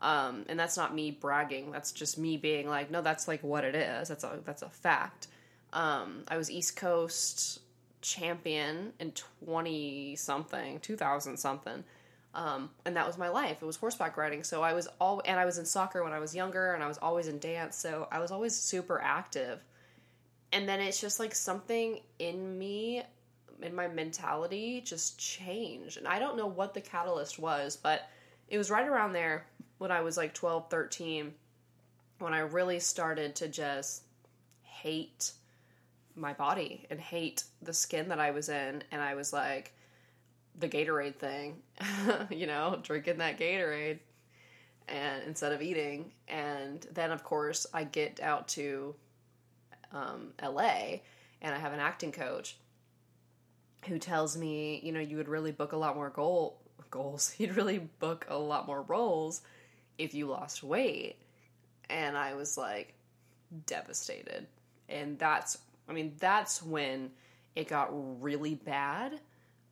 Um, 0.01 0.45
and 0.49 0.59
that's 0.59 0.77
not 0.77 0.95
me 0.95 1.13
bragging. 1.13 1.71
That's 1.71 1.93
just 1.93 2.19
me 2.19 2.37
being 2.37 2.69
like, 2.69 2.91
no, 2.91 3.01
that's 3.01 3.27
like 3.27 3.43
what 3.43 3.65
it 3.65 3.75
is. 3.75 4.09
That's 4.09 4.25
a 4.25 4.39
that's 4.45 4.63
a 4.63 4.69
fact. 4.69 5.29
Um, 5.75 6.25
I 6.29 6.39
was 6.39 6.51
East 6.51 6.77
Coast 6.77 7.61
champion 8.01 8.93
in 9.01 9.13
20 9.45 10.17
something, 10.17 10.79
2000 10.81 11.37
something. 11.37 11.85
Um, 12.35 12.71
and 12.85 12.97
that 12.97 13.07
was 13.07 13.19
my 13.19 13.29
life. 13.29 13.59
It 13.63 13.65
was 13.65 13.77
horseback 13.77 14.17
riding. 14.17 14.43
So 14.45 14.63
I 14.63 14.73
was 14.73 14.89
all, 15.01 15.23
and 15.25 15.39
I 15.39 15.45
was 15.45 15.59
in 15.59 15.65
soccer 15.65 16.03
when 16.03 16.13
I 16.13 16.19
was 16.19 16.35
younger, 16.35 16.75
and 16.75 16.83
I 16.83 16.89
was 16.89 16.99
always 16.99 17.29
in 17.29 17.39
dance. 17.39 17.77
So 17.77 18.09
I 18.11 18.19
was 18.21 18.31
always 18.31 18.57
super 18.57 19.01
active. 19.03 19.61
And 20.53 20.69
then 20.69 20.81
it's 20.81 21.01
just 21.01 21.19
like 21.21 21.35
something 21.35 22.01
in 22.19 22.59
me, 22.59 23.03
in 23.63 23.75
my 23.75 23.89
mentality, 23.89 24.81
just 24.85 25.19
changed. 25.19 25.97
And 25.97 26.07
I 26.07 26.19
don't 26.19 26.37
know 26.37 26.47
what 26.47 26.75
the 26.75 26.81
catalyst 26.81 27.39
was, 27.39 27.77
but 27.77 28.09
it 28.49 28.59
was 28.59 28.71
right 28.71 28.87
around 28.87 29.13
there 29.13 29.47
when 29.79 29.91
I 29.91 30.01
was 30.01 30.17
like 30.17 30.35
12, 30.35 30.71
13, 30.71 31.35
when 32.19 32.35
I 32.35 32.41
really 32.41 32.81
started 32.81 33.37
to 33.37 33.49
just 33.49 34.03
hate 34.63 35.33
my 36.17 36.33
body 36.33 36.87
and 36.91 37.01
hate 37.01 37.45
the 37.63 37.73
skin 37.73 38.09
that 38.09 38.21
I 38.21 38.31
was 38.31 38.49
in. 38.49 38.83
And 38.91 39.01
I 39.03 39.15
was 39.15 39.33
like, 39.33 39.73
the 40.59 40.69
Gatorade 40.69 41.17
thing, 41.17 41.57
you 42.31 42.47
know, 42.47 42.79
drinking 42.83 43.19
that 43.19 43.39
Gatorade 43.39 43.99
and 44.89 45.23
instead 45.25 45.53
of 45.53 45.63
eating. 45.63 46.13
And 46.29 46.87
then, 46.93 47.11
of 47.11 47.25
course, 47.25 47.67
I 47.75 47.85
get 47.85 48.21
out 48.21 48.49
to 48.49 48.95
um, 49.93 50.33
LA 50.43 51.01
and 51.43 51.55
I 51.55 51.59
have 51.59 51.73
an 51.73 51.81
acting 51.81 52.13
coach 52.13 52.57
who 53.87 53.99
tells 53.99 54.37
me, 54.37 54.81
you 54.83 54.93
know, 54.93 55.01
you 55.01 55.17
would 55.17 55.29
really 55.29 55.53
book 55.53 55.73
a 55.73 55.77
lot 55.77 55.97
more 55.97 56.11
goal 56.11 56.59
goals. 56.91 57.35
You'd 57.39 57.57
really 57.57 57.79
book 57.79 58.27
a 58.29 58.39
lot 58.39 58.67
more 58.67 58.83
roles 58.83 59.43
if 59.99 60.15
you 60.15 60.27
lost 60.27 60.63
weight. 60.63 61.17
And 61.91 62.17
I 62.17 62.35
was 62.35 62.57
like 62.57 62.95
devastated. 63.67 64.47
And 64.89 65.19
that's 65.19 65.59
I 65.89 65.93
mean, 65.93 66.15
that's 66.19 66.63
when 66.63 67.11
it 67.55 67.69
got 67.69 67.89
really 68.23 68.55
bad. 68.55 69.21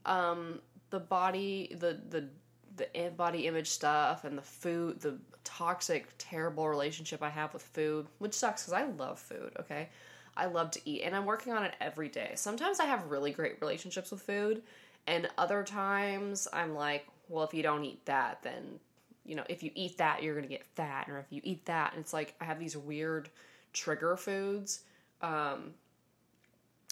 Um, 0.04 0.60
the 0.90 1.00
body, 1.00 1.74
the 1.78 2.00
the 2.08 2.28
the 2.76 3.12
body 3.16 3.46
image 3.46 3.68
stuff, 3.68 4.24
and 4.24 4.36
the 4.36 4.42
food, 4.42 5.00
the 5.00 5.18
toxic, 5.44 6.08
terrible 6.18 6.68
relationship 6.68 7.22
I 7.22 7.30
have 7.30 7.52
with 7.52 7.62
food, 7.62 8.06
which 8.18 8.34
sucks 8.34 8.62
because 8.62 8.72
I 8.72 8.86
love 8.86 9.18
food. 9.18 9.52
Okay, 9.60 9.88
I 10.36 10.46
love 10.46 10.70
to 10.72 10.80
eat, 10.84 11.02
and 11.02 11.14
I'm 11.14 11.26
working 11.26 11.52
on 11.52 11.64
it 11.64 11.74
every 11.80 12.08
day. 12.08 12.32
Sometimes 12.34 12.80
I 12.80 12.84
have 12.84 13.10
really 13.10 13.32
great 13.32 13.60
relationships 13.60 14.10
with 14.10 14.22
food, 14.22 14.62
and 15.06 15.28
other 15.38 15.64
times 15.64 16.48
I'm 16.52 16.74
like, 16.74 17.06
well, 17.28 17.44
if 17.44 17.54
you 17.54 17.62
don't 17.62 17.84
eat 17.84 18.04
that, 18.06 18.42
then 18.42 18.80
you 19.24 19.36
know, 19.36 19.44
if 19.48 19.62
you 19.62 19.70
eat 19.74 19.98
that, 19.98 20.22
you're 20.22 20.34
gonna 20.34 20.46
get 20.46 20.64
fat, 20.64 21.08
or 21.08 21.18
if 21.18 21.26
you 21.30 21.40
eat 21.44 21.64
that, 21.66 21.92
and 21.92 22.00
it's 22.00 22.12
like 22.12 22.34
I 22.40 22.44
have 22.44 22.58
these 22.58 22.76
weird 22.76 23.28
trigger 23.72 24.16
foods. 24.16 24.80
Um, 25.20 25.74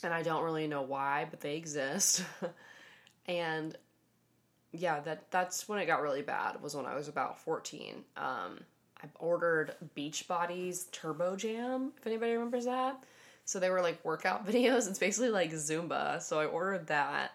and 0.04 0.14
I 0.14 0.22
don't 0.22 0.44
really 0.44 0.66
know 0.66 0.82
why, 0.82 1.26
but 1.30 1.40
they 1.40 1.56
exist. 1.56 2.24
and 3.26 3.76
yeah, 4.72 5.00
that 5.00 5.30
that's 5.30 5.68
when 5.68 5.78
it 5.78 5.86
got 5.86 6.02
really 6.02 6.22
bad. 6.22 6.62
Was 6.62 6.76
when 6.76 6.86
I 6.86 6.94
was 6.94 7.08
about 7.08 7.40
fourteen. 7.40 8.04
Um, 8.16 8.60
I 9.02 9.08
ordered 9.18 9.74
Beachbody's 9.94 10.84
Turbo 10.92 11.36
Jam. 11.36 11.92
If 11.98 12.06
anybody 12.06 12.32
remembers 12.32 12.66
that, 12.66 13.02
so 13.44 13.58
they 13.58 13.70
were 13.70 13.80
like 13.80 14.04
workout 14.04 14.46
videos. 14.48 14.88
It's 14.88 14.98
basically 14.98 15.30
like 15.30 15.52
Zumba. 15.52 16.22
So 16.22 16.38
I 16.38 16.46
ordered 16.46 16.86
that, 16.88 17.32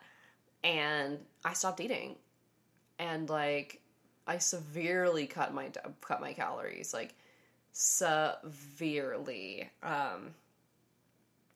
and 0.63 1.19
I 1.43 1.53
stopped 1.53 1.81
eating, 1.81 2.15
and 2.99 3.29
like 3.29 3.81
I 4.27 4.37
severely 4.37 5.27
cut 5.27 5.53
my 5.53 5.69
cut 6.01 6.21
my 6.21 6.33
calories, 6.33 6.93
like 6.93 7.15
severely. 7.73 9.69
Um, 9.83 10.33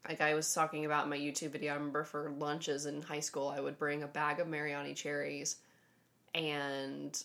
like 0.08 0.22
I 0.22 0.34
was 0.34 0.54
talking 0.54 0.86
about 0.86 1.04
in 1.04 1.10
my 1.10 1.18
YouTube 1.18 1.52
video, 1.52 1.74
I 1.74 1.76
remember 1.76 2.04
for 2.04 2.32
lunches 2.38 2.86
in 2.86 3.02
high 3.02 3.20
school, 3.20 3.50
I 3.50 3.60
would 3.60 3.78
bring 3.78 4.04
a 4.04 4.08
bag 4.08 4.40
of 4.40 4.48
Mariani 4.48 4.94
cherries 4.94 5.58
and 6.34 7.22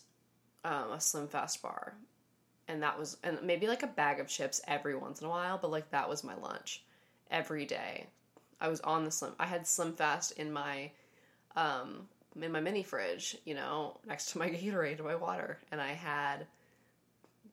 um, 0.64 0.92
a 0.92 1.00
Slim 1.00 1.28
Fast 1.28 1.62
bar, 1.62 1.94
and 2.68 2.82
that 2.82 2.98
was 2.98 3.16
and 3.22 3.38
maybe 3.42 3.66
like 3.66 3.82
a 3.82 3.88
bag 3.88 4.20
of 4.20 4.28
chips 4.28 4.60
every 4.66 4.96
once 4.96 5.20
in 5.20 5.26
a 5.26 5.30
while, 5.30 5.58
but 5.58 5.70
like 5.70 5.90
that 5.90 6.08
was 6.08 6.24
my 6.24 6.34
lunch 6.34 6.82
every 7.30 7.64
day. 7.64 8.06
I 8.60 8.68
was 8.68 8.80
on 8.80 9.04
the 9.04 9.10
Slim. 9.10 9.32
I 9.38 9.46
had 9.46 9.66
Slim 9.66 9.92
Fast 9.92 10.32
in 10.32 10.52
my 10.52 10.90
um, 11.56 12.08
in 12.40 12.50
my 12.50 12.60
mini 12.60 12.82
fridge, 12.82 13.36
you 13.44 13.54
know, 13.54 13.98
next 14.06 14.32
to 14.32 14.38
my 14.38 14.48
Gatorade 14.50 14.96
and 14.96 15.04
my 15.06 15.14
water, 15.14 15.58
and 15.70 15.80
I 15.80 15.92
had 15.92 16.46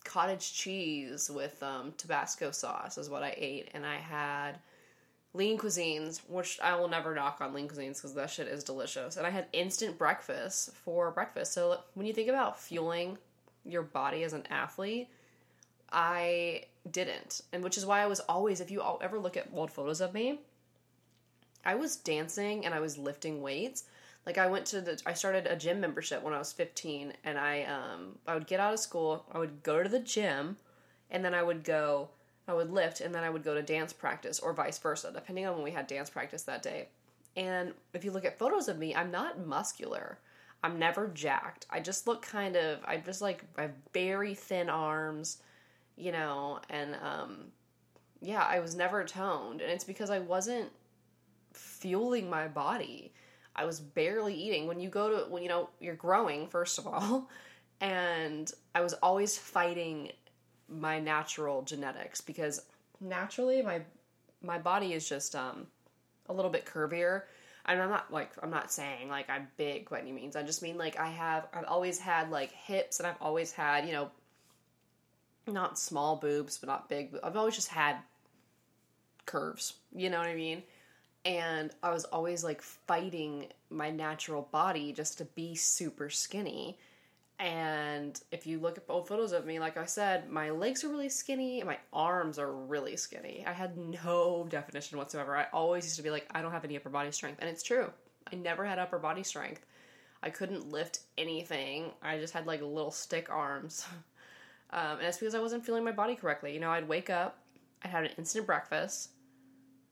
cottage 0.04 0.54
cheese 0.54 1.30
with 1.30 1.62
um, 1.62 1.94
Tabasco 1.98 2.52
sauce 2.52 2.98
is 2.98 3.10
what 3.10 3.24
I 3.24 3.36
ate, 3.38 3.70
and 3.74 3.86
I 3.86 3.98
had 3.98 4.60
lean 5.34 5.58
cuisines, 5.58 6.22
which 6.28 6.60
I 6.62 6.76
will 6.76 6.90
never 6.90 7.16
knock 7.16 7.40
on 7.42 7.54
lean 7.54 7.68
cuisines 7.68 7.98
because 7.98 8.14
that 8.16 8.30
shit 8.30 8.48
is 8.48 8.64
delicious. 8.64 9.18
And 9.18 9.26
I 9.26 9.30
had 9.30 9.48
instant 9.54 9.98
breakfast 9.98 10.74
for 10.74 11.12
breakfast. 11.12 11.54
So 11.54 11.80
when 11.94 12.06
you 12.06 12.14
think 12.14 12.30
about 12.30 12.60
fueling 12.60 13.18
your 13.64 13.84
body 13.84 14.24
as 14.24 14.34
an 14.34 14.46
athlete, 14.50 15.08
I 15.92 16.66
didn't, 16.90 17.42
and 17.52 17.64
which 17.64 17.78
is 17.78 17.86
why 17.86 18.02
I 18.02 18.08
was 18.08 18.22
always. 18.22 18.62
If 18.62 18.72
you 18.72 18.82
ever 19.02 19.20
look 19.20 19.38
at 19.38 19.50
old 19.54 19.72
photos 19.72 20.02
of 20.02 20.14
me, 20.14 20.40
I 21.66 21.76
was 21.76 21.96
dancing 21.98 22.66
and 22.66 22.74
I 22.74 22.80
was 22.80 22.98
lifting 22.98 23.42
weights. 23.42 23.84
Like 24.26 24.38
I 24.38 24.48
went 24.48 24.66
to 24.68 24.82
the 24.82 25.02
I 25.06 25.14
started 25.14 25.48
a 25.48 25.56
gym 25.56 25.80
membership 25.80 26.24
when 26.24 26.34
I 26.34 26.38
was 26.38 26.54
15 26.54 27.14
and 27.24 27.38
I 27.38 27.64
um 27.64 28.20
I 28.28 28.36
would 28.36 28.48
get 28.48 28.60
out 28.60 28.74
of 28.74 28.80
school, 28.80 29.26
I 29.32 29.40
would 29.40 29.64
go 29.64 29.82
to 29.84 29.90
the 29.90 30.00
gym 30.00 30.58
and 31.10 31.26
then 31.26 31.34
I 31.34 31.44
would 31.44 31.64
go 31.64 32.10
I 32.52 32.54
would 32.54 32.70
lift 32.70 33.00
and 33.00 33.16
then 33.16 33.24
I 33.24 33.30
would 33.30 33.44
go 33.44 33.56
to 33.56 33.62
dance 33.62 33.94
practice 33.94 34.40
or 34.40 34.52
vice 34.52 34.78
versa 34.78 35.10
depending 35.14 35.46
on 35.46 35.56
when 35.56 35.64
we 35.64 35.72
had 35.72 35.88
dance 35.88 36.10
practice 36.10 36.44
that 36.44 36.62
day. 36.62 36.90
And 37.38 37.74
if 37.94 38.04
you 38.04 38.12
look 38.12 38.26
at 38.26 38.38
photos 38.38 38.68
of 38.68 38.78
me, 38.78 38.94
I'm 38.94 39.10
not 39.10 39.46
muscular. 39.46 40.20
I'm 40.62 40.78
never 40.78 41.08
jacked. 41.08 41.66
I 41.70 41.80
just 41.80 42.08
look 42.08 42.22
kind 42.22 42.58
of 42.58 42.80
I 42.84 42.98
just 42.98 43.22
like 43.22 43.46
I 43.58 43.64
have 43.64 43.74
very 43.94 44.36
thin 44.36 44.70
arms, 44.70 45.38
you 45.96 46.12
know, 46.12 46.60
and 46.70 46.96
um 47.02 47.46
yeah, 48.22 48.46
I 48.48 48.60
was 48.60 48.76
never 48.76 49.06
toned 49.06 49.62
and 49.62 49.72
it's 49.72 49.86
because 49.86 50.10
I 50.10 50.20
wasn't 50.20 50.70
fueling 51.54 52.30
my 52.30 52.50
body. 52.50 53.14
I 53.56 53.64
was 53.64 53.80
barely 53.80 54.34
eating. 54.34 54.68
When 54.68 54.80
you 54.80 54.90
go 54.90 55.10
to, 55.10 55.30
when 55.32 55.42
you 55.42 55.50
know, 55.50 55.70
you're 55.80 55.96
growing, 55.96 56.48
first 56.48 56.78
of 56.78 56.86
all, 56.86 57.30
and 57.82 58.52
I 58.76 58.82
was 58.82 58.94
always 58.96 59.38
fighting 59.38 60.12
my 60.72 61.00
natural 61.00 61.62
genetics 61.64 62.22
because 62.22 62.62
naturally 63.00 63.62
my 63.62 63.82
my 64.42 64.58
body 64.58 64.94
is 64.94 65.08
just 65.08 65.36
um 65.36 65.68
a 66.30 66.34
little 66.34 66.52
bit 66.52 66.66
curvier. 66.66 67.24
And 67.66 67.82
I'm 67.82 67.90
not 67.90 68.12
like 68.12 68.32
I'm 68.42 68.50
not 68.50 68.72
saying 68.72 69.10
like 69.10 69.30
I'm 69.30 69.48
big 69.58 69.90
by 69.90 70.00
any 70.00 70.12
means. 70.12 70.36
I 70.36 70.44
just 70.44 70.62
mean 70.64 70.78
like 70.78 71.00
I 71.00 71.10
have 71.10 71.48
I've 71.54 71.66
always 71.66 72.00
had 72.00 72.32
like 72.32 72.52
hips 72.52 73.00
and 73.00 73.08
I've 73.08 73.22
always 73.22 73.52
had, 73.52 73.86
you 73.86 73.94
know, 73.94 74.10
not 75.48 75.78
small 75.78 76.16
boobs, 76.16 76.58
but 76.58 76.68
not 76.68 76.90
big. 76.90 77.18
I've 77.24 77.38
always 77.38 77.56
just 77.56 77.68
had 77.68 77.98
curves. 79.26 79.74
You 79.94 80.10
know 80.10 80.18
what 80.18 80.28
I 80.28 80.36
mean? 80.36 80.64
and 81.24 81.72
I 81.84 81.92
was 81.92 82.06
always 82.06 82.44
like 82.44 82.62
fighting 82.62 83.48
my 83.70 83.92
natural 83.92 84.48
body 84.52 84.92
just 84.92 85.20
to 85.20 85.26
be 85.26 85.56
super 85.56 86.10
skinny. 86.10 86.80
And 87.42 88.22
if 88.32 88.46
you 88.46 88.60
look 88.60 88.78
at 88.78 88.84
old 88.88 89.08
photos 89.08 89.32
of 89.32 89.48
me, 89.48 89.60
like 89.60 89.76
I 89.76 89.86
said, 89.86 90.30
my 90.30 90.52
legs 90.52 90.84
are 90.84 90.90
really 90.90 91.10
skinny 91.10 91.60
and 91.60 91.68
my 91.68 91.80
arms 91.92 92.38
are 92.38 92.52
really 92.52 92.96
skinny. 92.96 93.44
I 93.48 93.52
had 93.52 93.78
no 93.78 94.46
definition 94.48 95.00
whatsoever. 95.00 95.36
I 95.36 95.48
always 95.52 95.84
used 95.84 95.96
to 95.98 96.04
be 96.04 96.12
like, 96.12 96.28
I 96.30 96.44
don't 96.44 96.52
have 96.52 96.66
any 96.66 96.78
upper 96.78 96.92
body 96.92 97.12
strength. 97.12 97.40
And 97.42 97.50
it's 97.50 97.64
true. 97.64 97.92
I 98.32 98.36
never 98.36 98.64
had 98.64 98.78
upper 98.78 99.00
body 99.00 99.24
strength. 99.24 99.66
I 100.22 100.30
couldn't 100.30 100.70
lift 100.70 101.00
anything. 101.18 101.90
I 102.04 102.20
just 102.20 102.32
had 102.32 102.46
like 102.46 102.62
little 102.62 102.92
stick 102.92 103.30
arms. 103.30 103.86
Um, 104.74 105.00
and 105.00 105.02
it's 105.02 105.18
because 105.18 105.36
I 105.36 105.40
wasn't 105.42 105.66
feeling 105.66 105.84
my 105.84 105.92
body 105.92 106.16
correctly. 106.16 106.54
You 106.54 106.62
know, 106.62 106.72
I'd 106.72 106.88
wake 106.88 107.10
up, 107.10 107.40
I'd 107.84 107.92
have 107.92 108.06
an 108.06 108.12
instant 108.18 108.46
breakfast, 108.46 109.10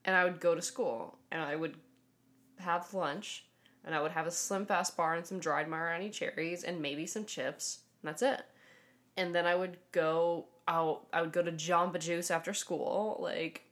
and 0.06 0.16
I 0.16 0.24
would 0.24 0.40
go 0.40 0.54
to 0.54 0.62
school 0.62 1.18
and 1.30 1.42
I 1.42 1.54
would 1.54 1.76
have 2.58 2.94
lunch 2.94 3.44
and 3.84 3.94
I 3.94 4.00
would 4.00 4.12
have 4.12 4.26
a 4.26 4.30
slim 4.30 4.66
fast 4.66 4.96
bar 4.96 5.14
and 5.14 5.26
some 5.26 5.38
dried 5.38 5.68
Mariani 5.68 6.10
cherries 6.10 6.64
and 6.64 6.82
maybe 6.82 7.06
some 7.06 7.24
chips 7.24 7.80
and 8.02 8.08
that's 8.08 8.22
it. 8.22 8.42
And 9.16 9.34
then 9.34 9.46
I 9.46 9.54
would 9.54 9.76
go 9.92 10.46
out 10.68 11.06
I 11.12 11.20
would 11.20 11.32
go 11.32 11.42
to 11.42 11.52
Jamba 11.52 11.98
Juice 11.98 12.30
after 12.30 12.54
school 12.54 13.18
like 13.20 13.62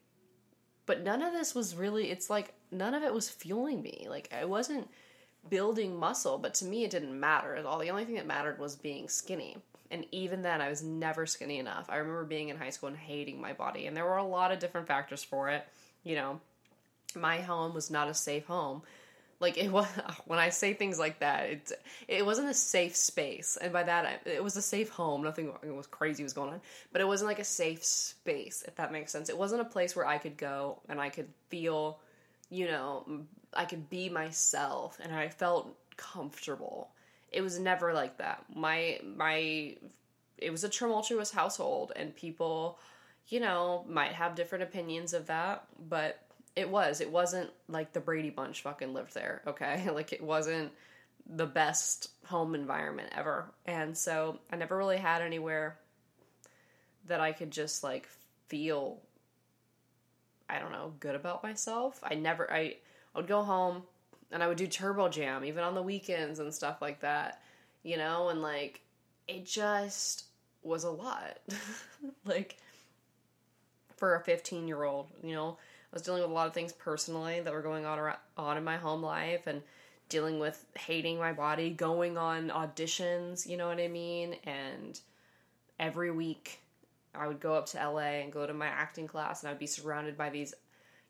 but 0.87 1.03
none 1.03 1.23
of 1.23 1.33
this 1.33 1.55
was 1.55 1.75
really 1.75 2.11
it's 2.11 2.31
like 2.31 2.55
none 2.71 2.95
of 2.95 3.03
it 3.03 3.13
was 3.13 3.29
fueling 3.29 3.83
me. 3.83 4.07
Like 4.09 4.33
I 4.33 4.45
wasn't 4.45 4.89
building 5.49 5.97
muscle, 5.97 6.39
but 6.39 6.55
to 6.55 6.65
me 6.65 6.85
it 6.85 6.91
didn't 6.91 7.19
matter 7.19 7.55
at 7.55 7.67
all. 7.67 7.79
The 7.79 7.91
only 7.91 8.05
thing 8.05 8.17
that 8.17 8.27
mattered 8.27 8.59
was 8.59 8.77
being 8.77 9.09
skinny. 9.09 9.57
And 9.91 10.05
even 10.13 10.43
then 10.43 10.61
I 10.61 10.69
was 10.69 10.83
never 10.83 11.25
skinny 11.25 11.59
enough. 11.59 11.87
I 11.89 11.97
remember 11.97 12.25
being 12.25 12.51
in 12.51 12.59
high 12.59 12.71
school 12.71 12.89
and 12.89 12.99
hating 12.99 13.41
my 13.41 13.53
body 13.53 13.87
and 13.87 13.97
there 13.97 14.05
were 14.05 14.17
a 14.17 14.25
lot 14.25 14.53
of 14.53 14.59
different 14.59 14.87
factors 14.87 15.23
for 15.23 15.49
it 15.49 15.67
you 16.09 16.15
know, 16.15 16.41
my 17.15 17.41
home 17.41 17.75
was 17.75 17.91
not 17.91 18.09
a 18.09 18.15
safe 18.15 18.47
home. 18.47 18.83
Like 19.41 19.57
it 19.57 19.71
was 19.71 19.87
when 20.27 20.39
I 20.39 20.49
say 20.49 20.75
things 20.75 20.99
like 20.99 21.21
that, 21.21 21.51
it 21.51 21.73
it 22.07 22.27
wasn't 22.27 22.49
a 22.49 22.55
safe 22.55 22.97
space, 22.97 23.57
and 23.61 23.73
by 23.73 23.85
that 23.85 24.23
it 24.27 24.43
was 24.43 24.57
a 24.57 24.63
safe 24.63 24.91
home. 24.91 25.23
Nothing 25.23 25.53
was 25.65 25.87
crazy 25.87 26.23
was 26.23 26.33
going 26.33 26.53
on, 26.53 26.61
but 26.93 27.01
it 27.01 27.07
wasn't 27.07 27.29
like 27.29 27.39
a 27.39 27.45
safe 27.45 27.85
space, 27.85 28.65
if 28.67 28.77
that 28.77 28.93
makes 28.93 29.13
sense. 29.13 29.29
It 29.29 29.39
wasn't 29.39 29.63
a 29.63 29.67
place 29.67 29.95
where 29.95 30.07
I 30.07 30.19
could 30.19 30.37
go 30.37 30.81
and 30.89 31.01
I 31.01 31.09
could 31.09 31.29
feel, 31.49 32.01
you 32.51 32.67
know, 32.67 33.25
I 33.55 33.65
could 33.65 33.89
be 33.89 34.09
myself, 34.09 34.99
and 35.03 35.15
I 35.15 35.29
felt 35.29 35.75
comfortable. 35.97 36.91
It 37.31 37.43
was 37.43 37.59
never 37.59 37.93
like 37.93 38.19
that. 38.19 38.45
My 38.55 39.01
my, 39.05 39.77
it 40.37 40.51
was 40.51 40.65
a 40.65 40.69
tumultuous 40.69 41.31
household, 41.31 41.93
and 41.95 42.15
people 42.15 42.79
you 43.29 43.41
know, 43.41 43.85
might 43.89 44.13
have 44.13 44.35
different 44.35 44.65
opinions 44.65 45.13
of 45.13 45.27
that, 45.27 45.65
but 45.89 46.19
it 46.59 46.69
was. 46.69 47.01
It 47.01 47.11
wasn't 47.11 47.51
like 47.69 47.93
the 47.93 48.01
Brady 48.01 48.31
Bunch 48.31 48.63
fucking 48.63 48.93
lived 48.93 49.15
there, 49.15 49.43
okay? 49.47 49.89
like 49.95 50.13
it 50.13 50.23
wasn't 50.23 50.73
the 51.27 51.47
best 51.47 52.11
home 52.27 52.55
environment 52.55 53.11
ever. 53.17 53.47
And 53.65 53.97
so 53.97 54.41
I 54.53 54.57
never 54.57 54.77
really 54.77 54.97
had 54.97 55.23
anywhere 55.23 55.79
that 57.07 57.21
I 57.21 57.33
could 57.33 57.53
just 57.53 57.85
like 57.85 58.09
feel 58.49 58.99
I 60.51 60.59
don't 60.59 60.73
know, 60.73 60.95
good 60.99 61.15
about 61.15 61.43
myself. 61.43 62.01
I 62.03 62.15
never 62.15 62.51
I, 62.53 62.77
I 63.15 63.19
would 63.19 63.29
go 63.29 63.43
home 63.43 63.85
and 64.33 64.43
I 64.43 64.49
would 64.49 64.59
do 64.59 64.67
turbo 64.67 65.09
jam 65.09 65.45
even 65.45 65.63
on 65.63 65.75
the 65.75 65.83
weekends 65.83 66.41
and 66.41 66.53
stuff 66.53 66.83
like 66.83 67.01
that, 67.01 67.41
you 67.85 67.97
know, 67.99 68.31
and 68.31 68.43
like 68.43 68.81
it 69.29 69.47
just 69.47 70.25
was 70.65 70.83
a 70.83 70.91
lot. 70.91 71.39
like 72.25 72.57
for 73.97 74.17
a 74.17 74.21
15 74.21 74.67
year 74.67 74.83
old. 74.83 75.07
You 75.23 75.35
know, 75.35 75.59
I 75.93 75.97
was 75.97 76.03
dealing 76.03 76.23
with 76.23 76.31
a 76.31 76.35
lot 76.35 76.47
of 76.47 76.55
things 76.55 76.73
personally 76.73 77.41
that 77.41 77.53
were 77.53 77.63
going 77.63 77.87
on 77.87 77.99
around, 77.99 78.19
on 78.37 78.57
in 78.57 78.65
my 78.65 78.77
home 78.77 79.03
life 79.03 79.47
and 79.47 79.63
dealing 80.09 80.39
with 80.39 80.65
hating 80.79 81.19
my 81.19 81.33
body, 81.33 81.71
going 81.71 82.19
on 82.19 82.51
auditions, 82.51 83.47
you 83.47 83.57
know 83.57 83.69
what 83.69 83.81
I 83.81 83.89
mean? 83.89 84.37
And 84.45 84.99
every 85.79 86.11
week 86.11 86.61
I 87.15 87.27
would 87.27 87.41
go 87.41 87.55
up 87.55 87.67
to 87.67 87.79
LA 87.79 88.21
and 88.21 88.33
go 88.33 88.47
to 88.47 88.55
my 88.55 88.67
acting 88.67 89.07
class 89.07 89.43
and 89.43 89.51
I'd 89.51 89.59
be 89.59 89.67
surrounded 89.67 90.17
by 90.17 90.31
these 90.31 90.55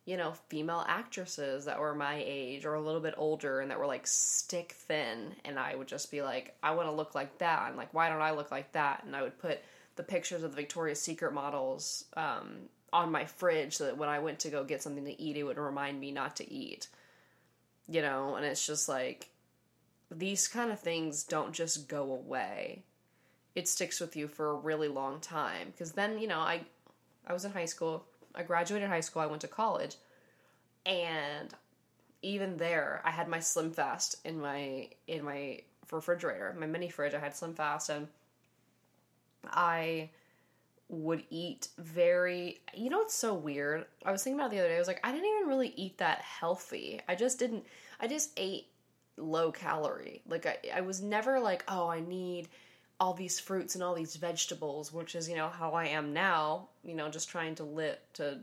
you 0.09 0.17
know, 0.17 0.33
female 0.49 0.87
actresses 0.89 1.67
that 1.67 1.79
were 1.79 1.95
my 1.95 2.23
age 2.25 2.65
or 2.65 2.73
a 2.73 2.81
little 2.81 3.03
bit 3.03 3.13
older 3.19 3.61
and 3.61 3.71
that 3.71 3.79
were 3.79 3.87
like 3.87 4.07
stick 4.07 4.73
thin. 4.73 5.35
And 5.45 5.59
I 5.59 5.75
would 5.75 5.87
just 5.87 6.11
be 6.11 6.23
like, 6.23 6.57
I 6.63 6.71
want 6.71 6.89
to 6.89 6.93
look 6.93 7.15
like 7.15 7.37
that. 7.41 7.69
And 7.69 7.77
like, 7.77 7.93
why 7.93 8.09
don't 8.09 8.23
I 8.23 8.31
look 8.31 8.51
like 8.51 8.73
that? 8.73 9.05
And 9.05 9.15
I 9.15 9.21
would 9.21 9.39
put 9.39 9.61
the 9.97 10.03
pictures 10.03 10.43
of 10.43 10.53
the 10.53 10.57
Victoria's 10.57 10.99
Secret 10.99 11.35
models 11.35 12.07
um, 12.17 12.57
on 12.93 13.13
my 13.13 13.25
fridge 13.25 13.77
so 13.77 13.85
that 13.85 13.99
when 13.99 14.09
I 14.09 14.19
went 14.19 14.39
to 14.41 14.51
go 14.51 14.65
get 14.65 14.83
something 14.83 15.05
to 15.05 15.21
eat, 15.21 15.37
it 15.37 15.43
would 15.43 15.59
remind 15.59 16.01
me 16.01 16.11
not 16.11 16.37
to 16.37 16.53
eat. 16.53 16.89
You 17.89 18.03
know, 18.03 18.37
and 18.37 18.45
it's 18.45 18.67
just 18.67 18.89
like 18.89 19.31
these 20.11 20.49
kind 20.49 20.71
of 20.71 20.81
things 20.81 21.25
don't 21.25 21.53
just 21.53 21.89
go 21.89 22.13
away. 22.13 22.85
It 23.55 23.69
sticks 23.69 24.01
with 24.01 24.17
you 24.17 24.29
for 24.29 24.51
a 24.51 24.55
really 24.55 24.89
long 24.89 25.21
time 25.21 25.69
because 25.73 25.93
then, 25.93 26.19
you 26.19 26.29
know, 26.29 26.41
I 26.41 26.63
I 27.27 27.33
was 27.33 27.45
in 27.45 27.53
high 27.53 27.67
school. 27.67 28.05
I 28.35 28.43
graduated 28.43 28.89
high 28.89 29.01
school, 29.01 29.23
I 29.23 29.27
went 29.27 29.41
to 29.41 29.49
college, 29.49 29.97
and 30.87 31.53
even 32.23 32.57
there, 32.57 33.03
I 33.05 33.11
had 33.11 33.29
my 33.29 33.41
Slim 33.41 33.73
Fast 33.73 34.17
in 34.25 34.41
my 34.41 34.89
in 35.07 35.25
my 35.25 35.61
refrigerator, 35.91 36.55
my 36.59 36.67
mini 36.67 36.89
fridge. 36.89 37.15
I 37.15 37.19
had 37.19 37.37
Slim 37.37 37.55
Fast, 37.55 37.91
and 37.91 38.09
I 39.45 40.11
would 40.91 41.23
eat 41.31 41.69
very 41.77 42.61
you 42.75 42.89
know 42.91 43.03
it's 43.03 43.15
so 43.15 43.35
weird? 43.35 43.85
I 44.05 44.13
was 44.13 44.23
thinking 44.23 44.41
about 44.41 44.51
the 44.51 44.59
other 44.59 44.69
day 44.69 44.77
i 44.77 44.79
was 44.79 44.89
like 44.89 45.01
i 45.05 45.13
didn't 45.13 45.29
even 45.37 45.49
really 45.49 45.73
eat 45.77 45.99
that 45.99 46.21
healthy. 46.21 47.01
I 47.09 47.15
just 47.15 47.39
didn't 47.39 47.65
i 48.01 48.07
just 48.07 48.31
ate 48.37 48.69
low 49.17 49.53
calorie. 49.53 50.23
Like 50.27 50.47
i, 50.47 50.57
I 50.75 50.81
was 50.81 51.03
never 51.03 51.41
like 51.41 51.65
oh 51.69 51.89
i 51.89 52.01
need 52.01 52.49
all 53.01 53.15
these 53.15 53.39
fruits 53.39 53.75
and 53.75 53.85
all 53.85 53.95
these 53.95 54.17
vegetables 54.17 54.93
which 54.93 55.15
is 55.15 55.29
you 55.29 55.37
know 55.37 55.49
how 55.49 55.73
i 55.73 55.87
am 55.87 56.13
now 56.13 56.69
you 56.83 56.95
know 56.95 57.09
just 57.09 57.29
trying 57.29 57.55
to 57.55 57.65
live 57.65 57.97
to 58.13 58.39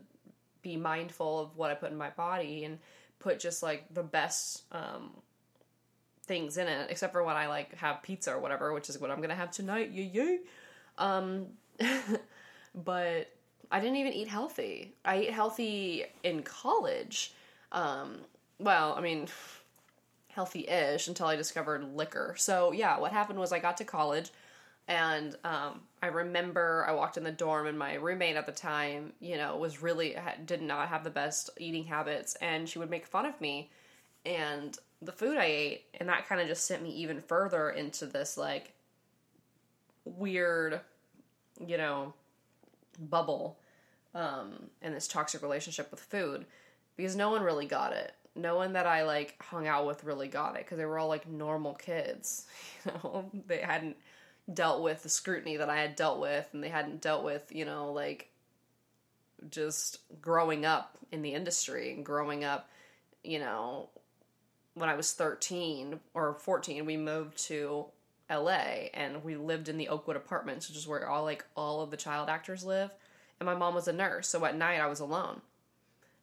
be 0.62 0.78
mindful 0.78 1.40
of 1.40 1.58
what 1.58 1.72
i 1.72 1.74
put 1.74 1.92
in 1.92 1.98
my 1.98 2.10
body 2.12 2.64
and 2.64 2.80
put 3.20 3.40
just 3.40 3.62
like 3.62 3.84
the 3.94 4.04
best 4.04 4.64
um 4.72 5.12
things 6.24 6.58
in 6.58 6.68
it 6.68 6.88
except 6.90 7.12
for 7.14 7.24
when 7.24 7.36
i 7.36 7.48
like 7.48 7.76
have 7.76 8.02
pizza 8.02 8.34
or 8.34 8.40
whatever 8.40 8.74
which 8.74 8.90
is 8.90 8.98
what 8.98 9.12
i'm 9.12 9.22
gonna 9.22 9.36
have 9.36 9.52
tonight 9.52 9.92
yay 9.92 10.10
yay. 10.14 10.40
Um 10.98 11.48
but 12.84 13.32
I 13.72 13.80
didn't 13.80 13.98
even 13.98 14.14
eat 14.14 14.28
healthy. 14.28 14.94
I 15.04 15.16
ate 15.16 15.32
healthy 15.32 16.06
in 16.24 16.44
college. 16.44 17.34
Um, 17.72 18.18
well, 18.60 18.94
I 18.98 19.02
mean, 19.02 19.28
healthy 20.30 20.68
ish 20.68 21.08
until 21.08 21.28
I 21.28 21.36
discovered 21.36 21.96
liquor. 21.96 22.36
So, 22.38 22.72
yeah, 22.72 23.00
what 23.00 23.12
happened 23.12 23.40
was 23.40 23.54
I 23.54 23.60
got 23.60 23.78
to 23.78 23.86
college 23.86 24.32
and 24.88 25.36
um, 25.44 25.82
I 26.04 26.08
remember 26.08 26.86
I 26.88 26.92
walked 26.92 27.18
in 27.18 27.24
the 27.24 27.32
dorm 27.32 27.66
and 27.66 27.80
my 27.80 27.96
roommate 27.96 28.36
at 28.36 28.46
the 28.46 28.52
time, 28.52 29.14
you 29.20 29.38
know, 29.38 29.56
was 29.58 29.82
really, 29.82 30.16
did 30.46 30.62
not 30.62 30.90
have 30.90 31.04
the 31.04 31.10
best 31.10 31.50
eating 31.58 31.86
habits 31.86 32.36
and 32.36 32.70
she 32.70 32.78
would 32.78 32.90
make 32.90 33.06
fun 33.06 33.26
of 33.26 33.40
me 33.42 33.72
and 34.26 34.78
the 35.02 35.12
food 35.12 35.38
I 35.38 35.46
ate. 35.46 35.86
And 36.00 36.10
that 36.10 36.28
kind 36.28 36.40
of 36.40 36.48
just 36.48 36.66
sent 36.68 36.84
me 36.84 36.92
even 36.92 37.22
further 37.22 37.72
into 37.72 38.06
this 38.06 38.38
like 38.38 38.74
weird, 40.04 40.82
you 41.66 41.78
know, 41.78 42.14
bubble 42.96 43.58
um, 44.14 44.70
and 44.82 44.96
this 44.96 45.08
toxic 45.08 45.42
relationship 45.42 45.92
with 45.92 46.00
food 46.00 46.46
because 46.96 47.16
no 47.16 47.30
one 47.30 47.42
really 47.42 47.66
got 47.66 47.94
it 47.94 48.14
no 48.36 48.56
one 48.56 48.74
that 48.74 48.86
I 48.86 49.04
like 49.04 49.42
hung 49.42 49.68
out 49.68 49.88
with 49.88 50.04
really 50.04 50.28
got 50.28 50.56
it 50.56 50.66
because 50.66 50.78
they 50.78 50.86
were 50.86 51.00
all 51.00 51.08
like 51.08 51.28
normal 51.28 51.74
kids. 51.74 52.46
You 52.86 52.92
know, 53.04 53.32
they 53.48 53.58
hadn't 53.62 53.98
dealt 54.54 54.84
with 54.84 55.02
the 55.02 55.10
scrutiny 55.10 55.58
that 55.58 55.72
I 55.72 55.78
had 55.78 55.96
dealt 55.96 56.20
with, 56.20 56.48
and 56.54 56.64
they 56.64 56.70
hadn't 56.70 57.02
dealt 57.02 57.24
with 57.24 57.52
you 57.52 57.66
know 57.66 57.92
like 57.94 58.30
just 59.50 60.00
growing 60.22 60.66
up 60.66 60.98
in 61.12 61.24
the 61.24 61.34
industry 61.34 61.94
and 61.94 62.06
growing 62.06 62.44
up, 62.44 62.70
you 63.24 63.40
know, 63.40 63.90
when 64.76 64.88
I 64.88 64.96
was 64.96 65.14
13 65.14 66.00
or 66.14 66.36
14, 66.36 66.86
we 66.86 66.96
moved 66.96 67.38
to 67.46 67.86
LA 68.30 68.90
and 68.94 69.24
we 69.24 69.36
lived 69.36 69.70
in 69.70 69.78
the 69.78 69.90
Oakwood 69.90 70.16
apartments, 70.16 70.68
which 70.68 70.78
is 70.78 70.88
where 70.88 71.08
all 71.08 71.24
like 71.24 71.46
all 71.56 71.82
of 71.82 71.92
the 71.92 71.98
child 71.98 72.30
actors 72.30 72.64
live. 72.64 72.92
And 73.40 73.46
my 73.46 73.56
mom 73.56 73.76
was 73.76 73.88
a 73.88 73.94
nurse, 73.94 74.28
so 74.28 74.46
at 74.46 74.56
night 74.56 74.80
I 74.80 74.88
was 74.88 75.00
alone. 75.00 75.42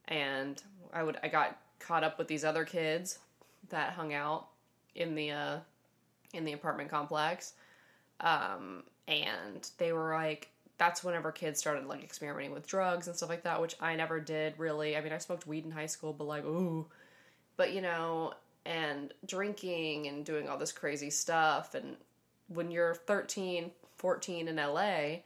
And 0.08 0.62
I 0.92 1.02
would 1.02 1.18
I 1.22 1.28
got 1.28 1.58
caught 1.78 2.04
up 2.04 2.18
with 2.18 2.28
these 2.28 2.44
other 2.44 2.64
kids 2.64 3.18
that 3.68 3.92
hung 3.92 4.12
out 4.12 4.48
in 4.94 5.14
the 5.14 5.30
uh, 5.30 5.56
in 6.32 6.44
the 6.44 6.52
apartment 6.52 6.90
complex, 6.90 7.52
um, 8.20 8.82
and 9.06 9.68
they 9.78 9.92
were 9.92 10.14
like, 10.14 10.48
that's 10.78 11.04
whenever 11.04 11.30
kids 11.30 11.58
started 11.58 11.86
like 11.86 12.02
experimenting 12.02 12.52
with 12.52 12.66
drugs 12.66 13.06
and 13.06 13.16
stuff 13.16 13.28
like 13.28 13.44
that, 13.44 13.60
which 13.60 13.76
I 13.80 13.94
never 13.94 14.18
did 14.18 14.54
really. 14.58 14.96
I 14.96 15.00
mean, 15.00 15.12
I 15.12 15.18
smoked 15.18 15.46
weed 15.46 15.64
in 15.64 15.70
high 15.70 15.86
school, 15.86 16.12
but 16.12 16.26
like, 16.26 16.44
ooh, 16.44 16.86
but 17.56 17.72
you 17.72 17.80
know, 17.80 18.34
and 18.64 19.12
drinking 19.26 20.06
and 20.06 20.24
doing 20.24 20.48
all 20.48 20.58
this 20.58 20.72
crazy 20.72 21.10
stuff, 21.10 21.74
and 21.74 21.96
when 22.48 22.70
you're 22.70 22.94
13, 22.94 23.70
14 23.96 24.48
in 24.48 24.56
LA, 24.56 25.20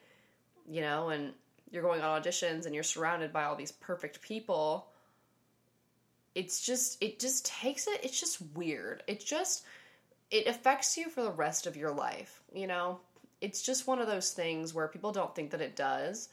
you 0.68 0.80
know, 0.80 1.08
and 1.10 1.32
you're 1.70 1.82
going 1.82 2.00
on 2.00 2.22
auditions 2.22 2.66
and 2.66 2.74
you're 2.74 2.84
surrounded 2.84 3.32
by 3.32 3.44
all 3.44 3.56
these 3.56 3.72
perfect 3.72 4.20
people 4.22 4.88
it's 6.36 6.60
just 6.60 7.02
it 7.02 7.18
just 7.18 7.46
takes 7.46 7.88
it 7.88 7.98
it's 8.04 8.20
just 8.20 8.40
weird. 8.54 9.02
It 9.08 9.24
just 9.24 9.64
it 10.30 10.46
affects 10.46 10.96
you 10.96 11.08
for 11.08 11.22
the 11.22 11.32
rest 11.32 11.66
of 11.66 11.76
your 11.76 11.90
life 11.90 12.42
you 12.54 12.68
know? 12.68 13.00
It's 13.40 13.62
just 13.62 13.86
one 13.86 13.98
of 13.98 14.06
those 14.06 14.32
things 14.32 14.72
where 14.72 14.88
people 14.88 15.12
don't 15.12 15.34
think 15.34 15.50
that 15.50 15.60
it 15.60 15.74
does 15.74 16.28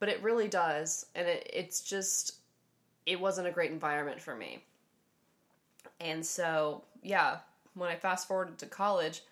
but 0.00 0.08
it 0.08 0.22
really 0.22 0.46
does. 0.46 1.06
And 1.16 1.26
it, 1.26 1.50
it's 1.52 1.80
just 1.80 2.36
it 3.06 3.18
wasn't 3.18 3.48
a 3.48 3.50
great 3.50 3.72
environment 3.72 4.20
for 4.20 4.36
me 4.36 4.62
and 6.00 6.24
so 6.24 6.82
yeah 7.02 7.38
when 7.74 7.88
i 7.88 7.96
fast 7.96 8.28
forwarded 8.28 8.58
to 8.58 8.66
college 8.66 9.22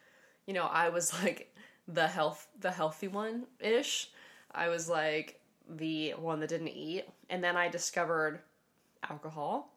you 0.47 0.55
know 0.55 0.67
i 0.67 0.89
was 0.89 1.13
like 1.23 1.55
the 1.89 2.07
health 2.07 2.49
the 2.61 2.71
healthy 2.71 3.09
one 3.09 3.45
ish 3.61 4.11
i 4.55 4.69
was 4.69 4.89
like 4.89 5.41
the 5.69 6.11
one 6.13 6.41
that 6.41 6.49
didn't 6.49 6.69
eat 6.69 7.05
and 7.31 7.43
then 7.43 7.57
i 7.57 7.69
discovered 7.69 8.41
alcohol 9.09 9.73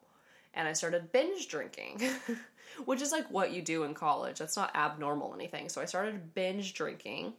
and 0.54 0.68
I 0.68 0.74
started 0.74 1.12
binge 1.12 1.48
drinking, 1.48 2.02
which 2.86 3.02
is 3.02 3.12
like 3.12 3.30
what 3.30 3.52
you 3.52 3.62
do 3.62 3.84
in 3.84 3.94
college. 3.94 4.40
That's 4.40 4.58
not 4.58 4.76
abnormal 4.76 5.34
anything. 5.34 5.70
So 5.70 5.82
I 5.82 5.86
started 5.86 6.34
binge 6.34 6.74
drinking 6.74 7.34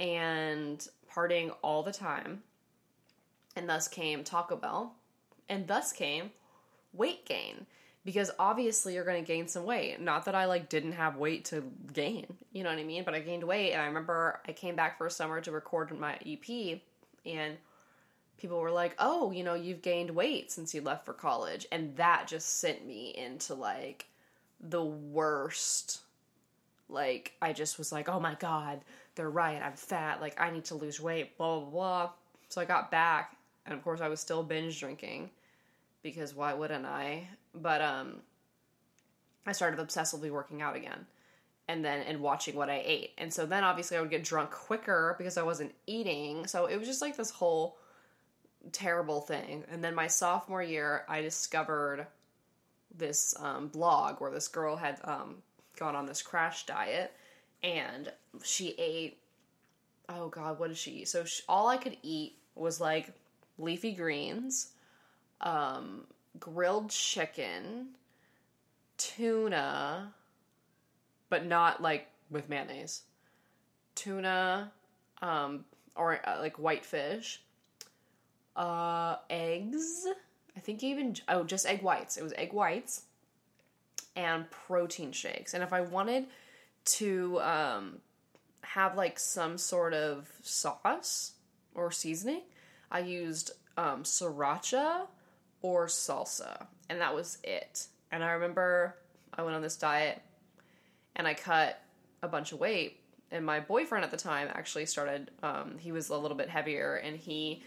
and 0.00 0.86
partying 1.12 1.54
all 1.62 1.82
the 1.82 1.92
time. 1.92 2.42
And 3.54 3.68
thus 3.68 3.88
came 3.88 4.24
Taco 4.24 4.56
Bell. 4.56 4.94
And 5.48 5.66
thus 5.66 5.92
came 5.92 6.30
weight 6.92 7.26
gain. 7.26 7.66
Because 8.04 8.30
obviously 8.38 8.94
you're 8.94 9.04
going 9.04 9.22
to 9.22 9.26
gain 9.26 9.46
some 9.46 9.64
weight. 9.64 10.00
Not 10.00 10.24
that 10.24 10.34
I 10.34 10.46
like 10.46 10.68
didn't 10.68 10.92
have 10.92 11.16
weight 11.16 11.44
to 11.46 11.62
gain, 11.92 12.26
you 12.52 12.64
know 12.64 12.70
what 12.70 12.78
I 12.78 12.84
mean? 12.84 13.04
But 13.04 13.14
I 13.14 13.20
gained 13.20 13.44
weight. 13.44 13.72
And 13.72 13.82
I 13.82 13.86
remember 13.86 14.40
I 14.46 14.52
came 14.52 14.74
back 14.74 14.98
for 14.98 15.06
a 15.06 15.10
summer 15.10 15.40
to 15.40 15.52
record 15.52 15.96
my 15.98 16.18
EP. 16.26 16.80
And 17.24 17.56
people 18.38 18.58
were 18.58 18.72
like, 18.72 18.96
"Oh, 18.98 19.30
you 19.30 19.44
know, 19.44 19.54
you've 19.54 19.82
gained 19.82 20.10
weight 20.10 20.50
since 20.50 20.74
you 20.74 20.80
left 20.80 21.06
for 21.06 21.12
college." 21.12 21.66
And 21.70 21.96
that 21.96 22.26
just 22.26 22.58
sent 22.58 22.84
me 22.84 23.14
into 23.16 23.54
like 23.54 24.06
the 24.60 24.84
worst 24.84 26.00
like 26.88 27.32
I 27.40 27.52
just 27.52 27.78
was 27.78 27.92
like, 27.92 28.08
"Oh 28.08 28.20
my 28.20 28.34
god, 28.34 28.80
they're 29.14 29.30
right. 29.30 29.62
I'm 29.62 29.74
fat. 29.74 30.20
Like 30.20 30.40
I 30.40 30.50
need 30.50 30.64
to 30.66 30.74
lose 30.74 31.00
weight." 31.00 31.36
blah 31.36 31.60
blah 31.60 31.70
blah. 31.70 32.10
So 32.48 32.60
I 32.60 32.64
got 32.64 32.90
back 32.90 33.36
and 33.66 33.74
of 33.74 33.82
course 33.82 34.00
I 34.00 34.08
was 34.08 34.20
still 34.20 34.42
binge 34.42 34.78
drinking 34.80 35.30
because 36.02 36.34
why 36.34 36.52
wouldn't 36.52 36.86
I? 36.86 37.28
But 37.54 37.80
um 37.80 38.22
I 39.46 39.52
started 39.52 39.80
obsessively 39.80 40.30
working 40.30 40.62
out 40.62 40.76
again 40.76 41.06
and 41.68 41.84
then 41.84 42.02
and 42.02 42.20
watching 42.20 42.54
what 42.54 42.70
I 42.70 42.82
ate. 42.84 43.10
And 43.18 43.32
so 43.32 43.46
then 43.46 43.64
obviously 43.64 43.96
I 43.96 44.00
would 44.00 44.10
get 44.10 44.24
drunk 44.24 44.50
quicker 44.50 45.14
because 45.18 45.36
I 45.36 45.42
wasn't 45.42 45.74
eating. 45.86 46.46
So 46.46 46.66
it 46.66 46.76
was 46.76 46.86
just 46.86 47.02
like 47.02 47.16
this 47.16 47.30
whole 47.30 47.76
terrible 48.70 49.20
thing. 49.20 49.64
And 49.70 49.82
then 49.82 49.94
my 49.94 50.06
sophomore 50.06 50.62
year, 50.62 51.04
I 51.08 51.20
discovered 51.20 52.06
this 52.96 53.34
um, 53.40 53.68
blog 53.68 54.20
where 54.20 54.30
this 54.30 54.48
girl 54.48 54.76
had 54.76 55.00
um, 55.04 55.36
gone 55.76 55.96
on 55.96 56.06
this 56.06 56.22
crash 56.22 56.66
diet 56.66 57.12
and 57.62 58.12
she 58.42 58.74
ate 58.78 59.18
oh 60.08 60.28
god 60.28 60.58
what 60.58 60.68
did 60.68 60.76
she 60.76 60.90
eat 60.90 61.08
so 61.08 61.24
she, 61.24 61.42
all 61.48 61.68
i 61.68 61.76
could 61.76 61.96
eat 62.02 62.36
was 62.54 62.80
like 62.80 63.12
leafy 63.58 63.92
greens 63.92 64.72
um, 65.40 66.04
grilled 66.38 66.90
chicken 66.90 67.88
tuna 68.96 70.12
but 71.28 71.46
not 71.46 71.82
like 71.82 72.08
with 72.30 72.48
mayonnaise 72.48 73.02
tuna 73.94 74.72
um, 75.20 75.64
or 75.96 76.20
uh, 76.26 76.38
like 76.40 76.58
white 76.58 76.84
fish 76.84 77.42
uh, 78.56 79.16
eggs. 79.30 80.06
I 80.56 80.60
think 80.60 80.82
even 80.82 81.16
oh, 81.28 81.44
just 81.44 81.66
egg 81.66 81.82
whites. 81.82 82.16
It 82.16 82.22
was 82.22 82.32
egg 82.34 82.52
whites 82.52 83.04
and 84.14 84.50
protein 84.50 85.12
shakes. 85.12 85.54
And 85.54 85.62
if 85.62 85.72
I 85.72 85.80
wanted 85.80 86.26
to 86.84 87.40
um, 87.40 87.98
have 88.62 88.96
like 88.96 89.18
some 89.18 89.56
sort 89.56 89.94
of 89.94 90.30
sauce 90.42 91.32
or 91.74 91.90
seasoning, 91.90 92.42
I 92.90 93.00
used 93.00 93.52
um, 93.76 94.02
sriracha 94.02 95.06
or 95.62 95.86
salsa, 95.86 96.66
and 96.88 97.00
that 97.00 97.14
was 97.14 97.38
it. 97.42 97.86
And 98.10 98.22
I 98.22 98.32
remember 98.32 98.96
I 99.32 99.42
went 99.42 99.56
on 99.56 99.62
this 99.62 99.76
diet 99.76 100.20
and 101.16 101.26
I 101.26 101.34
cut 101.34 101.80
a 102.22 102.28
bunch 102.28 102.52
of 102.52 102.60
weight. 102.60 103.00
And 103.30 103.46
my 103.46 103.60
boyfriend 103.60 104.04
at 104.04 104.10
the 104.10 104.18
time 104.18 104.48
actually 104.52 104.84
started, 104.84 105.30
um, 105.42 105.78
he 105.78 105.90
was 105.90 106.10
a 106.10 106.16
little 106.16 106.36
bit 106.36 106.50
heavier 106.50 106.96
and 106.96 107.16
he 107.16 107.62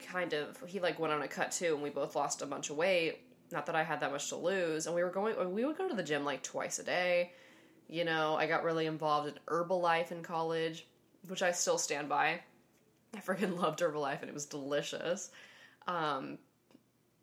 kind 0.00 0.32
of 0.32 0.58
he 0.66 0.80
like 0.80 0.98
went 0.98 1.12
on 1.12 1.22
a 1.22 1.28
cut 1.28 1.52
too, 1.52 1.74
and 1.74 1.82
we 1.82 1.90
both 1.90 2.16
lost 2.16 2.42
a 2.42 2.46
bunch 2.46 2.70
of 2.70 2.76
weight. 2.76 3.18
Not 3.52 3.66
that 3.66 3.74
I 3.74 3.82
had 3.82 4.00
that 4.00 4.12
much 4.12 4.28
to 4.28 4.36
lose, 4.36 4.86
and 4.86 4.94
we 4.94 5.02
were 5.02 5.10
going. 5.10 5.52
We 5.52 5.64
would 5.64 5.78
go 5.78 5.88
to 5.88 5.94
the 5.94 6.02
gym 6.02 6.24
like 6.24 6.42
twice 6.42 6.78
a 6.78 6.84
day. 6.84 7.32
You 7.88 8.04
know, 8.04 8.36
I 8.36 8.46
got 8.46 8.64
really 8.64 8.86
involved 8.86 9.28
in 9.28 9.34
Herbalife 9.46 10.12
in 10.12 10.22
college, 10.22 10.86
which 11.26 11.42
I 11.42 11.52
still 11.52 11.78
stand 11.78 12.08
by. 12.08 12.40
I 13.14 13.18
freaking 13.18 13.58
loved 13.60 13.80
Herbalife, 13.80 14.20
and 14.20 14.28
it 14.28 14.34
was 14.34 14.46
delicious. 14.46 15.30
Um, 15.86 16.38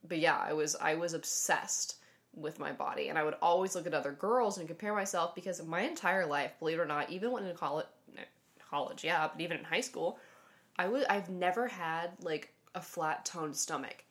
but 0.08 0.20
yeah, 0.20 0.38
I 0.38 0.54
was 0.54 0.76
I 0.76 0.96
was 0.96 1.14
obsessed 1.14 1.96
with 2.36 2.60
my 2.60 2.72
body, 2.72 3.10
and 3.10 3.18
I 3.18 3.24
would 3.24 3.36
always 3.42 3.76
look 3.76 3.88
at 3.88 3.94
other 3.94 4.12
girls 4.12 4.58
and 4.58 4.68
compare 4.68 4.94
myself 4.94 5.34
because 5.34 5.64
my 5.64 5.82
entire 5.82 6.26
life, 6.26 6.52
believe 6.60 6.80
it 6.80 6.82
or 6.82 6.86
not, 6.86 7.10
even 7.10 7.32
when 7.32 7.46
in 7.46 7.56
college, 7.56 7.88
college, 8.70 9.04
yeah, 9.04 9.28
but 9.28 9.42
even 9.42 9.58
in 9.58 9.64
high 9.64 9.82
school, 9.82 10.20
I 10.78 10.88
would 10.88 11.06
I've 11.06 11.30
never 11.30 11.68
had 11.68 12.12
like 12.22 12.54
a 12.76 12.82
flat 12.82 13.26
toned 13.26 13.56
stomach 13.56 14.04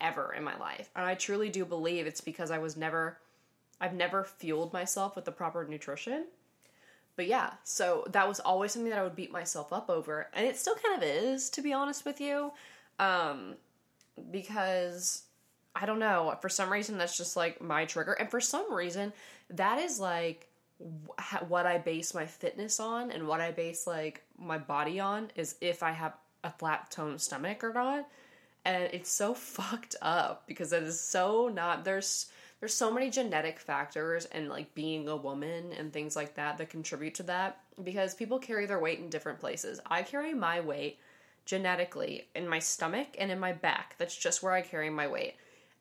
ever 0.00 0.34
in 0.36 0.44
my 0.44 0.56
life. 0.58 0.90
And 0.94 1.04
I 1.04 1.14
truly 1.14 1.48
do 1.48 1.64
believe 1.64 2.06
it's 2.06 2.20
because 2.20 2.50
I 2.50 2.58
was 2.58 2.76
never, 2.76 3.18
I've 3.80 3.94
never 3.94 4.24
fueled 4.24 4.72
myself 4.72 5.16
with 5.16 5.24
the 5.24 5.32
proper 5.32 5.64
nutrition. 5.66 6.26
But 7.16 7.26
yeah, 7.28 7.54
so 7.64 8.04
that 8.10 8.28
was 8.28 8.40
always 8.40 8.72
something 8.72 8.90
that 8.90 8.98
I 8.98 9.02
would 9.02 9.16
beat 9.16 9.32
myself 9.32 9.72
up 9.72 9.88
over. 9.88 10.28
And 10.34 10.46
it 10.46 10.56
still 10.56 10.74
kind 10.74 11.02
of 11.02 11.08
is, 11.08 11.48
to 11.50 11.62
be 11.62 11.72
honest 11.72 12.04
with 12.04 12.20
you. 12.20 12.52
Um, 12.98 13.54
because 14.30 15.22
I 15.74 15.84
don't 15.86 15.98
know, 15.98 16.36
for 16.40 16.48
some 16.48 16.70
reason 16.70 16.98
that's 16.98 17.16
just 17.16 17.36
like 17.36 17.60
my 17.60 17.84
trigger. 17.84 18.12
And 18.12 18.30
for 18.30 18.40
some 18.40 18.72
reason, 18.72 19.12
that 19.50 19.78
is 19.78 20.00
like 20.00 20.48
what 21.48 21.66
I 21.66 21.78
base 21.78 22.14
my 22.14 22.26
fitness 22.26 22.80
on 22.80 23.10
and 23.10 23.26
what 23.26 23.40
I 23.40 23.50
base 23.50 23.86
like 23.86 24.22
my 24.38 24.58
body 24.58 25.00
on 25.00 25.30
is 25.34 25.56
if 25.60 25.82
I 25.82 25.92
have 25.92 26.14
a 26.44 26.50
flat 26.50 26.90
toned 26.90 27.20
stomach 27.20 27.62
or 27.62 27.72
not. 27.72 28.08
And 28.64 28.84
it's 28.92 29.10
so 29.10 29.34
fucked 29.34 29.96
up 30.02 30.46
because 30.46 30.72
it 30.72 30.82
is 30.82 31.00
so 31.00 31.48
not 31.48 31.84
there's 31.84 32.26
there's 32.60 32.74
so 32.74 32.90
many 32.90 33.10
genetic 33.10 33.60
factors 33.60 34.24
and 34.26 34.48
like 34.48 34.74
being 34.74 35.08
a 35.08 35.16
woman 35.16 35.72
and 35.78 35.92
things 35.92 36.16
like 36.16 36.34
that 36.36 36.56
that 36.56 36.70
contribute 36.70 37.14
to 37.16 37.22
that 37.24 37.60
because 37.84 38.14
people 38.14 38.38
carry 38.38 38.64
their 38.64 38.78
weight 38.78 38.98
in 38.98 39.10
different 39.10 39.38
places. 39.40 39.78
I 39.84 40.02
carry 40.02 40.32
my 40.32 40.60
weight 40.60 40.98
genetically 41.46 42.28
in 42.34 42.46
my 42.46 42.58
stomach 42.58 43.08
and 43.18 43.30
in 43.30 43.38
my 43.38 43.52
back. 43.52 43.94
That's 43.98 44.16
just 44.16 44.42
where 44.42 44.52
I 44.52 44.60
carry 44.60 44.90
my 44.90 45.06
weight. 45.06 45.36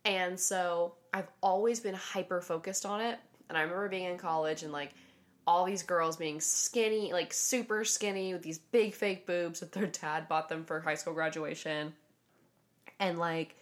And 0.06 0.39
so 0.39 0.93
I've 1.13 1.28
always 1.41 1.80
been 1.80 1.95
hyper 1.95 2.39
focused 2.39 2.86
on 2.86 3.01
it. 3.01 3.19
And 3.49 3.58
I 3.58 3.62
remember 3.62 3.89
being 3.89 4.06
in 4.06 4.17
college 4.17 4.63
and 4.63 4.71
like 4.71 4.91
all 5.47 5.65
these 5.65 5.84
girls 5.84 6.15
being 6.15 6.39
skinny, 6.39 7.12
like 7.12 7.34
super 7.34 7.84
skinny 7.84 8.34
with 8.34 8.43
these 8.43 8.60
big 8.60 8.93
fake 8.93 9.25
boobs 9.25 9.60
that 9.60 9.71
their 9.71 9.88
dad 9.88 10.28
bought 10.30 10.47
them 10.47 10.63
for 10.63 10.80
high 10.80 10.95
school 10.95 11.13
graduation. 11.13 11.93
And 12.99 13.17
like 13.17 13.56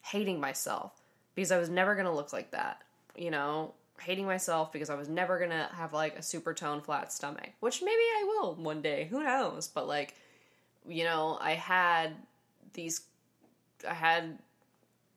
hating 0.00 0.40
myself 0.40 0.92
because 1.34 1.52
I 1.52 1.58
was 1.58 1.68
never 1.68 1.94
going 1.94 2.06
to 2.06 2.12
look 2.12 2.32
like 2.32 2.52
that, 2.52 2.82
you 3.16 3.30
know, 3.30 3.74
hating 4.00 4.26
myself 4.26 4.72
because 4.72 4.90
I 4.90 4.94
was 4.94 5.08
never 5.08 5.38
going 5.38 5.50
to 5.50 5.68
have 5.74 5.92
like 5.92 6.18
a 6.18 6.22
super 6.22 6.54
toned 6.54 6.84
flat 6.84 7.12
stomach, 7.12 7.50
which 7.60 7.82
maybe 7.82 7.92
I 7.92 8.24
will 8.26 8.54
one 8.54 8.82
day, 8.82 9.06
who 9.10 9.22
knows, 9.22 9.68
but 9.68 9.86
like 9.86 10.14
you 10.88 11.04
know, 11.04 11.38
I 11.40 11.52
had 11.52 12.14
these 12.72 13.02
I 13.88 13.94
had 13.94 14.38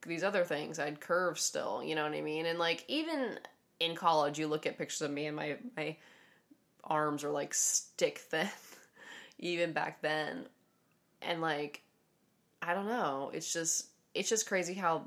these 0.06 0.24
other 0.24 0.44
things. 0.44 0.80
I 0.80 0.86
had 0.86 1.00
curves 1.00 1.42
still, 1.42 1.84
you 1.84 1.96
know 1.96 2.04
what 2.04 2.14
I 2.14 2.22
mean? 2.22 2.46
And 2.46 2.60
like 2.60 2.84
even 2.88 3.40
in 3.80 3.96
college 3.96 4.40
you 4.40 4.48
look 4.48 4.66
at 4.66 4.78
pictures 4.78 5.02
of 5.02 5.12
me 5.12 5.26
and 5.26 5.36
my 5.36 5.58
my 5.76 5.96
arms 6.84 7.24
are 7.24 7.32
like 7.32 7.54
stick 7.54 8.20
thin 8.20 8.50
even 9.40 9.74
back 9.74 10.02
then. 10.02 10.46
And 11.22 11.42
like 11.42 11.82
I 12.62 12.74
don't 12.74 12.88
know, 12.88 13.32
it's 13.34 13.52
just 13.52 13.88
it's 14.14 14.30
just 14.30 14.48
crazy 14.48 14.74
how 14.74 15.04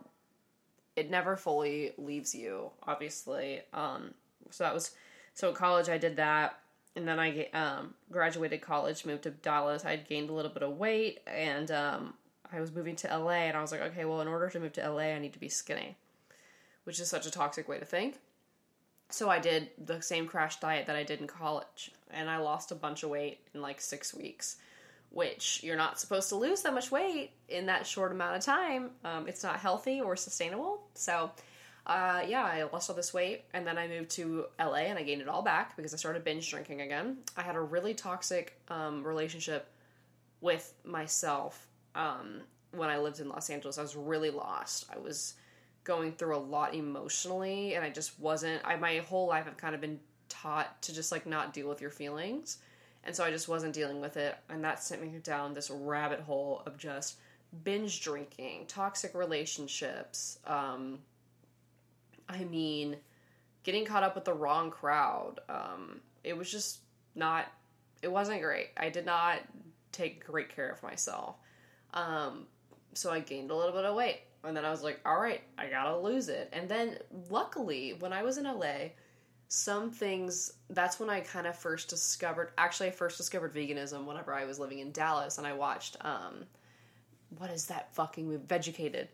it 0.97 1.11
never 1.11 1.37
fully 1.37 1.93
leaves 1.97 2.35
you, 2.35 2.71
obviously. 2.83 3.61
Um, 3.73 4.15
so 4.51 4.65
that 4.65 4.75
was 4.75 4.91
so 5.35 5.51
at 5.51 5.55
college 5.55 5.89
I 5.89 5.99
did 5.99 6.17
that, 6.17 6.59
and 6.99 7.09
then 7.09 7.21
I 7.21 7.47
um, 7.55 7.95
graduated 8.11 8.61
college, 8.61 9.07
moved 9.07 9.23
to 9.23 9.31
Dallas. 9.31 9.85
I 9.85 9.93
had 9.93 10.09
gained 10.09 10.31
a 10.31 10.33
little 10.33 10.51
bit 10.51 10.63
of 10.63 10.77
weight, 10.77 11.21
and 11.27 11.71
um, 11.71 12.15
I 12.53 12.61
was 12.61 12.75
moving 12.75 12.97
to 12.97 13.19
LA, 13.19 13.47
and 13.47 13.57
I 13.57 13.63
was 13.63 13.73
like, 13.73 13.83
okay, 13.83 14.05
well, 14.05 14.21
in 14.21 14.29
order 14.29 14.51
to 14.51 14.61
move 14.61 14.73
to 14.75 14.91
LA, 14.91 15.15
I 15.15 15.19
need 15.19 15.33
to 15.33 15.39
be 15.39 15.49
skinny, 15.49 15.97
which 16.85 16.99
is 17.01 17.09
such 17.09 17.27
a 17.27 17.31
toxic 17.31 17.69
way 17.69 17.79
to 17.79 17.85
think. 17.85 18.17
So 19.11 19.31
I 19.31 19.39
did 19.39 19.71
the 19.83 20.03
same 20.03 20.27
crash 20.27 20.61
diet 20.61 20.87
that 20.87 20.97
I 20.97 21.05
did 21.05 21.21
in 21.21 21.29
college, 21.29 21.93
and 22.11 22.29
I 22.29 22.39
lost 22.39 22.73
a 22.73 22.75
bunch 22.75 23.05
of 23.05 23.11
weight 23.11 23.41
in 23.55 23.63
like 23.63 23.81
six 23.81 24.13
weeks 24.13 24.57
which 25.11 25.63
you're 25.63 25.77
not 25.77 25.99
supposed 25.99 26.29
to 26.29 26.37
lose 26.37 26.63
that 26.63 26.75
much 26.75 26.91
weight 26.91 27.31
in 27.49 27.67
that 27.67 27.87
short 27.87 28.13
amount 28.13 28.37
of 28.37 28.43
time. 28.43 28.91
Um, 29.05 29.27
it's 29.27 29.43
not 29.43 29.57
healthy 29.57 30.01
or 30.01 30.17
sustainable. 30.17 30.83
So, 30.95 31.31
uh, 31.89 32.23
yeah, 32.27 32.45
I 32.45 32.65
lost 32.65 32.91
all 32.91 32.97
this 32.97 33.15
weight 33.15 33.45
and 33.55 33.67
then 33.67 33.79
I 33.79 33.89
moved 33.89 34.11
to 34.11 34.47
LA 34.61 34.87
and 34.89 34.99
I 34.99 35.03
gained 35.03 35.23
it 35.23 35.29
all 35.29 35.43
back 35.43 35.77
because 35.77 35.95
I 35.95 35.97
started 35.97 36.23
binge 36.23 36.49
drinking 36.51 36.83
again. 36.83 37.19
I 37.37 37.43
had 37.43 37.57
a 37.57 37.61
really 37.61 37.95
toxic 37.95 38.61
um, 38.69 39.03
relationship 39.03 39.71
with 40.41 40.73
myself 40.85 41.67
um, 41.95 42.43
when 42.73 42.91
I 42.91 42.99
lived 42.99 43.21
in 43.21 43.29
Los 43.29 43.49
Angeles. 43.49 43.79
I 43.79 43.83
was 43.83 43.97
really 43.97 44.31
lost. 44.31 44.87
I 44.95 44.99
was 44.99 45.35
going 45.85 46.13
through 46.13 46.37
a 46.37 46.39
lot 46.39 46.75
emotionally 46.75 47.75
and 47.75 47.85
I 47.85 47.89
just 47.89 48.21
wasn't. 48.21 48.61
I 48.65 48.77
my 48.77 48.99
whole 48.99 49.27
life 49.27 49.47
I've 49.47 49.57
kind 49.57 49.75
of 49.75 49.81
been 49.81 49.99
taught 50.29 50.83
to 50.83 50.95
just 50.95 51.11
like 51.11 51.27
not 51.27 51.55
deal 51.55 51.69
with 51.69 51.81
your 51.81 51.91
feelings 51.91 52.59
and 53.05 53.17
so 53.17 53.25
I 53.25 53.31
just 53.31 53.49
wasn't 53.49 53.73
dealing 53.73 54.03
with 54.03 54.19
it. 54.19 54.37
And 54.51 54.63
that 54.65 54.83
sent 54.83 55.01
me 55.01 55.09
down 55.23 55.55
this 55.55 55.71
rabbit 55.71 56.21
hole 56.21 56.63
of 56.67 56.77
just 56.77 57.17
binge 57.65 58.03
drinking, 58.03 58.67
toxic 58.69 59.15
relationships. 59.15 60.39
Um, 60.47 60.99
I 62.29 62.45
mean, 62.45 62.97
getting 63.63 63.85
caught 63.85 64.03
up 64.03 64.15
with 64.15 64.25
the 64.25 64.33
wrong 64.33 64.71
crowd. 64.71 65.41
Um, 65.49 66.01
it 66.25 66.37
was 66.37 66.51
just 66.51 66.81
not, 67.15 67.47
it 68.03 68.11
wasn't 68.11 68.43
great. 68.43 68.69
I 68.77 68.91
did 68.91 69.07
not 69.07 69.41
take 69.93 70.25
great 70.25 70.55
care 70.55 70.71
of 70.71 70.83
myself. 70.83 71.37
Um, 71.95 72.47
so 72.95 73.11
I 73.11 73.21
gained 73.21 73.51
a 73.51 73.57
little 73.57 73.73
bit 73.73 73.85
of 73.85 73.95
weight. 73.95 74.21
And 74.45 74.57
then 74.57 74.65
I 74.65 74.71
was 74.71 74.83
like, 74.83 75.01
all 75.05 75.21
right, 75.21 75.43
I 75.57 75.67
gotta 75.69 75.99
lose 75.99 76.29
it. 76.29 76.49
And 76.53 76.69
then 76.69 76.99
luckily, 77.29 77.95
when 77.99 78.13
I 78.13 78.23
was 78.23 78.39
in 78.39 78.45
LA, 78.45 78.91
some 79.49 79.91
things 79.91 80.53
that's 80.71 81.01
when 81.01 81.09
I 81.09 81.21
kind 81.21 81.47
of 81.47 81.57
first 81.57 81.89
discovered 81.89 82.53
actually 82.59 82.89
I 82.89 82.93
first 82.93 83.17
discovered 83.17 83.55
veganism 83.55 84.05
whenever 84.05 84.35
I 84.35 84.45
was 84.45 84.59
living 84.59 84.81
in 84.81 84.93
Dallas 84.93 85.39
and 85.39 85.47
I 85.47 85.55
watched 85.55 85.97
um 86.03 86.45
what 87.39 87.51
is 87.51 87.67
that 87.67 87.95
fucking 87.95 88.29
movie 88.29 88.45
Vegucated 88.47 89.09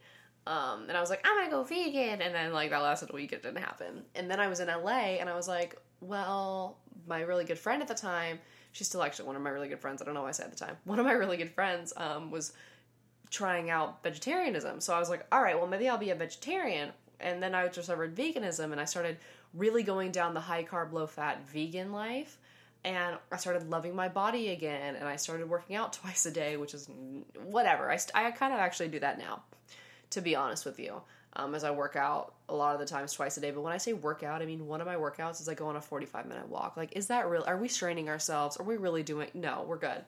um 0.46 0.84
and 0.88 0.96
I 0.96 1.00
was 1.00 1.10
like 1.10 1.24
I'm 1.24 1.36
gonna 1.36 1.50
go 1.50 1.62
vegan. 1.64 2.20
And 2.22 2.34
then 2.34 2.52
like 2.52 2.70
that 2.70 2.78
lasted 2.78 3.10
a 3.10 3.14
week. 3.14 3.32
It 3.32 3.42
didn't 3.42 3.62
happen. 3.62 4.02
And 4.14 4.30
then 4.30 4.40
I 4.40 4.48
was 4.48 4.60
in 4.60 4.68
LA 4.68 5.18
and 5.20 5.28
I 5.28 5.34
was 5.34 5.48
like 5.48 5.76
well 6.00 6.78
my 7.06 7.20
really 7.20 7.44
good 7.44 7.58
friend 7.58 7.82
at 7.82 7.88
the 7.88 7.94
time 7.94 8.38
she's 8.72 8.88
still 8.88 9.02
actually 9.02 9.26
one 9.26 9.36
of 9.36 9.42
my 9.42 9.50
really 9.50 9.68
good 9.68 9.80
friends. 9.80 10.02
I 10.02 10.04
don't 10.04 10.14
know 10.14 10.22
why 10.22 10.28
I 10.28 10.32
said 10.32 10.46
at 10.46 10.52
the 10.52 10.64
time. 10.64 10.76
One 10.84 10.98
of 10.98 11.06
my 11.06 11.12
really 11.12 11.36
good 11.36 11.50
friends 11.50 11.92
um 11.96 12.30
was 12.30 12.52
trying 13.30 13.70
out 13.70 14.02
vegetarianism. 14.02 14.80
So 14.80 14.94
I 14.94 14.98
was 14.98 15.08
like 15.10 15.26
all 15.32 15.42
right 15.42 15.56
well 15.56 15.68
maybe 15.68 15.88
I'll 15.88 15.98
be 15.98 16.10
a 16.10 16.14
vegetarian. 16.14 16.90
And 17.20 17.42
then 17.42 17.54
I 17.54 17.68
discovered 17.68 18.14
veganism 18.14 18.72
and 18.72 18.80
I 18.80 18.84
started 18.84 19.18
really 19.54 19.82
going 19.82 20.10
down 20.10 20.34
the 20.34 20.40
high 20.40 20.64
carb, 20.64 20.92
low 20.92 21.06
fat 21.06 21.46
vegan 21.48 21.92
life. 21.92 22.38
And 22.84 23.16
I 23.32 23.36
started 23.38 23.70
loving 23.70 23.96
my 23.96 24.08
body 24.08 24.50
again, 24.50 24.94
and 24.96 25.08
I 25.08 25.16
started 25.16 25.48
working 25.48 25.74
out 25.74 25.92
twice 26.02 26.26
a 26.26 26.30
day, 26.30 26.58
which 26.58 26.74
is 26.74 26.90
whatever. 27.42 27.90
I, 27.90 27.96
st- 27.96 28.14
I 28.14 28.30
kind 28.30 28.52
of 28.52 28.60
actually 28.60 28.88
do 28.88 29.00
that 29.00 29.16
now, 29.18 29.42
to 30.14 30.20
be 30.20 30.34
honest 30.34 30.64
with 30.64 30.80
you, 30.80 31.00
um, 31.34 31.54
as 31.54 31.64
I 31.64 31.70
work 31.70 31.96
out 31.96 32.34
a 32.48 32.54
lot 32.54 32.74
of 32.74 32.80
the 32.80 32.86
times 32.86 33.12
twice 33.12 33.36
a 33.36 33.40
day. 33.40 33.50
But 33.50 33.62
when 33.62 33.72
I 33.72 33.78
say 33.78 33.92
workout, 33.92 34.42
I 34.42 34.46
mean 34.46 34.66
one 34.66 34.80
of 34.80 34.86
my 34.86 34.96
workouts 34.96 35.40
is 35.40 35.48
I 35.48 35.54
go 35.54 35.66
on 35.66 35.76
a 35.76 35.80
45 35.80 36.26
minute 36.26 36.48
walk. 36.48 36.76
Like, 36.76 36.96
is 36.96 37.06
that 37.08 37.28
real? 37.28 37.44
Are 37.46 37.58
we 37.58 37.68
straining 37.68 38.08
ourselves? 38.08 38.56
Are 38.56 38.64
we 38.64 38.76
really 38.76 39.02
doing? 39.02 39.28
No, 39.34 39.64
we're 39.66 39.78
good. 39.78 40.04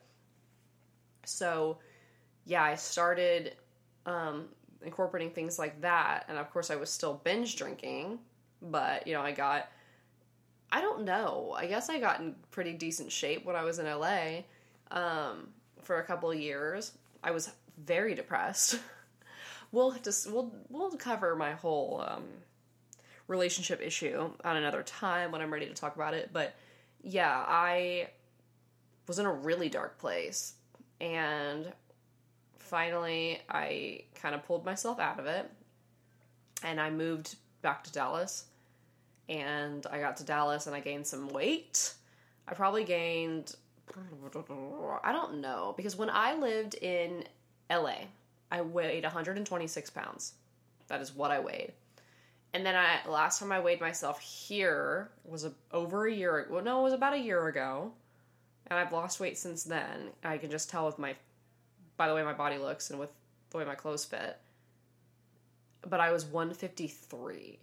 So, 1.25 1.79
yeah, 2.45 2.63
I 2.63 2.77
started 2.77 3.57
um, 4.07 4.47
incorporating 4.83 5.31
things 5.31 5.59
like 5.59 5.81
that. 5.81 6.25
And 6.29 6.39
of 6.39 6.51
course, 6.53 6.71
I 6.71 6.77
was 6.77 6.91
still 6.91 7.21
binge 7.25 7.57
drinking 7.57 8.21
but, 8.63 9.07
you 9.07 9.15
know, 9.15 9.23
I 9.23 9.33
got, 9.33 9.69
I 10.71 10.81
don't 10.81 11.05
know. 11.05 11.55
I 11.57 11.67
guess 11.67 11.89
I 11.89 12.01
got 12.01 12.21
in 12.21 12.35
pretty 12.51 12.73
decent 12.73 13.13
shape 13.13 13.45
when 13.45 13.57
I 13.57 13.65
was 13.65 13.79
in 13.79 13.87
LA 13.87 14.43
um, 14.91 15.49
for 15.83 15.99
a 15.99 16.05
couple 16.05 16.31
of 16.31 16.39
years. 16.39 16.93
I 17.23 17.31
was 17.31 17.51
very 17.79 18.15
depressed. 18.15 18.79
we'll 19.77 19.93
just 20.03 20.31
we'll 20.33 20.51
we'll 20.71 20.91
cover 20.93 21.37
my 21.37 21.53
whole 21.53 22.03
um, 22.09 22.25
relationship 23.29 23.81
issue 23.83 24.31
on 24.43 24.57
another 24.57 24.83
time 24.83 25.31
when 25.31 25.43
I'm 25.43 25.53
ready 25.53 25.67
to 25.67 25.75
talk 25.75 25.95
about 25.95 26.15
it. 26.15 26.31
But 26.33 26.55
yeah, 27.03 27.45
I 27.47 28.09
was 29.07 29.19
in 29.19 29.27
a 29.27 29.33
really 29.33 29.69
dark 29.69 29.99
place, 29.99 30.55
and 30.99 31.71
finally 32.57 33.39
I 33.51 34.05
kind 34.15 34.35
of 34.35 34.45
pulled 34.47 34.65
myself 34.65 34.99
out 34.99 35.21
of 35.21 35.27
it, 35.27 35.49
and 36.63 36.81
I 36.81 36.91
moved 36.91 37.37
back 37.61 37.85
to 37.85 37.93
Dallas. 37.93 38.47
And 39.29 39.85
I 39.91 39.99
got 39.99 40.19
to 40.19 40.25
Dallas 40.25 40.69
and 40.69 40.77
I 40.77 40.79
gained 40.79 41.05
some 41.05 41.29
weight. 41.31 41.95
I 42.47 42.55
probably 42.55 42.85
gained, 42.85 43.57
I 45.03 45.11
don't 45.11 45.41
know, 45.41 45.75
because 45.77 45.97
when 45.97 46.11
I 46.11 46.37
lived 46.37 46.77
in 46.77 47.25
LA, 47.69 47.97
I 48.51 48.63
weighed 48.63 49.05
126 49.05 49.91
pounds. 49.91 50.35
That 50.89 51.01
is 51.01 51.15
what 51.15 51.31
I 51.31 51.41
weighed. 51.41 51.73
And 52.55 52.65
then 52.65 52.77
I 52.77 53.01
last 53.09 53.41
time 53.41 53.53
I 53.53 53.61
weighed 53.61 53.81
myself 53.81 54.21
here 54.21 55.11
was 55.25 55.45
a, 55.45 55.53
over 55.73 56.07
a 56.07 56.13
year. 56.13 56.47
Well, 56.51 56.63
no, 56.63 56.81
it 56.81 56.85
was 56.85 56.93
about 56.93 57.13
a 57.13 57.19
year 57.19 57.49
ago, 57.49 57.93
and 58.69 58.79
I've 58.79 58.93
lost 58.93 59.21
weight 59.21 59.37
since 59.37 59.65
then. 59.65 60.11
I 60.25 60.39
can 60.39 60.51
just 60.51 60.71
tell 60.71 60.87
with 60.87 60.99
my, 60.99 61.17
by 61.97 62.09
the 62.09 62.15
way 62.15 62.23
my 62.23 62.33
body 62.33 62.57
looks 62.57 62.91
and 62.91 62.99
with 62.99 63.11
the 63.51 63.59
way 63.59 63.65
my 63.65 63.75
clothes 63.75 64.05
fit 64.05 64.39
but 65.89 66.01
I 66.01 66.13
was 66.13 66.27
153. 66.27 67.59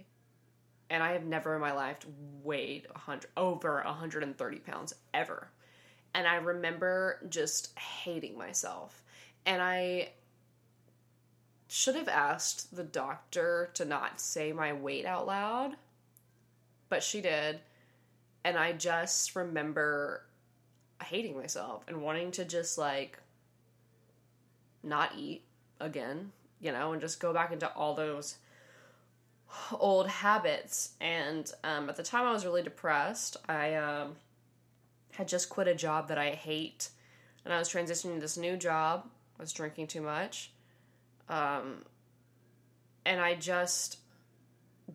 And 0.89 1.03
I 1.03 1.13
have 1.13 1.25
never 1.25 1.55
in 1.55 1.61
my 1.61 1.71
life 1.71 2.05
weighed 2.43 2.87
100 2.91 3.29
over 3.35 3.81
130 3.83 4.59
pounds 4.59 4.93
ever. 5.13 5.49
And 6.13 6.27
I 6.27 6.35
remember 6.35 7.19
just 7.29 7.77
hating 7.77 8.37
myself. 8.37 9.03
And 9.45 9.61
I 9.61 10.11
should 11.73 11.95
have 11.95 12.07
asked 12.07 12.75
the 12.75 12.83
doctor 12.83 13.69
to 13.73 13.85
not 13.85 14.19
say 14.19 14.51
my 14.51 14.73
weight 14.73 15.05
out 15.05 15.25
loud, 15.25 15.75
but 16.89 17.03
she 17.03 17.21
did. 17.21 17.59
And 18.43 18.57
I 18.57 18.73
just 18.73 19.35
remember 19.35 20.25
hating 21.03 21.37
myself 21.37 21.83
and 21.87 22.01
wanting 22.01 22.31
to 22.31 22.45
just 22.45 22.77
like 22.77 23.19
not 24.83 25.13
eat 25.17 25.43
again 25.79 26.31
you 26.63 26.71
know, 26.71 26.93
and 26.93 27.01
just 27.01 27.19
go 27.19 27.33
back 27.33 27.51
into 27.51 27.71
all 27.73 27.93
those 27.93 28.37
old 29.73 30.07
habits. 30.07 30.93
And 31.01 31.51
um, 31.63 31.89
at 31.89 31.97
the 31.97 32.03
time, 32.03 32.25
I 32.25 32.31
was 32.31 32.45
really 32.45 32.63
depressed. 32.63 33.37
I 33.47 33.75
um, 33.75 34.15
had 35.11 35.27
just 35.27 35.49
quit 35.49 35.67
a 35.67 35.75
job 35.75 36.07
that 36.07 36.17
I 36.17 36.31
hate, 36.31 36.89
and 37.43 37.53
I 37.53 37.59
was 37.59 37.69
transitioning 37.69 38.15
to 38.15 38.21
this 38.21 38.37
new 38.37 38.55
job. 38.55 39.05
I 39.37 39.43
was 39.43 39.51
drinking 39.51 39.87
too 39.87 40.01
much. 40.01 40.52
Um, 41.29 41.83
and 43.05 43.19
I 43.19 43.35
just 43.35 43.97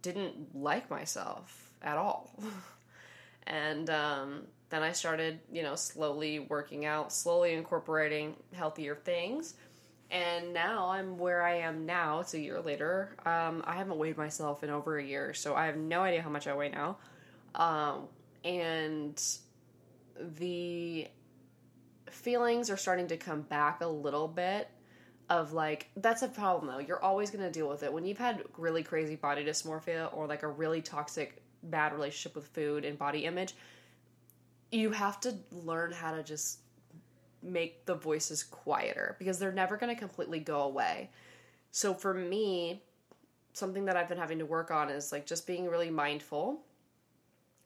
didn't 0.03 0.55
like 0.55 0.91
myself 0.91 1.73
at 1.83 1.97
all. 1.97 2.33
and 3.47 3.89
um, 3.91 4.43
then 4.71 4.83
I 4.83 4.93
started, 4.93 5.41
you 5.51 5.63
know, 5.63 5.75
slowly 5.75 6.41
working 6.41 6.85
out, 6.85 7.13
slowly 7.13 7.55
incorporating 7.55 8.37
healthier 8.53 8.95
things. 8.95 9.55
And 10.11 10.55
now 10.55 10.89
I'm 10.89 11.19
where 11.19 11.43
I 11.43 11.59
am 11.59 11.85
now. 11.85 12.21
It's 12.21 12.33
a 12.33 12.41
year 12.41 12.61
later. 12.61 13.15
Um, 13.27 13.63
I 13.67 13.77
haven't 13.77 13.99
weighed 13.99 14.17
myself 14.17 14.65
in 14.65 14.71
over 14.71 14.99
a 14.99 15.05
year, 15.05 15.35
so 15.35 15.55
I 15.55 15.67
have 15.67 15.77
no 15.77 16.01
idea 16.01 16.23
how 16.23 16.31
much 16.31 16.47
I 16.47 16.55
weigh 16.55 16.71
now. 16.71 16.97
Um, 17.55 18.09
and 18.43 19.23
the 20.19 21.09
feelings 22.11 22.71
are 22.71 22.77
starting 22.77 23.07
to 23.09 23.17
come 23.19 23.43
back 23.43 23.83
a 23.83 23.87
little 23.87 24.29
bit 24.29 24.69
of 25.31 25.53
like 25.53 25.89
that's 25.97 26.23
a 26.23 26.29
problem 26.29 26.73
though. 26.73 26.79
You're 26.79 27.03
always 27.03 27.31
going 27.31 27.45
to 27.45 27.51
deal 27.51 27.69
with 27.69 27.83
it. 27.83 27.93
When 27.93 28.05
you've 28.05 28.19
had 28.19 28.43
really 28.57 28.83
crazy 28.83 29.17
body 29.17 29.45
dysmorphia 29.45 30.15
or 30.17 30.27
like 30.27 30.43
a 30.43 30.49
really 30.49 30.81
toxic 30.83 31.43
bad 31.63 31.93
relationship 31.93 32.37
with 32.37 32.47
food 32.47 32.85
and 32.85 32.99
body 32.99 33.25
image 33.25 33.55
you 34.71 34.91
have 34.91 35.21
to 35.21 35.35
learn 35.51 35.93
how 35.93 36.15
to 36.15 36.23
just 36.23 36.61
make 37.43 37.85
the 37.87 37.95
voices 37.95 38.43
quieter 38.43 39.17
because 39.19 39.39
they're 39.39 39.53
never 39.53 39.77
going 39.77 39.95
to 39.95 39.99
completely 39.99 40.41
go 40.41 40.63
away. 40.63 41.11
So 41.71 41.95
for 41.95 42.13
me 42.13 42.83
something 43.55 43.87
that 43.87 43.97
i've 43.97 44.09
been 44.09 44.19
having 44.19 44.39
to 44.39 44.47
work 44.47 44.71
on 44.71 44.89
is 44.89 45.11
like 45.11 45.27
just 45.27 45.45
being 45.45 45.67
really 45.67 45.91
mindful 45.91 46.61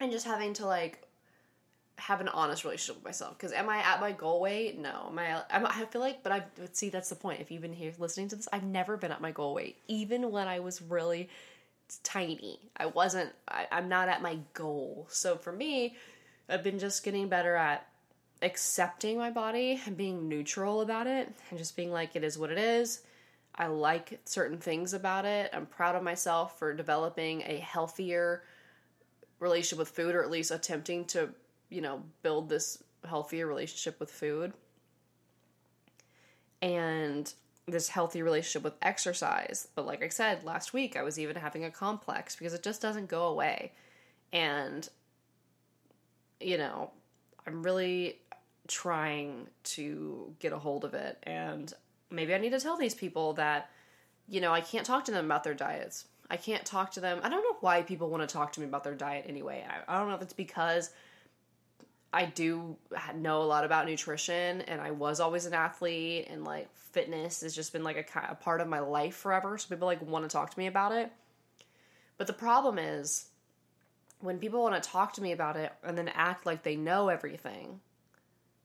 and 0.00 0.10
just 0.10 0.24
having 0.24 0.54
to 0.54 0.64
like 0.64 1.06
have 1.98 2.20
an 2.20 2.28
honest 2.28 2.64
relationship 2.64 2.96
with 2.96 3.04
myself. 3.04 3.36
Because 3.36 3.52
am 3.52 3.68
I 3.68 3.78
at 3.78 4.00
my 4.00 4.12
goal 4.12 4.40
weight? 4.40 4.78
No. 4.78 5.08
Am 5.08 5.18
I? 5.18 5.42
I'm, 5.50 5.66
I 5.66 5.84
feel 5.86 6.00
like, 6.00 6.22
but 6.22 6.32
I 6.32 6.44
see 6.72 6.88
that's 6.88 7.10
the 7.10 7.14
point. 7.14 7.40
If 7.40 7.50
you've 7.50 7.62
been 7.62 7.72
here 7.72 7.92
listening 7.98 8.28
to 8.28 8.36
this, 8.36 8.48
I've 8.52 8.64
never 8.64 8.96
been 8.96 9.12
at 9.12 9.20
my 9.20 9.30
goal 9.30 9.54
weight, 9.54 9.76
even 9.88 10.30
when 10.30 10.48
I 10.48 10.60
was 10.60 10.82
really 10.82 11.28
tiny. 12.02 12.58
I 12.76 12.86
wasn't. 12.86 13.30
I, 13.46 13.66
I'm 13.70 13.88
not 13.88 14.08
at 14.08 14.22
my 14.22 14.38
goal. 14.54 15.06
So 15.10 15.36
for 15.36 15.52
me, 15.52 15.96
I've 16.48 16.62
been 16.64 16.78
just 16.78 17.04
getting 17.04 17.28
better 17.28 17.54
at 17.54 17.86
accepting 18.40 19.16
my 19.16 19.30
body 19.30 19.80
and 19.86 19.96
being 19.96 20.28
neutral 20.28 20.80
about 20.80 21.06
it, 21.06 21.32
and 21.50 21.58
just 21.58 21.76
being 21.76 21.92
like, 21.92 22.16
it 22.16 22.24
is 22.24 22.38
what 22.38 22.50
it 22.50 22.58
is. 22.58 23.02
I 23.54 23.66
like 23.66 24.18
certain 24.24 24.58
things 24.58 24.94
about 24.94 25.26
it. 25.26 25.50
I'm 25.52 25.66
proud 25.66 25.94
of 25.94 26.02
myself 26.02 26.58
for 26.58 26.72
developing 26.72 27.42
a 27.42 27.58
healthier 27.58 28.42
relationship 29.38 29.78
with 29.78 29.90
food, 29.90 30.14
or 30.14 30.22
at 30.22 30.30
least 30.30 30.50
attempting 30.50 31.04
to 31.06 31.28
you 31.72 31.80
know, 31.80 32.02
build 32.22 32.48
this 32.48 32.82
healthier 33.08 33.46
relationship 33.46 33.98
with 33.98 34.10
food 34.10 34.52
and 36.60 37.32
this 37.66 37.88
healthy 37.88 38.22
relationship 38.22 38.62
with 38.62 38.74
exercise. 38.82 39.68
But 39.74 39.86
like 39.86 40.02
I 40.02 40.08
said 40.08 40.44
last 40.44 40.72
week, 40.72 40.96
I 40.96 41.02
was 41.02 41.18
even 41.18 41.36
having 41.36 41.64
a 41.64 41.70
complex 41.70 42.36
because 42.36 42.54
it 42.54 42.62
just 42.62 42.82
doesn't 42.82 43.08
go 43.08 43.26
away. 43.26 43.72
And, 44.32 44.88
you 46.40 46.58
know, 46.58 46.90
I'm 47.46 47.62
really 47.62 48.20
trying 48.68 49.48
to 49.64 50.34
get 50.38 50.52
a 50.52 50.58
hold 50.58 50.84
of 50.84 50.94
it. 50.94 51.18
And 51.24 51.72
maybe 52.10 52.34
I 52.34 52.38
need 52.38 52.50
to 52.50 52.60
tell 52.60 52.76
these 52.76 52.94
people 52.94 53.32
that, 53.34 53.70
you 54.28 54.40
know, 54.40 54.52
I 54.52 54.60
can't 54.60 54.86
talk 54.86 55.04
to 55.06 55.12
them 55.12 55.24
about 55.24 55.44
their 55.44 55.54
diets. 55.54 56.06
I 56.30 56.36
can't 56.36 56.64
talk 56.64 56.92
to 56.92 57.00
them. 57.00 57.20
I 57.22 57.28
don't 57.28 57.42
know 57.42 57.56
why 57.60 57.82
people 57.82 58.08
want 58.08 58.26
to 58.26 58.32
talk 58.32 58.52
to 58.52 58.60
me 58.60 58.66
about 58.66 58.84
their 58.84 58.94
diet 58.94 59.26
anyway. 59.28 59.66
I, 59.68 59.94
I 59.94 59.98
don't 59.98 60.08
know 60.08 60.14
if 60.14 60.22
it's 60.22 60.32
because 60.32 60.90
I 62.12 62.26
do 62.26 62.76
know 63.14 63.42
a 63.42 63.44
lot 63.44 63.64
about 63.64 63.86
nutrition 63.86 64.60
and 64.62 64.80
I 64.80 64.90
was 64.90 65.18
always 65.18 65.46
an 65.46 65.54
athlete 65.54 66.26
and 66.30 66.44
like 66.44 66.68
fitness 66.74 67.40
has 67.40 67.54
just 67.54 67.72
been 67.72 67.84
like 67.84 67.96
a, 67.96 68.32
a 68.32 68.34
part 68.34 68.60
of 68.60 68.68
my 68.68 68.80
life 68.80 69.16
forever. 69.16 69.56
So 69.56 69.68
people 69.68 69.86
like 69.86 70.02
want 70.02 70.24
to 70.24 70.28
talk 70.28 70.50
to 70.50 70.58
me 70.58 70.66
about 70.66 70.92
it. 70.92 71.10
But 72.18 72.26
the 72.26 72.34
problem 72.34 72.78
is 72.78 73.26
when 74.20 74.38
people 74.38 74.62
want 74.62 74.80
to 74.80 74.88
talk 74.88 75.14
to 75.14 75.22
me 75.22 75.32
about 75.32 75.56
it 75.56 75.72
and 75.82 75.96
then 75.96 76.08
act 76.08 76.44
like 76.44 76.62
they 76.62 76.76
know 76.76 77.08
everything 77.08 77.80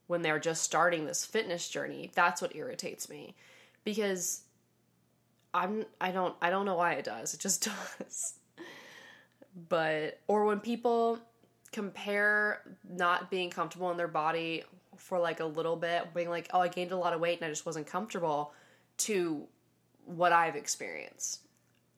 when 0.07 0.21
they're 0.21 0.39
just 0.39 0.63
starting 0.63 1.05
this 1.05 1.25
fitness 1.25 1.69
journey, 1.69 2.11
that's 2.15 2.41
what 2.41 2.55
irritates 2.55 3.09
me 3.09 3.35
because 3.83 4.41
I'm 5.53 5.85
I 5.99 6.11
don't 6.11 6.35
I 6.41 6.49
don't 6.49 6.65
know 6.65 6.75
why 6.75 6.93
it 6.93 7.05
does. 7.05 7.33
It 7.33 7.39
just 7.39 7.69
does. 7.99 8.33
But 9.69 10.19
or 10.27 10.45
when 10.45 10.59
people 10.59 11.19
compare 11.71 12.61
not 12.89 13.29
being 13.29 13.49
comfortable 13.49 13.91
in 13.91 13.97
their 13.97 14.07
body 14.07 14.63
for 14.97 15.19
like 15.19 15.39
a 15.39 15.45
little 15.45 15.75
bit, 15.75 16.13
being 16.13 16.29
like, 16.29 16.49
oh, 16.53 16.61
I 16.61 16.67
gained 16.67 16.91
a 16.91 16.97
lot 16.97 17.13
of 17.13 17.19
weight 17.19 17.39
and 17.39 17.45
I 17.45 17.49
just 17.49 17.65
wasn't 17.65 17.87
comfortable, 17.87 18.53
to 18.97 19.43
what 20.05 20.31
I've 20.31 20.55
experienced. 20.55 21.41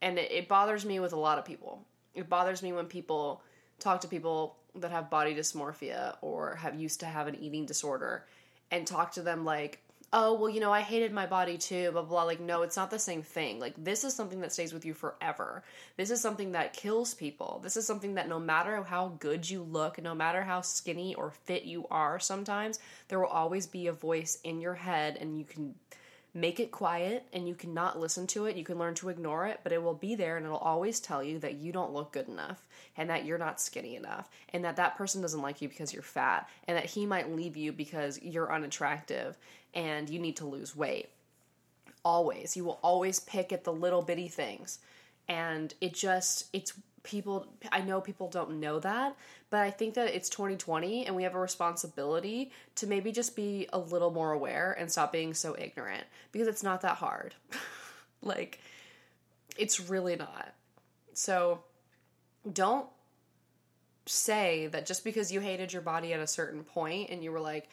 And 0.02 0.18
it, 0.18 0.32
it 0.32 0.48
bothers 0.48 0.86
me 0.86 1.00
with 1.00 1.14
a 1.14 1.20
lot 1.20 1.38
of 1.38 1.46
people. 1.46 1.86
It 2.14 2.28
bothers 2.30 2.62
me 2.62 2.74
when 2.74 2.86
people 2.86 3.42
talk 3.80 4.02
to 4.02 4.08
people 4.08 4.58
that 4.76 4.92
have 4.92 5.10
body 5.10 5.34
dysmorphia 5.34 6.18
or 6.22 6.56
have 6.56 6.80
used 6.80 7.00
to 7.00 7.06
have 7.06 7.28
an 7.28 7.36
eating 7.36 7.66
disorder 7.66 8.26
and 8.72 8.86
talk 8.86 9.12
to 9.14 9.22
them 9.22 9.46
like, 9.46 9.82
oh, 10.12 10.34
well, 10.34 10.50
you 10.50 10.60
know, 10.60 10.72
I 10.72 10.82
hated 10.82 11.12
my 11.12 11.26
body 11.26 11.58
too, 11.58 11.92
blah, 11.92 12.02
blah. 12.02 12.24
Like, 12.24 12.40
no, 12.40 12.64
it's 12.64 12.78
not 12.78 12.92
the 12.92 13.00
same 13.00 13.22
thing. 13.22 13.60
Like, 13.60 13.74
this 13.78 14.04
is 14.04 14.16
something 14.16 14.42
that 14.42 14.52
stays 14.52 14.74
with 14.74 14.86
you 14.86 14.94
forever. 14.94 15.64
This 15.98 16.12
is 16.12 16.22
something 16.22 16.54
that 16.54 16.74
kills 16.74 17.14
people. 17.14 17.60
This 17.64 17.78
is 17.78 17.86
something 17.86 18.16
that 18.16 18.30
no 18.30 18.40
matter 18.40 18.82
how 18.84 19.14
good 19.20 19.50
you 19.50 19.64
look, 19.64 20.02
no 20.02 20.16
matter 20.16 20.42
how 20.42 20.62
skinny 20.62 21.16
or 21.16 21.32
fit 21.32 21.64
you 21.64 21.86
are, 21.92 22.20
sometimes 22.20 22.80
there 23.08 23.20
will 23.20 23.28
always 23.28 23.68
be 23.68 23.88
a 23.88 23.94
voice 23.94 24.40
in 24.44 24.62
your 24.62 24.76
head 24.76 25.18
and 25.20 25.38
you 25.38 25.46
can 25.46 25.76
make 26.34 26.60
it 26.60 26.72
quiet 26.72 27.26
and 27.34 27.48
you 27.48 27.56
cannot 27.56 28.00
listen 28.00 28.28
to 28.28 28.46
it. 28.46 28.56
You 28.56 28.64
can 28.64 28.78
learn 28.78 28.94
to 28.96 29.10
ignore 29.10 29.48
it, 29.48 29.62
but 29.64 29.72
it 29.72 29.82
will 29.82 29.94
be 29.94 30.16
there 30.16 30.38
and 30.38 30.46
it'll 30.46 30.58
always 30.58 31.00
tell 31.00 31.24
you 31.24 31.40
that 31.40 31.56
you 31.56 31.72
don't 31.72 31.94
look 31.94 32.12
good 32.12 32.28
enough 32.28 32.66
and 32.98 33.10
that 33.10 33.26
you're 33.26 33.38
not 33.38 33.60
skinny 33.60 33.96
enough 33.96 34.30
and 34.54 34.64
that 34.64 34.76
that 34.76 34.96
person 34.96 35.22
doesn't 35.22 35.42
like 35.42 35.62
you 35.62 35.70
because 35.70 35.94
you're 35.94 36.04
fat 36.04 36.48
and 36.68 36.78
that 36.78 36.86
he 36.86 37.06
might 37.06 37.32
leave 37.36 37.58
you 37.58 37.72
because 37.72 38.22
you're 38.22 38.54
unattractive 38.54 39.38
and 39.74 40.10
you 40.10 40.20
need 40.20 40.38
to 40.38 40.46
lose 40.46 40.76
weight. 40.76 41.10
Always. 42.06 42.56
You 42.56 42.64
will 42.64 42.80
always 42.84 43.20
pick 43.20 43.52
at 43.52 43.64
the 43.64 43.74
little 43.74 44.02
bitty 44.02 44.28
things. 44.28 44.80
And 45.28 45.74
it 45.82 45.94
just, 45.94 46.48
it's 46.54 46.74
people, 47.04 47.48
I 47.72 47.82
know 47.82 48.02
people 48.02 48.30
don't 48.30 48.60
know 48.60 48.80
that, 48.80 49.16
but 49.50 49.62
I 49.62 49.72
think 49.72 49.94
that 49.96 50.14
it's 50.14 50.30
2020 50.30 51.06
and 51.06 51.16
we 51.16 51.24
have 51.24 51.36
a 51.36 51.40
responsibility 51.40 52.52
to 52.76 52.88
maybe 52.88 53.12
just 53.12 53.36
be 53.36 53.68
a 53.74 53.80
little 53.80 54.12
more 54.12 54.32
aware 54.32 54.76
and 54.78 54.92
stop 54.92 55.12
being 55.12 55.34
so 55.34 55.56
ignorant 55.58 56.04
because 56.32 56.48
it's 56.48 56.64
not 56.64 56.82
that 56.82 56.98
hard. 56.98 57.36
like, 58.22 58.60
it's 59.58 59.80
really 59.80 60.16
not. 60.16 60.54
So, 61.14 61.64
don't 62.52 62.88
say 64.06 64.68
that 64.68 64.86
just 64.86 65.04
because 65.04 65.32
you 65.32 65.40
hated 65.40 65.72
your 65.72 65.82
body 65.82 66.14
at 66.14 66.20
a 66.20 66.28
certain 66.28 66.64
point 66.64 67.10
and 67.10 67.24
you 67.24 67.32
were 67.32 67.40
like, 67.40 67.70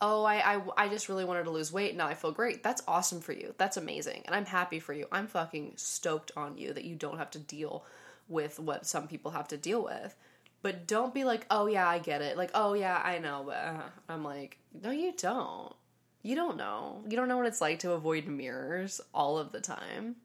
oh, 0.00 0.24
I, 0.24 0.56
I, 0.56 0.62
I 0.76 0.88
just 0.88 1.08
really 1.08 1.24
wanted 1.24 1.44
to 1.44 1.50
lose 1.50 1.72
weight. 1.72 1.96
Now 1.96 2.06
I 2.06 2.14
feel 2.14 2.32
great. 2.32 2.62
That's 2.62 2.82
awesome 2.86 3.20
for 3.20 3.32
you. 3.32 3.54
That's 3.56 3.76
amazing. 3.76 4.22
And 4.26 4.34
I'm 4.34 4.44
happy 4.44 4.80
for 4.80 4.92
you. 4.92 5.06
I'm 5.10 5.26
fucking 5.26 5.72
stoked 5.76 6.32
on 6.36 6.58
you 6.58 6.72
that 6.72 6.84
you 6.84 6.96
don't 6.96 7.18
have 7.18 7.30
to 7.32 7.38
deal 7.38 7.84
with 8.28 8.58
what 8.58 8.86
some 8.86 9.08
people 9.08 9.30
have 9.32 9.48
to 9.48 9.56
deal 9.56 9.82
with. 9.82 10.16
But 10.62 10.86
don't 10.86 11.14
be 11.14 11.24
like, 11.24 11.46
oh, 11.50 11.66
yeah, 11.66 11.88
I 11.88 11.98
get 11.98 12.22
it. 12.22 12.36
Like, 12.36 12.50
oh, 12.54 12.74
yeah, 12.74 13.00
I 13.04 13.18
know. 13.18 13.44
But 13.46 13.56
uh, 13.56 13.82
I'm 14.08 14.24
like, 14.24 14.58
no, 14.82 14.90
you 14.90 15.12
don't. 15.16 15.72
You 16.22 16.34
don't 16.34 16.56
know. 16.56 17.04
You 17.08 17.16
don't 17.16 17.28
know 17.28 17.36
what 17.36 17.46
it's 17.46 17.60
like 17.60 17.78
to 17.80 17.92
avoid 17.92 18.26
mirrors 18.26 19.00
all 19.14 19.38
of 19.38 19.52
the 19.52 19.60
time. 19.60 20.16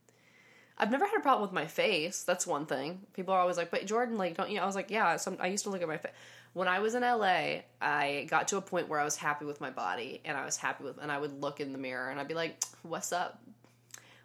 I've 0.77 0.89
never 0.89 1.05
had 1.05 1.17
a 1.17 1.21
problem 1.21 1.43
with 1.43 1.53
my 1.53 1.67
face. 1.67 2.23
That's 2.23 2.47
one 2.47 2.65
thing. 2.65 3.01
People 3.13 3.35
are 3.35 3.39
always 3.39 3.57
like, 3.57 3.69
but 3.69 3.85
Jordan, 3.85 4.17
like, 4.17 4.35
don't 4.35 4.49
you? 4.49 4.59
I 4.59 4.65
was 4.65 4.73
like, 4.73 4.89
yeah. 4.89 5.15
Some 5.17 5.37
I 5.39 5.47
used 5.47 5.65
to 5.65 5.69
look 5.69 5.83
at 5.83 5.87
my 5.87 5.97
face 5.97 6.13
when 6.53 6.67
I 6.67 6.79
was 6.79 6.95
in 6.95 7.01
LA, 7.01 7.61
I 7.81 8.27
got 8.29 8.49
to 8.49 8.57
a 8.57 8.61
point 8.61 8.89
where 8.89 8.99
I 8.99 9.05
was 9.05 9.15
happy 9.15 9.45
with 9.45 9.61
my 9.61 9.69
body 9.69 10.21
and 10.25 10.37
I 10.37 10.45
was 10.45 10.57
happy 10.57 10.83
with, 10.83 10.97
and 10.97 11.11
I 11.11 11.17
would 11.17 11.41
look 11.41 11.59
in 11.59 11.71
the 11.71 11.77
mirror 11.77 12.09
and 12.09 12.19
I'd 12.19 12.27
be 12.27 12.33
like, 12.33 12.61
what's 12.83 13.13
up? 13.13 13.41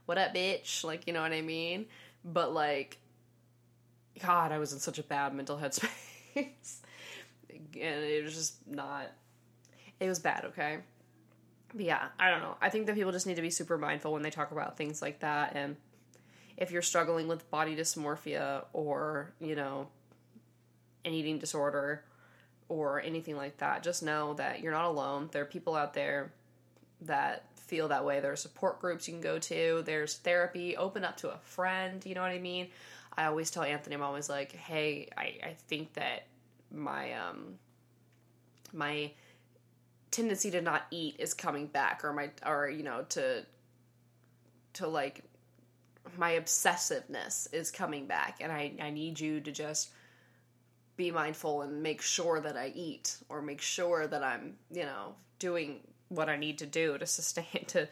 What 0.07 0.19
up, 0.19 0.35
bitch? 0.35 0.83
Like, 0.83 1.07
you 1.07 1.13
know 1.13 1.23
what 1.23 1.33
I 1.33 1.43
mean? 1.43 1.87
But 2.25 2.53
like, 2.53 2.99
God, 4.23 4.53
I 4.53 4.59
was 4.59 4.73
in 4.73 4.79
such 4.79 4.99
a 4.99 5.03
bad 5.03 5.35
mental 5.35 5.57
headspace. 5.59 5.89
and 6.37 6.51
it 7.75 8.25
was 8.25 8.35
just 8.35 8.67
not, 8.67 9.11
it 10.01 10.09
was 10.09 10.19
bad, 10.19 10.45
okay? 10.47 10.79
But 11.75 11.85
yeah, 11.85 12.09
I 12.19 12.31
don't 12.31 12.41
know. 12.41 12.57
I 12.61 12.69
think 12.71 12.87
that 12.87 12.95
people 12.95 13.13
just 13.13 13.27
need 13.27 13.37
to 13.37 13.43
be 13.43 13.51
super 13.51 13.77
mindful 13.77 14.13
when 14.13 14.23
they 14.23 14.31
talk 14.31 14.53
about 14.53 14.77
things 14.77 15.03
like 15.03 15.21
that. 15.21 15.55
And 15.55 15.77
if 16.57 16.71
you're 16.71 16.83
struggling 16.83 17.29
with 17.29 17.51
body 17.51 17.77
dysmorphia 17.77 18.65
or, 18.73 19.35
you 19.41 19.55
know, 19.57 19.89
an 21.05 21.13
eating 21.13 21.39
disorder 21.39 22.05
or 22.69 23.01
anything 23.01 23.37
like 23.37 23.59
that, 23.59 23.83
just 23.83 24.03
know 24.03 24.35
that 24.35 24.61
you're 24.61 24.73
not 24.73 24.87
alone. 24.87 25.29
There 25.33 25.43
are 25.43 25.47
people 25.47 25.75
out 25.75 25.95
there 25.95 26.33
that 27.03 27.45
feel 27.57 27.89
that 27.89 28.05
way. 28.05 28.21
There 28.21 28.33
are 28.33 28.37
support 28.37 28.81
groups 28.81 29.07
you 29.07 29.15
can 29.15 29.21
go 29.21 29.39
to. 29.39 29.83
There's 29.85 30.17
therapy. 30.17 30.77
Open 30.77 31.05
up 31.05 31.17
to 31.19 31.31
a 31.31 31.39
friend. 31.39 32.05
You 32.07 32.15
know 32.15 32.23
what 32.23 32.31
I 32.31 32.39
mean? 32.39 32.69
I 33.17 33.27
always 33.27 33.51
tell 33.51 33.63
Anthony, 33.63 33.95
I'm 33.95 34.03
always 34.03 34.29
like, 34.29 34.53
hey, 34.53 35.09
I, 35.17 35.39
I 35.43 35.57
think 35.69 35.95
that 35.95 36.27
my 36.73 37.13
um 37.15 37.55
my 38.73 39.11
tendency 40.11 40.51
to 40.51 40.61
not 40.61 40.87
eat 40.91 41.17
is 41.19 41.35
coming 41.35 41.67
back 41.67 42.05
or 42.05 42.13
my 42.13 42.31
or 42.45 42.69
you 42.69 42.83
know 42.83 43.05
to 43.11 43.45
to 44.75 44.87
like 44.87 45.23
my 46.19 46.33
obsessiveness 46.33 47.53
is 47.53 47.71
coming 47.71 48.07
back 48.07 48.39
and 48.41 48.53
I, 48.53 48.73
I 48.81 48.91
need 48.91 49.19
you 49.19 49.41
to 49.41 49.51
just 49.51 49.91
be 50.97 51.11
mindful 51.11 51.63
and 51.63 51.83
make 51.83 52.01
sure 52.01 52.41
that 52.41 52.57
I 52.57 52.73
eat 52.75 53.17
or 53.29 53.43
make 53.43 53.61
sure 53.61 54.07
that 54.07 54.23
I'm, 54.23 54.55
you 54.71 54.85
know, 54.85 55.15
doing 55.39 55.81
what 56.09 56.29
I 56.29 56.37
need 56.37 56.59
to 56.59 56.67
do 56.67 56.97
to 56.97 57.07
sustain 57.07 57.65
to 57.69 57.89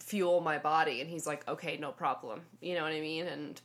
fuel 0.00 0.40
my 0.40 0.58
body 0.58 1.00
and 1.00 1.10
he's 1.10 1.26
like, 1.26 1.46
"Okay, 1.48 1.76
no 1.76 1.92
problem." 1.92 2.42
You 2.60 2.74
know 2.74 2.82
what 2.82 2.92
I 2.92 3.00
mean? 3.00 3.26
And 3.26 3.60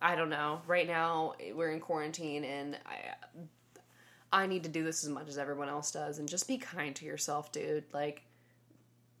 I 0.00 0.16
don't 0.16 0.30
know. 0.30 0.60
Right 0.66 0.86
now 0.86 1.34
we're 1.54 1.70
in 1.70 1.80
quarantine 1.80 2.44
and 2.44 2.78
I 2.86 3.14
I 4.32 4.46
need 4.46 4.64
to 4.64 4.68
do 4.68 4.82
this 4.82 5.04
as 5.04 5.10
much 5.10 5.28
as 5.28 5.38
everyone 5.38 5.68
else 5.68 5.92
does 5.92 6.18
and 6.18 6.28
just 6.28 6.48
be 6.48 6.58
kind 6.58 6.94
to 6.96 7.04
yourself, 7.04 7.52
dude. 7.52 7.84
Like 7.92 8.22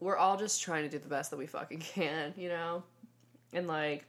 we're 0.00 0.16
all 0.16 0.36
just 0.36 0.62
trying 0.62 0.82
to 0.82 0.88
do 0.88 0.98
the 0.98 1.08
best 1.08 1.30
that 1.30 1.36
we 1.36 1.46
fucking 1.46 1.78
can, 1.94 2.34
you 2.36 2.48
know? 2.48 2.82
And 3.52 3.66
like 3.66 4.06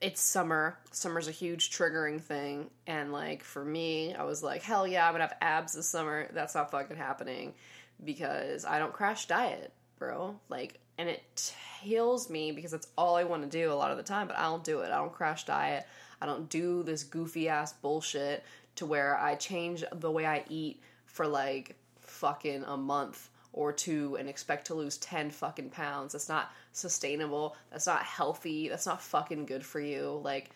it's 0.00 0.20
summer. 0.20 0.78
Summer's 0.90 1.28
a 1.28 1.32
huge 1.32 1.70
triggering 1.70 2.20
thing. 2.20 2.70
And 2.86 3.12
like 3.12 3.42
for 3.42 3.64
me, 3.64 4.14
I 4.14 4.24
was 4.24 4.42
like, 4.42 4.62
hell 4.62 4.86
yeah, 4.86 5.06
I'm 5.06 5.14
gonna 5.14 5.24
have 5.24 5.36
abs 5.40 5.72
this 5.72 5.88
summer. 5.88 6.28
That's 6.32 6.54
not 6.54 6.70
fucking 6.70 6.96
happening 6.96 7.54
because 8.02 8.64
I 8.64 8.78
don't 8.78 8.92
crash 8.92 9.26
diet, 9.26 9.72
bro. 9.98 10.38
Like, 10.48 10.78
and 10.98 11.08
it 11.08 11.54
kills 11.82 12.30
me 12.30 12.52
because 12.52 12.70
that's 12.70 12.88
all 12.96 13.16
I 13.16 13.24
want 13.24 13.42
to 13.42 13.48
do 13.48 13.72
a 13.72 13.74
lot 13.74 13.90
of 13.90 13.96
the 13.96 14.02
time, 14.02 14.26
but 14.26 14.38
I 14.38 14.44
don't 14.44 14.64
do 14.64 14.80
it. 14.80 14.90
I 14.90 14.96
don't 14.96 15.12
crash 15.12 15.44
diet. 15.44 15.86
I 16.20 16.26
don't 16.26 16.48
do 16.48 16.82
this 16.82 17.02
goofy 17.02 17.48
ass 17.48 17.72
bullshit 17.72 18.44
to 18.76 18.86
where 18.86 19.18
I 19.18 19.34
change 19.34 19.84
the 19.92 20.10
way 20.10 20.26
I 20.26 20.44
eat 20.48 20.80
for 21.06 21.26
like 21.26 21.76
fucking 21.98 22.64
a 22.64 22.76
month 22.76 23.30
or 23.52 23.72
two 23.72 24.16
and 24.16 24.28
expect 24.28 24.66
to 24.68 24.74
lose 24.74 24.98
10 24.98 25.30
fucking 25.30 25.70
pounds. 25.70 26.12
That's 26.12 26.28
not 26.28 26.50
sustainable. 26.72 27.56
That's 27.70 27.86
not 27.86 28.02
healthy. 28.02 28.68
That's 28.68 28.86
not 28.86 29.00
fucking 29.00 29.46
good 29.46 29.64
for 29.64 29.80
you. 29.80 30.20
Like, 30.24 30.50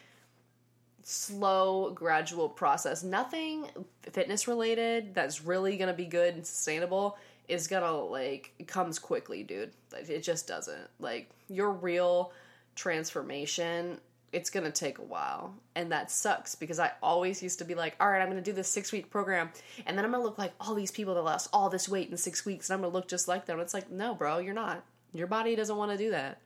slow, 1.05 1.91
gradual 1.91 2.49
process. 2.49 3.05
Nothing 3.05 3.67
fitness 4.03 4.49
related 4.49 5.15
that's 5.15 5.45
really 5.45 5.77
gonna 5.77 5.95
be 5.95 6.07
good 6.07 6.35
and 6.35 6.47
sustainable 6.47 7.17
is 7.49 7.67
gonna, 7.67 7.93
like, 7.93 8.53
comes 8.67 8.99
quickly, 8.99 9.43
dude. 9.43 9.73
Like, 9.93 10.09
it 10.09 10.23
just 10.23 10.47
doesn't. 10.47 10.89
Like, 11.01 11.31
your 11.49 11.73
real 11.73 12.33
transformation 12.75 13.99
it's 14.33 14.51
gonna 14.51 14.71
take 14.71 14.99
a 14.99 15.03
while. 15.03 15.55
And 15.75 15.91
that 15.93 16.11
sucks 16.11 16.55
because 16.55 16.79
i 16.79 16.93
always 17.03 17.43
used 17.43 17.59
to 17.59 17.65
be 17.65 17.75
like 17.75 17.97
all 18.01 18.11
right 18.11 18.21
i'm 18.21 18.29
gonna 18.29 18.41
do 18.41 18.53
this 18.53 18.69
six 18.69 18.93
week 18.93 19.11
program 19.11 19.51
and 19.87 19.97
then 19.97 20.05
i'm 20.05 20.11
gonna 20.11 20.23
look 20.23 20.39
like 20.39 20.53
all 20.61 20.75
these 20.75 20.91
people 20.91 21.15
that 21.15 21.23
lost 21.23 21.49
all 21.53 21.69
this 21.69 21.89
weight 21.89 22.11
in 22.11 22.17
six 22.17 22.45
weeks 22.45 22.69
and 22.69 22.75
i'm 22.75 22.83
gonna 22.83 22.93
look 22.93 23.09
just 23.09 23.29
like 23.29 23.47
them. 23.47 23.61
It's 23.61 23.75
like 23.75 23.91
no 23.91 24.15
bro 24.15 24.39
you're 24.39 24.55
not. 24.55 24.85
Your 25.13 25.27
body 25.27 25.57
doesn't 25.57 25.77
want 25.77 25.93
to 25.93 25.99
do 25.99 26.11
that. 26.11 26.41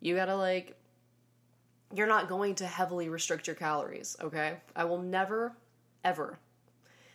You 0.00 0.14
gotta 0.16 0.36
like 0.36 0.76
you're 1.92 2.06
not 2.06 2.28
going 2.28 2.54
to 2.56 2.66
heavily 2.66 3.08
restrict 3.08 3.46
your 3.46 3.56
calories 3.56 4.16
okay? 4.22 4.56
I 4.74 4.84
will 4.84 5.02
never 5.02 5.56
ever 6.04 6.38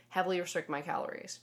heavily 0.10 0.40
restrict 0.40 0.70
my 0.70 0.82
calories. 0.82 1.40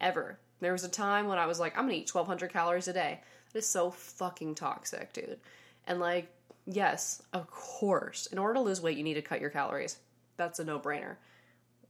Ever 0.00 0.38
there 0.64 0.72
was 0.72 0.84
a 0.84 0.88
time 0.88 1.26
when 1.26 1.38
i 1.38 1.46
was 1.46 1.60
like 1.60 1.76
i'm 1.76 1.84
gonna 1.84 1.94
eat 1.94 2.12
1200 2.12 2.52
calories 2.52 2.88
a 2.88 2.92
day 2.92 3.20
that 3.52 3.58
is 3.58 3.66
so 3.66 3.90
fucking 3.90 4.54
toxic 4.54 5.12
dude 5.12 5.38
and 5.86 6.00
like 6.00 6.28
Yes, 6.66 7.22
of 7.32 7.50
course. 7.50 8.26
In 8.26 8.38
order 8.38 8.54
to 8.54 8.60
lose 8.60 8.80
weight, 8.80 8.96
you 8.96 9.04
need 9.04 9.14
to 9.14 9.22
cut 9.22 9.40
your 9.40 9.50
calories. 9.50 9.98
That's 10.36 10.58
a 10.58 10.64
no 10.64 10.78
brainer. 10.78 11.16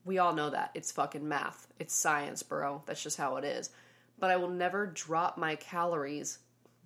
We 0.05 0.19
all 0.19 0.35
know 0.35 0.51
that. 0.51 0.71
It's 0.75 0.93
fucking 0.93 1.27
math. 1.27 1.69
It's 1.79 1.95
science, 1.95 2.43
bro. 2.43 2.83
That's 2.87 3.03
just 3.03 3.17
how 3.17 3.37
it 3.37 3.45
is. 3.45 3.71
But 4.19 4.31
I 4.31 4.37
will 4.37 4.51
never 4.51 4.87
drop 4.87 5.39
my 5.39 5.55
calories 5.57 6.39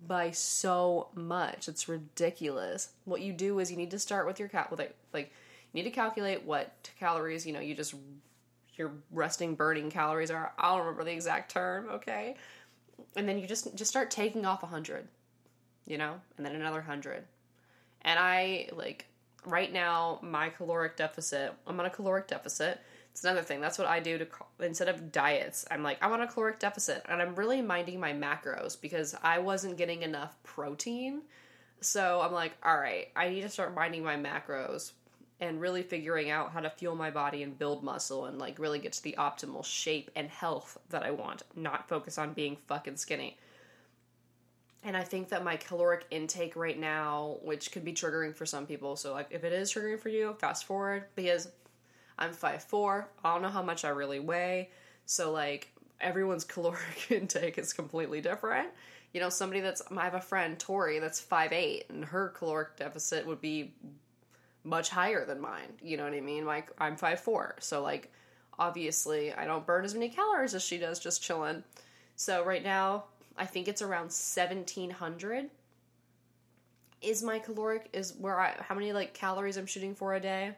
by 0.05 0.31
so 0.31 1.09
much. 1.15 1.67
It's 1.67 1.89
ridiculous. 1.89 2.89
What 3.05 3.21
you 3.21 3.33
do 3.33 3.59
is 3.59 3.71
you 3.71 3.77
need 3.77 3.91
to 3.91 3.99
start 3.99 4.25
with 4.25 4.39
your 4.39 4.47
cal 4.47 4.67
with 4.71 4.79
like 5.11 5.31
you 5.73 5.83
need 5.83 5.89
to 5.89 5.91
calculate 5.91 6.43
what 6.43 6.89
calories, 6.99 7.45
you 7.45 7.53
know, 7.53 7.59
you 7.59 7.75
just 7.75 7.95
your 8.79 8.91
resting 9.11 9.53
burning 9.53 9.91
calories 9.91 10.31
are. 10.31 10.53
I 10.57 10.69
don't 10.69 10.79
remember 10.79 11.03
the 11.03 11.11
exact 11.11 11.51
term, 11.51 11.89
okay? 11.89 12.35
And 13.15 13.29
then 13.29 13.37
you 13.37 13.45
just 13.45 13.75
just 13.75 13.91
start 13.91 14.09
taking 14.09 14.45
off 14.45 14.63
100. 14.63 15.07
You 15.85 15.97
know? 15.97 16.15
And 16.37 16.45
then 16.45 16.55
another 16.55 16.79
100 16.79 17.25
and 18.01 18.19
I 18.19 18.69
like 18.73 19.05
right 19.45 19.71
now 19.71 20.19
my 20.21 20.49
caloric 20.49 20.95
deficit. 20.95 21.53
I'm 21.67 21.79
on 21.79 21.85
a 21.85 21.89
caloric 21.89 22.27
deficit. 22.27 22.81
It's 23.11 23.23
another 23.23 23.41
thing. 23.41 23.59
That's 23.59 23.77
what 23.77 23.87
I 23.87 23.99
do 23.99 24.17
to 24.17 24.27
instead 24.61 24.87
of 24.87 25.11
diets. 25.11 25.65
I'm 25.69 25.83
like 25.83 25.97
I'm 26.01 26.11
on 26.11 26.21
a 26.21 26.27
caloric 26.27 26.59
deficit, 26.59 27.05
and 27.09 27.21
I'm 27.21 27.35
really 27.35 27.61
minding 27.61 27.99
my 27.99 28.13
macros 28.13 28.79
because 28.79 29.15
I 29.23 29.39
wasn't 29.39 29.77
getting 29.77 30.03
enough 30.03 30.41
protein. 30.43 31.21
So 31.81 32.21
I'm 32.21 32.33
like, 32.33 32.53
all 32.63 32.77
right, 32.77 33.07
I 33.15 33.29
need 33.29 33.41
to 33.41 33.49
start 33.49 33.73
minding 33.73 34.03
my 34.03 34.17
macros 34.17 34.91
and 35.41 35.61
really 35.61 35.83
figuring 35.83 36.29
out 36.29 36.51
how 36.51 36.59
to 36.59 36.69
fuel 36.69 36.95
my 36.95 37.09
body 37.09 37.43
and 37.43 37.57
build 37.57 37.83
muscle 37.83 38.25
and 38.25 38.37
like 38.39 38.59
really 38.59 38.79
get 38.79 38.93
to 38.93 39.03
the 39.03 39.15
optimal 39.17 39.63
shape 39.63 40.11
and 40.15 40.29
health 40.29 40.77
that 40.89 41.03
I 41.03 41.11
want, 41.11 41.43
not 41.55 41.87
focus 41.87 42.17
on 42.17 42.33
being 42.33 42.57
fucking 42.67 42.97
skinny. 42.97 43.37
And 44.83 44.95
I 44.95 45.03
think 45.03 45.29
that 45.29 45.43
my 45.43 45.57
caloric 45.57 46.05
intake 46.09 46.55
right 46.55 46.77
now, 46.77 47.37
which 47.41 47.71
could 47.71 47.83
be 47.83 47.93
triggering 47.93 48.35
for 48.35 48.45
some 48.45 48.65
people, 48.65 48.95
so 48.95 49.13
like 49.13 49.27
if 49.29 49.43
it 49.43 49.53
is 49.53 49.71
triggering 49.71 49.99
for 49.99 50.09
you, 50.09 50.35
fast 50.39 50.65
forward 50.65 51.05
because 51.15 51.49
I'm 52.17 52.33
5'4, 52.33 53.05
I 53.23 53.33
don't 53.33 53.41
know 53.41 53.49
how 53.49 53.63
much 53.63 53.85
I 53.85 53.89
really 53.89 54.19
weigh. 54.19 54.69
So 55.05 55.31
like 55.31 55.71
everyone's 56.01 56.43
caloric 56.45 57.11
intake 57.11 57.57
is 57.57 57.71
completely 57.71 58.19
different. 58.19 58.69
You 59.13 59.21
know, 59.21 59.29
somebody 59.29 59.61
that's 59.61 59.81
I 59.89 60.03
have 60.03 60.13
a 60.13 60.21
friend, 60.21 60.59
Tori, 60.59 60.99
that's 60.99 61.19
5'8, 61.19 61.89
and 61.89 62.05
her 62.05 62.29
caloric 62.29 62.77
deficit 62.77 63.25
would 63.25 63.41
be 63.41 63.73
much 64.63 64.89
higher 64.89 65.25
than 65.25 65.39
mine. 65.39 65.73
You 65.81 65.97
know 65.97 66.03
what 66.03 66.13
I 66.13 66.21
mean? 66.21 66.45
Like 66.45 66.71
I'm 66.77 66.95
5'4. 66.95 67.53
So 67.59 67.81
like 67.81 68.11
obviously 68.57 69.33
I 69.33 69.45
don't 69.45 69.65
burn 69.65 69.85
as 69.85 69.93
many 69.93 70.09
calories 70.09 70.53
as 70.53 70.63
she 70.63 70.77
does 70.77 70.99
just 70.99 71.23
chilling. 71.23 71.63
So 72.15 72.43
right 72.43 72.63
now 72.63 73.05
I 73.37 73.45
think 73.45 73.67
it's 73.67 73.81
around 73.81 74.11
1700 74.11 75.49
is 77.01 77.23
my 77.23 77.39
caloric 77.39 77.87
is 77.93 78.13
where 78.17 78.39
I 78.39 78.55
how 78.59 78.75
many 78.75 78.91
like 78.91 79.13
calories 79.13 79.55
I'm 79.55 79.65
shooting 79.65 79.95
for 79.95 80.15
a 80.15 80.19
day. 80.19 80.55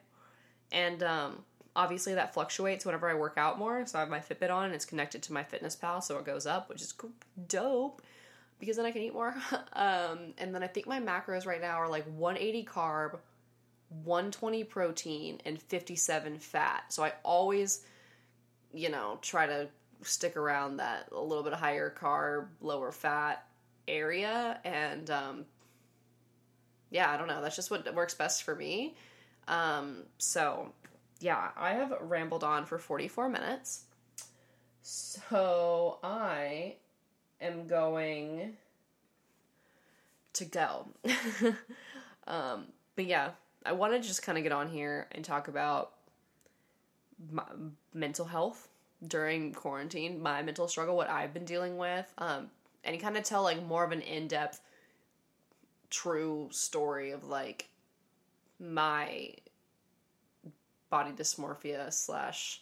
And 0.72 1.04
um 1.04 1.44
obviously 1.76 2.16
that 2.16 2.34
fluctuates 2.34 2.86
whenever 2.86 3.10
I 3.10 3.14
work 3.14 3.36
out 3.38 3.60
more. 3.60 3.86
So 3.86 3.98
I 3.98 4.02
have 4.02 4.10
my 4.10 4.20
Fitbit 4.20 4.52
on 4.52 4.66
and 4.66 4.76
it's 4.76 4.86
connected 4.86 5.22
to 5.24 5.34
my 5.34 5.44
Fitness 5.44 5.76
Pal, 5.76 6.02
so 6.02 6.18
it 6.18 6.26
goes 6.26 6.46
up, 6.46 6.70
which 6.70 6.82
is 6.82 6.94
dope 7.48 8.02
because 8.60 8.78
then 8.78 8.86
I 8.86 8.92
can 8.92 9.02
eat 9.02 9.14
more. 9.14 9.36
um, 9.74 10.34
and 10.38 10.54
then 10.54 10.64
I 10.64 10.68
think 10.68 10.88
my 10.88 11.00
macros 11.00 11.46
right 11.46 11.60
now 11.60 11.76
are 11.76 11.90
like 11.90 12.06
180 12.06 12.66
carb, 12.66 13.20
120 14.04 14.64
protein, 14.64 15.42
and 15.46 15.62
57 15.62 16.40
fat. 16.40 16.86
So 16.90 17.04
I 17.04 17.14
always, 17.24 17.84
you 18.74 18.90
know, 18.90 19.20
try 19.22 19.48
to 19.48 19.68
stick 20.02 20.38
around 20.38 20.78
that 20.78 21.10
a 21.12 21.22
little 21.22 21.44
bit 21.44 21.54
higher 21.54 21.94
carb, 21.96 22.48
lower 22.62 22.92
fat 22.92 23.46
area. 23.88 24.60
And 24.64 25.10
um, 25.10 25.46
yeah, 26.90 27.12
I 27.12 27.18
don't 27.18 27.28
know. 27.28 27.42
That's 27.42 27.56
just 27.56 27.72
what 27.72 27.94
works 27.94 28.14
best 28.14 28.44
for 28.44 28.56
me. 28.56 28.96
Um, 29.48 30.04
so 30.18 30.72
yeah, 31.20 31.50
I 31.56 31.74
have 31.74 31.94
rambled 32.02 32.44
on 32.44 32.66
for 32.66 32.78
44 32.78 33.30
minutes. 33.30 33.84
So 34.82 36.00
I 36.04 36.76
am 37.40 37.68
going 37.68 38.58
to 40.34 40.46
go. 40.46 40.88
um, 42.28 42.66
but 42.96 43.06
yeah, 43.06 43.32
I 43.66 43.74
want 43.74 43.94
to 43.94 44.00
just 44.00 44.24
kind 44.24 44.38
of 44.38 44.44
get 44.44 44.52
on 44.52 44.70
here 44.70 45.08
and 45.12 45.24
talk 45.24 45.48
about 45.48 45.94
mental 47.94 48.26
health 48.26 48.68
during 49.08 49.54
quarantine, 49.54 50.22
my 50.22 50.42
mental 50.42 50.68
struggle, 50.68 50.96
what 50.96 51.10
I've 51.10 51.34
been 51.34 51.46
dealing 51.46 51.78
with, 51.78 52.12
um, 52.18 52.50
and 52.84 53.00
kind 53.00 53.18
of 53.18 53.24
tell 53.24 53.44
like 53.44 53.64
more 53.66 53.84
of 53.84 53.92
an 53.92 54.02
in 54.02 54.28
depth, 54.28 54.62
true 55.90 56.50
story 56.52 57.12
of 57.12 57.24
like 57.24 57.68
my 58.60 59.34
body 60.90 61.12
dysmorphia 61.12 61.92
slash 61.92 62.62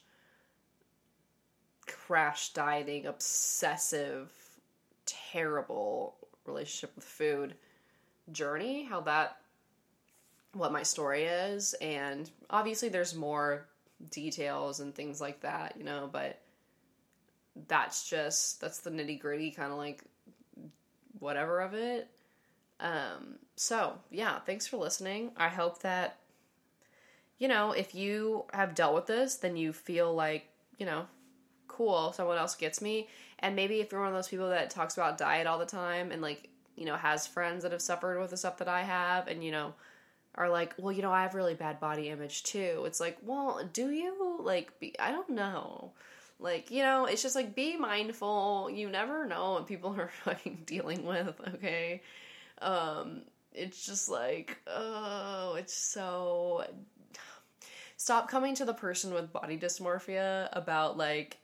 crash 1.88 2.54
dieting, 2.54 3.06
obsessive, 3.06 4.32
terrible 5.06 6.16
relationship 6.46 6.96
with 6.96 7.04
food 7.04 7.56
journey, 8.32 8.84
how 8.84 9.02
that, 9.02 9.39
what 10.54 10.72
my 10.72 10.84
story 10.84 11.24
is, 11.24 11.74
and 11.76 12.30
obviously 12.50 12.90
there's 12.90 13.16
more 13.16 13.68
details 14.12 14.80
and 14.80 14.96
things 14.96 15.20
like 15.20 15.42
that, 15.42 15.76
you 15.78 15.84
know, 15.84 16.10
but 16.12 16.40
that's 17.68 18.10
just 18.10 18.62
that's 18.62 18.80
the 18.80 18.90
nitty 18.90 19.20
gritty 19.20 19.52
kind 19.52 19.72
of 19.72 19.78
like 19.78 20.04
whatever 21.20 21.60
of 21.60 21.74
it. 21.74 22.10
Um, 22.80 23.36
so 23.56 23.98
yeah, 24.10 24.40
thanks 24.40 24.66
for 24.66 24.78
listening. 24.78 25.32
I 25.38 25.50
hope 25.50 25.82
that 25.82 26.18
you 27.38 27.48
know, 27.48 27.72
if 27.72 27.96
you 27.96 28.46
have 28.54 28.76
dealt 28.76 28.96
with 28.96 29.08
this, 29.08 29.36
then 29.36 29.56
you 29.56 29.72
feel 29.72 30.14
like, 30.14 30.46
you 30.78 30.86
know, 30.86 31.06
cool, 31.70 32.12
someone 32.12 32.38
else 32.38 32.54
gets 32.54 32.82
me. 32.82 33.08
And 33.40 33.56
maybe 33.56 33.80
if 33.80 33.94
you're 33.94 34.02
one 34.02 34.10
of 34.10 34.16
those 34.16 34.28
people 34.28 34.50
that 34.50 34.70
talks 34.70 34.98
about 34.98 35.18
diet 35.18 35.48
all 35.48 35.58
the 35.58 35.66
time 35.66 36.12
and 36.12 36.22
like 36.22 36.50
you 36.80 36.86
know, 36.86 36.96
has 36.96 37.28
friends 37.28 37.64
that 37.64 37.74
have 37.74 37.82
suffered 37.82 38.20
with 38.22 38.30
the 38.30 38.38
stuff 38.38 38.58
that 38.58 38.70
I 38.70 38.84
have 38.84 39.28
and, 39.28 39.44
you 39.44 39.52
know, 39.52 39.74
are 40.40 40.50
like, 40.50 40.74
well, 40.80 40.94
you 40.94 41.04
know, 41.04 41.12
I 41.12 41.24
have 41.24 41.36
really 41.36 41.54
bad 41.56 41.80
body 41.82 42.10
image 42.10 42.44
too. 42.44 42.84
It's 42.88 43.00
like, 43.02 43.20
well, 43.24 43.62
do 43.74 43.92
you? 43.92 44.40
Like, 44.42 44.80
be, 44.80 44.98
I 45.00 45.12
don't 45.12 45.30
know. 45.32 45.94
Like, 46.40 46.72
you 46.72 46.84
know, 46.84 47.06
it's 47.06 47.22
just 47.22 47.36
like 47.36 47.56
be 47.56 47.78
mindful. 47.78 48.70
You 48.72 48.90
never 48.90 49.28
know 49.28 49.54
what 49.54 49.68
people 49.68 49.96
are 50.00 50.12
fucking 50.26 50.64
dealing 50.66 51.06
with, 51.06 51.40
okay? 51.56 52.02
Um, 52.62 53.24
it's 53.54 53.86
just 53.86 54.10
like, 54.10 54.58
oh, 54.68 55.56
it's 55.60 55.74
so. 55.76 56.66
Stop 57.98 58.30
coming 58.30 58.56
to 58.56 58.66
the 58.66 58.74
person 58.74 59.14
with 59.14 59.34
body 59.34 59.58
dysmorphia 59.58 60.50
about 60.54 60.98
like. 60.98 61.38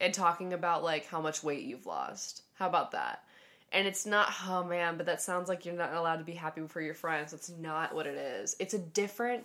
and 0.00 0.14
talking 0.14 0.52
about 0.52 0.82
like 0.84 1.06
how 1.06 1.20
much 1.20 1.42
weight 1.42 1.64
you've 1.64 1.86
lost. 1.86 2.42
How 2.54 2.68
about 2.68 2.92
that? 2.92 3.24
And 3.72 3.86
it's 3.86 4.06
not, 4.06 4.32
oh 4.46 4.64
man, 4.64 4.96
but 4.96 5.06
that 5.06 5.20
sounds 5.20 5.48
like 5.48 5.66
you're 5.66 5.74
not 5.74 5.92
allowed 5.92 6.16
to 6.16 6.24
be 6.24 6.32
happy 6.32 6.62
for 6.68 6.80
your 6.80 6.94
friends. 6.94 7.32
That's 7.32 7.50
not 7.50 7.94
what 7.94 8.06
it 8.06 8.16
is. 8.16 8.56
It's 8.58 8.74
a 8.74 8.78
different, 8.78 9.44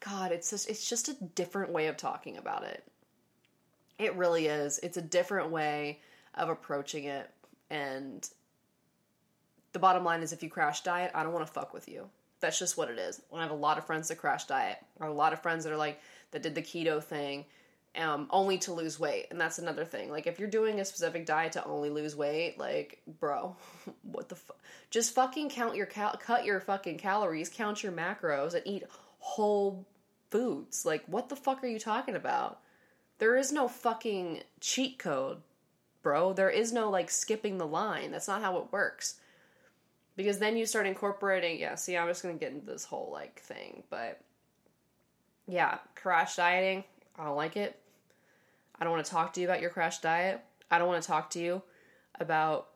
God, 0.00 0.30
it's 0.30 0.50
just, 0.50 0.70
it's 0.70 0.88
just 0.88 1.08
a 1.08 1.14
different 1.34 1.72
way 1.72 1.88
of 1.88 1.96
talking 1.96 2.36
about 2.36 2.64
it. 2.64 2.84
It 3.98 4.14
really 4.14 4.46
is. 4.46 4.78
It's 4.80 4.96
a 4.96 5.02
different 5.02 5.50
way 5.50 6.00
of 6.34 6.48
approaching 6.48 7.04
it. 7.04 7.30
And 7.70 8.28
the 9.72 9.78
bottom 9.80 10.04
line 10.04 10.22
is 10.22 10.32
if 10.32 10.42
you 10.42 10.48
crash 10.48 10.82
diet, 10.82 11.10
I 11.14 11.24
don't 11.24 11.32
want 11.32 11.46
to 11.46 11.52
fuck 11.52 11.74
with 11.74 11.88
you. 11.88 12.08
That's 12.40 12.58
just 12.58 12.76
what 12.76 12.90
it 12.90 12.98
is. 12.98 13.22
When 13.30 13.40
I 13.40 13.44
have 13.44 13.52
a 13.52 13.56
lot 13.56 13.78
of 13.78 13.86
friends 13.86 14.08
that 14.08 14.18
crash 14.18 14.44
diet, 14.44 14.78
or 15.00 15.08
a 15.08 15.12
lot 15.12 15.32
of 15.32 15.42
friends 15.42 15.64
that 15.64 15.72
are 15.72 15.76
like, 15.76 16.00
that 16.30 16.42
did 16.42 16.54
the 16.54 16.62
keto 16.62 17.02
thing, 17.02 17.44
um, 17.96 18.28
only 18.30 18.58
to 18.58 18.72
lose 18.72 18.98
weight. 18.98 19.26
And 19.30 19.40
that's 19.40 19.58
another 19.58 19.84
thing. 19.84 20.10
Like, 20.10 20.26
if 20.26 20.38
you're 20.38 20.48
doing 20.48 20.80
a 20.80 20.84
specific 20.84 21.26
diet 21.26 21.52
to 21.52 21.64
only 21.64 21.90
lose 21.90 22.16
weight, 22.16 22.58
like, 22.58 23.00
bro, 23.20 23.56
what 24.02 24.28
the 24.28 24.34
fuck? 24.34 24.58
Just 24.90 25.14
fucking 25.14 25.50
count 25.50 25.76
your 25.76 25.86
cal- 25.86 26.16
cut 26.16 26.44
your 26.44 26.60
fucking 26.60 26.98
calories, 26.98 27.48
count 27.48 27.82
your 27.82 27.92
macros, 27.92 28.54
and 28.54 28.62
eat 28.66 28.84
whole 29.18 29.86
foods. 30.30 30.84
Like, 30.84 31.04
what 31.06 31.28
the 31.28 31.36
fuck 31.36 31.62
are 31.62 31.68
you 31.68 31.78
talking 31.78 32.16
about? 32.16 32.60
There 33.18 33.36
is 33.36 33.52
no 33.52 33.68
fucking 33.68 34.42
cheat 34.60 34.98
code, 34.98 35.38
bro. 36.02 36.32
There 36.32 36.50
is 36.50 36.72
no 36.72 36.90
like 36.90 37.10
skipping 37.10 37.58
the 37.58 37.66
line. 37.66 38.10
That's 38.10 38.28
not 38.28 38.42
how 38.42 38.58
it 38.58 38.72
works. 38.72 39.20
Because 40.16 40.38
then 40.38 40.56
you 40.56 40.66
start 40.66 40.86
incorporating, 40.86 41.58
yeah, 41.58 41.74
see, 41.74 41.96
I'm 41.96 42.08
just 42.08 42.22
gonna 42.22 42.34
get 42.34 42.52
into 42.52 42.66
this 42.66 42.84
whole 42.84 43.10
like 43.12 43.40
thing, 43.40 43.82
but 43.90 44.20
yeah, 45.46 45.78
crash 45.94 46.36
dieting, 46.36 46.84
I 47.18 47.24
don't 47.24 47.36
like 47.36 47.56
it. 47.56 47.80
I 48.78 48.84
don't 48.84 48.92
want 48.92 49.04
to 49.04 49.10
talk 49.10 49.32
to 49.34 49.40
you 49.40 49.46
about 49.46 49.60
your 49.60 49.70
crash 49.70 49.98
diet. 49.98 50.40
I 50.70 50.78
don't 50.78 50.88
want 50.88 51.02
to 51.02 51.06
talk 51.06 51.30
to 51.30 51.40
you 51.40 51.62
about 52.18 52.68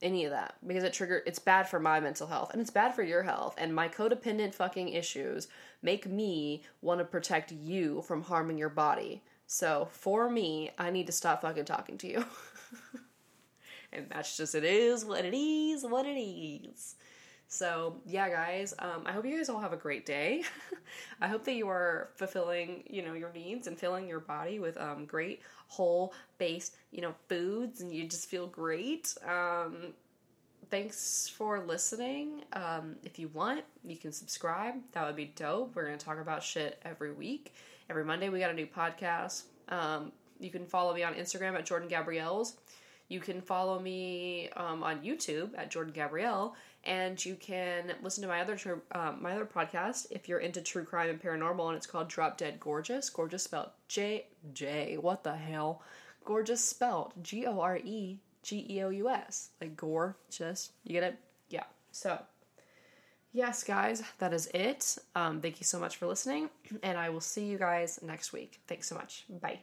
any 0.00 0.24
of 0.24 0.32
that 0.32 0.56
because 0.66 0.82
it 0.82 0.92
trigger 0.92 1.22
it's 1.26 1.38
bad 1.38 1.68
for 1.68 1.78
my 1.78 2.00
mental 2.00 2.26
health 2.26 2.50
and 2.52 2.60
it's 2.60 2.70
bad 2.70 2.92
for 2.92 3.04
your 3.04 3.22
health 3.22 3.54
and 3.56 3.72
my 3.72 3.88
codependent 3.88 4.52
fucking 4.52 4.88
issues 4.88 5.46
make 5.80 6.06
me 6.06 6.64
want 6.80 6.98
to 6.98 7.04
protect 7.04 7.52
you 7.52 8.02
from 8.02 8.22
harming 8.22 8.58
your 8.58 8.68
body. 8.68 9.22
So, 9.46 9.88
for 9.90 10.30
me, 10.30 10.70
I 10.78 10.90
need 10.90 11.06
to 11.06 11.12
stop 11.12 11.42
fucking 11.42 11.66
talking 11.66 11.98
to 11.98 12.06
you. 12.08 12.24
and 13.92 14.06
that's 14.08 14.36
just 14.36 14.54
it 14.54 14.64
is 14.64 15.04
what 15.04 15.24
it 15.24 15.34
is, 15.34 15.84
what 15.84 16.06
it 16.06 16.18
is. 16.18 16.94
So, 17.52 17.96
yeah, 18.06 18.30
guys, 18.30 18.72
um, 18.78 19.02
I 19.04 19.12
hope 19.12 19.26
you 19.26 19.36
guys 19.36 19.50
all 19.50 19.60
have 19.60 19.74
a 19.74 19.76
great 19.76 20.06
day. 20.06 20.42
I 21.20 21.28
hope 21.28 21.44
that 21.44 21.52
you 21.52 21.68
are 21.68 22.08
fulfilling, 22.14 22.82
you 22.88 23.04
know, 23.04 23.12
your 23.12 23.30
needs 23.34 23.66
and 23.66 23.78
filling 23.78 24.08
your 24.08 24.20
body 24.20 24.58
with 24.58 24.78
um, 24.78 25.04
great 25.04 25.42
whole 25.68 26.14
based, 26.38 26.74
you 26.92 27.02
know, 27.02 27.14
foods 27.28 27.82
and 27.82 27.92
you 27.92 28.08
just 28.08 28.30
feel 28.30 28.46
great. 28.46 29.14
Um, 29.28 29.92
thanks 30.70 31.28
for 31.28 31.60
listening. 31.60 32.44
Um, 32.54 32.96
if 33.04 33.18
you 33.18 33.28
want, 33.28 33.64
you 33.84 33.98
can 33.98 34.12
subscribe. 34.12 34.76
That 34.92 35.06
would 35.06 35.16
be 35.16 35.26
dope. 35.26 35.76
We're 35.76 35.84
going 35.84 35.98
to 35.98 36.04
talk 36.04 36.18
about 36.18 36.42
shit 36.42 36.80
every 36.86 37.12
week. 37.12 37.52
Every 37.90 38.02
Monday, 38.02 38.30
we 38.30 38.38
got 38.38 38.50
a 38.50 38.54
new 38.54 38.66
podcast. 38.66 39.42
Um, 39.68 40.10
you 40.40 40.48
can 40.48 40.64
follow 40.64 40.94
me 40.94 41.02
on 41.02 41.12
Instagram 41.12 41.52
at 41.58 41.66
Jordan 41.66 41.90
Gabrielle's. 41.90 42.56
You 43.08 43.20
can 43.20 43.42
follow 43.42 43.78
me 43.78 44.48
um, 44.56 44.82
on 44.82 45.00
YouTube 45.02 45.50
at 45.58 45.70
Jordan 45.70 45.92
Gabrielle 45.92 46.56
and 46.84 47.24
you 47.24 47.36
can 47.36 47.92
listen 48.02 48.22
to 48.22 48.28
my 48.28 48.40
other 48.40 48.58
uh, 48.92 49.12
my 49.20 49.32
other 49.32 49.46
podcast 49.46 50.06
if 50.10 50.28
you're 50.28 50.40
into 50.40 50.60
true 50.60 50.84
crime 50.84 51.10
and 51.10 51.22
paranormal, 51.22 51.68
and 51.68 51.76
it's 51.76 51.86
called 51.86 52.08
Drop 52.08 52.36
Dead 52.36 52.58
Gorgeous. 52.60 53.08
Gorgeous 53.10 53.44
spelled 53.44 53.70
J 53.88 54.26
J. 54.52 54.96
What 54.98 55.22
the 55.24 55.36
hell? 55.36 55.82
Gorgeous 56.24 56.64
spelled 56.64 57.12
G 57.22 57.46
O 57.46 57.60
R 57.60 57.78
E 57.78 58.18
G 58.42 58.66
E 58.68 58.82
O 58.82 58.90
U 58.90 59.08
S. 59.08 59.50
Like 59.60 59.76
gore, 59.76 60.16
just 60.30 60.72
you 60.84 60.92
get 60.92 61.04
it? 61.04 61.18
Yeah. 61.48 61.64
So. 61.90 62.18
Yes, 63.34 63.64
guys, 63.64 64.02
that 64.18 64.34
is 64.34 64.50
it. 64.52 64.98
Um, 65.14 65.40
thank 65.40 65.58
you 65.58 65.64
so 65.64 65.80
much 65.80 65.96
for 65.96 66.06
listening, 66.06 66.50
and 66.82 66.98
I 66.98 67.08
will 67.08 67.22
see 67.22 67.46
you 67.46 67.56
guys 67.56 67.98
next 68.02 68.34
week. 68.34 68.60
Thanks 68.66 68.86
so 68.86 68.94
much. 68.94 69.24
Bye. 69.40 69.60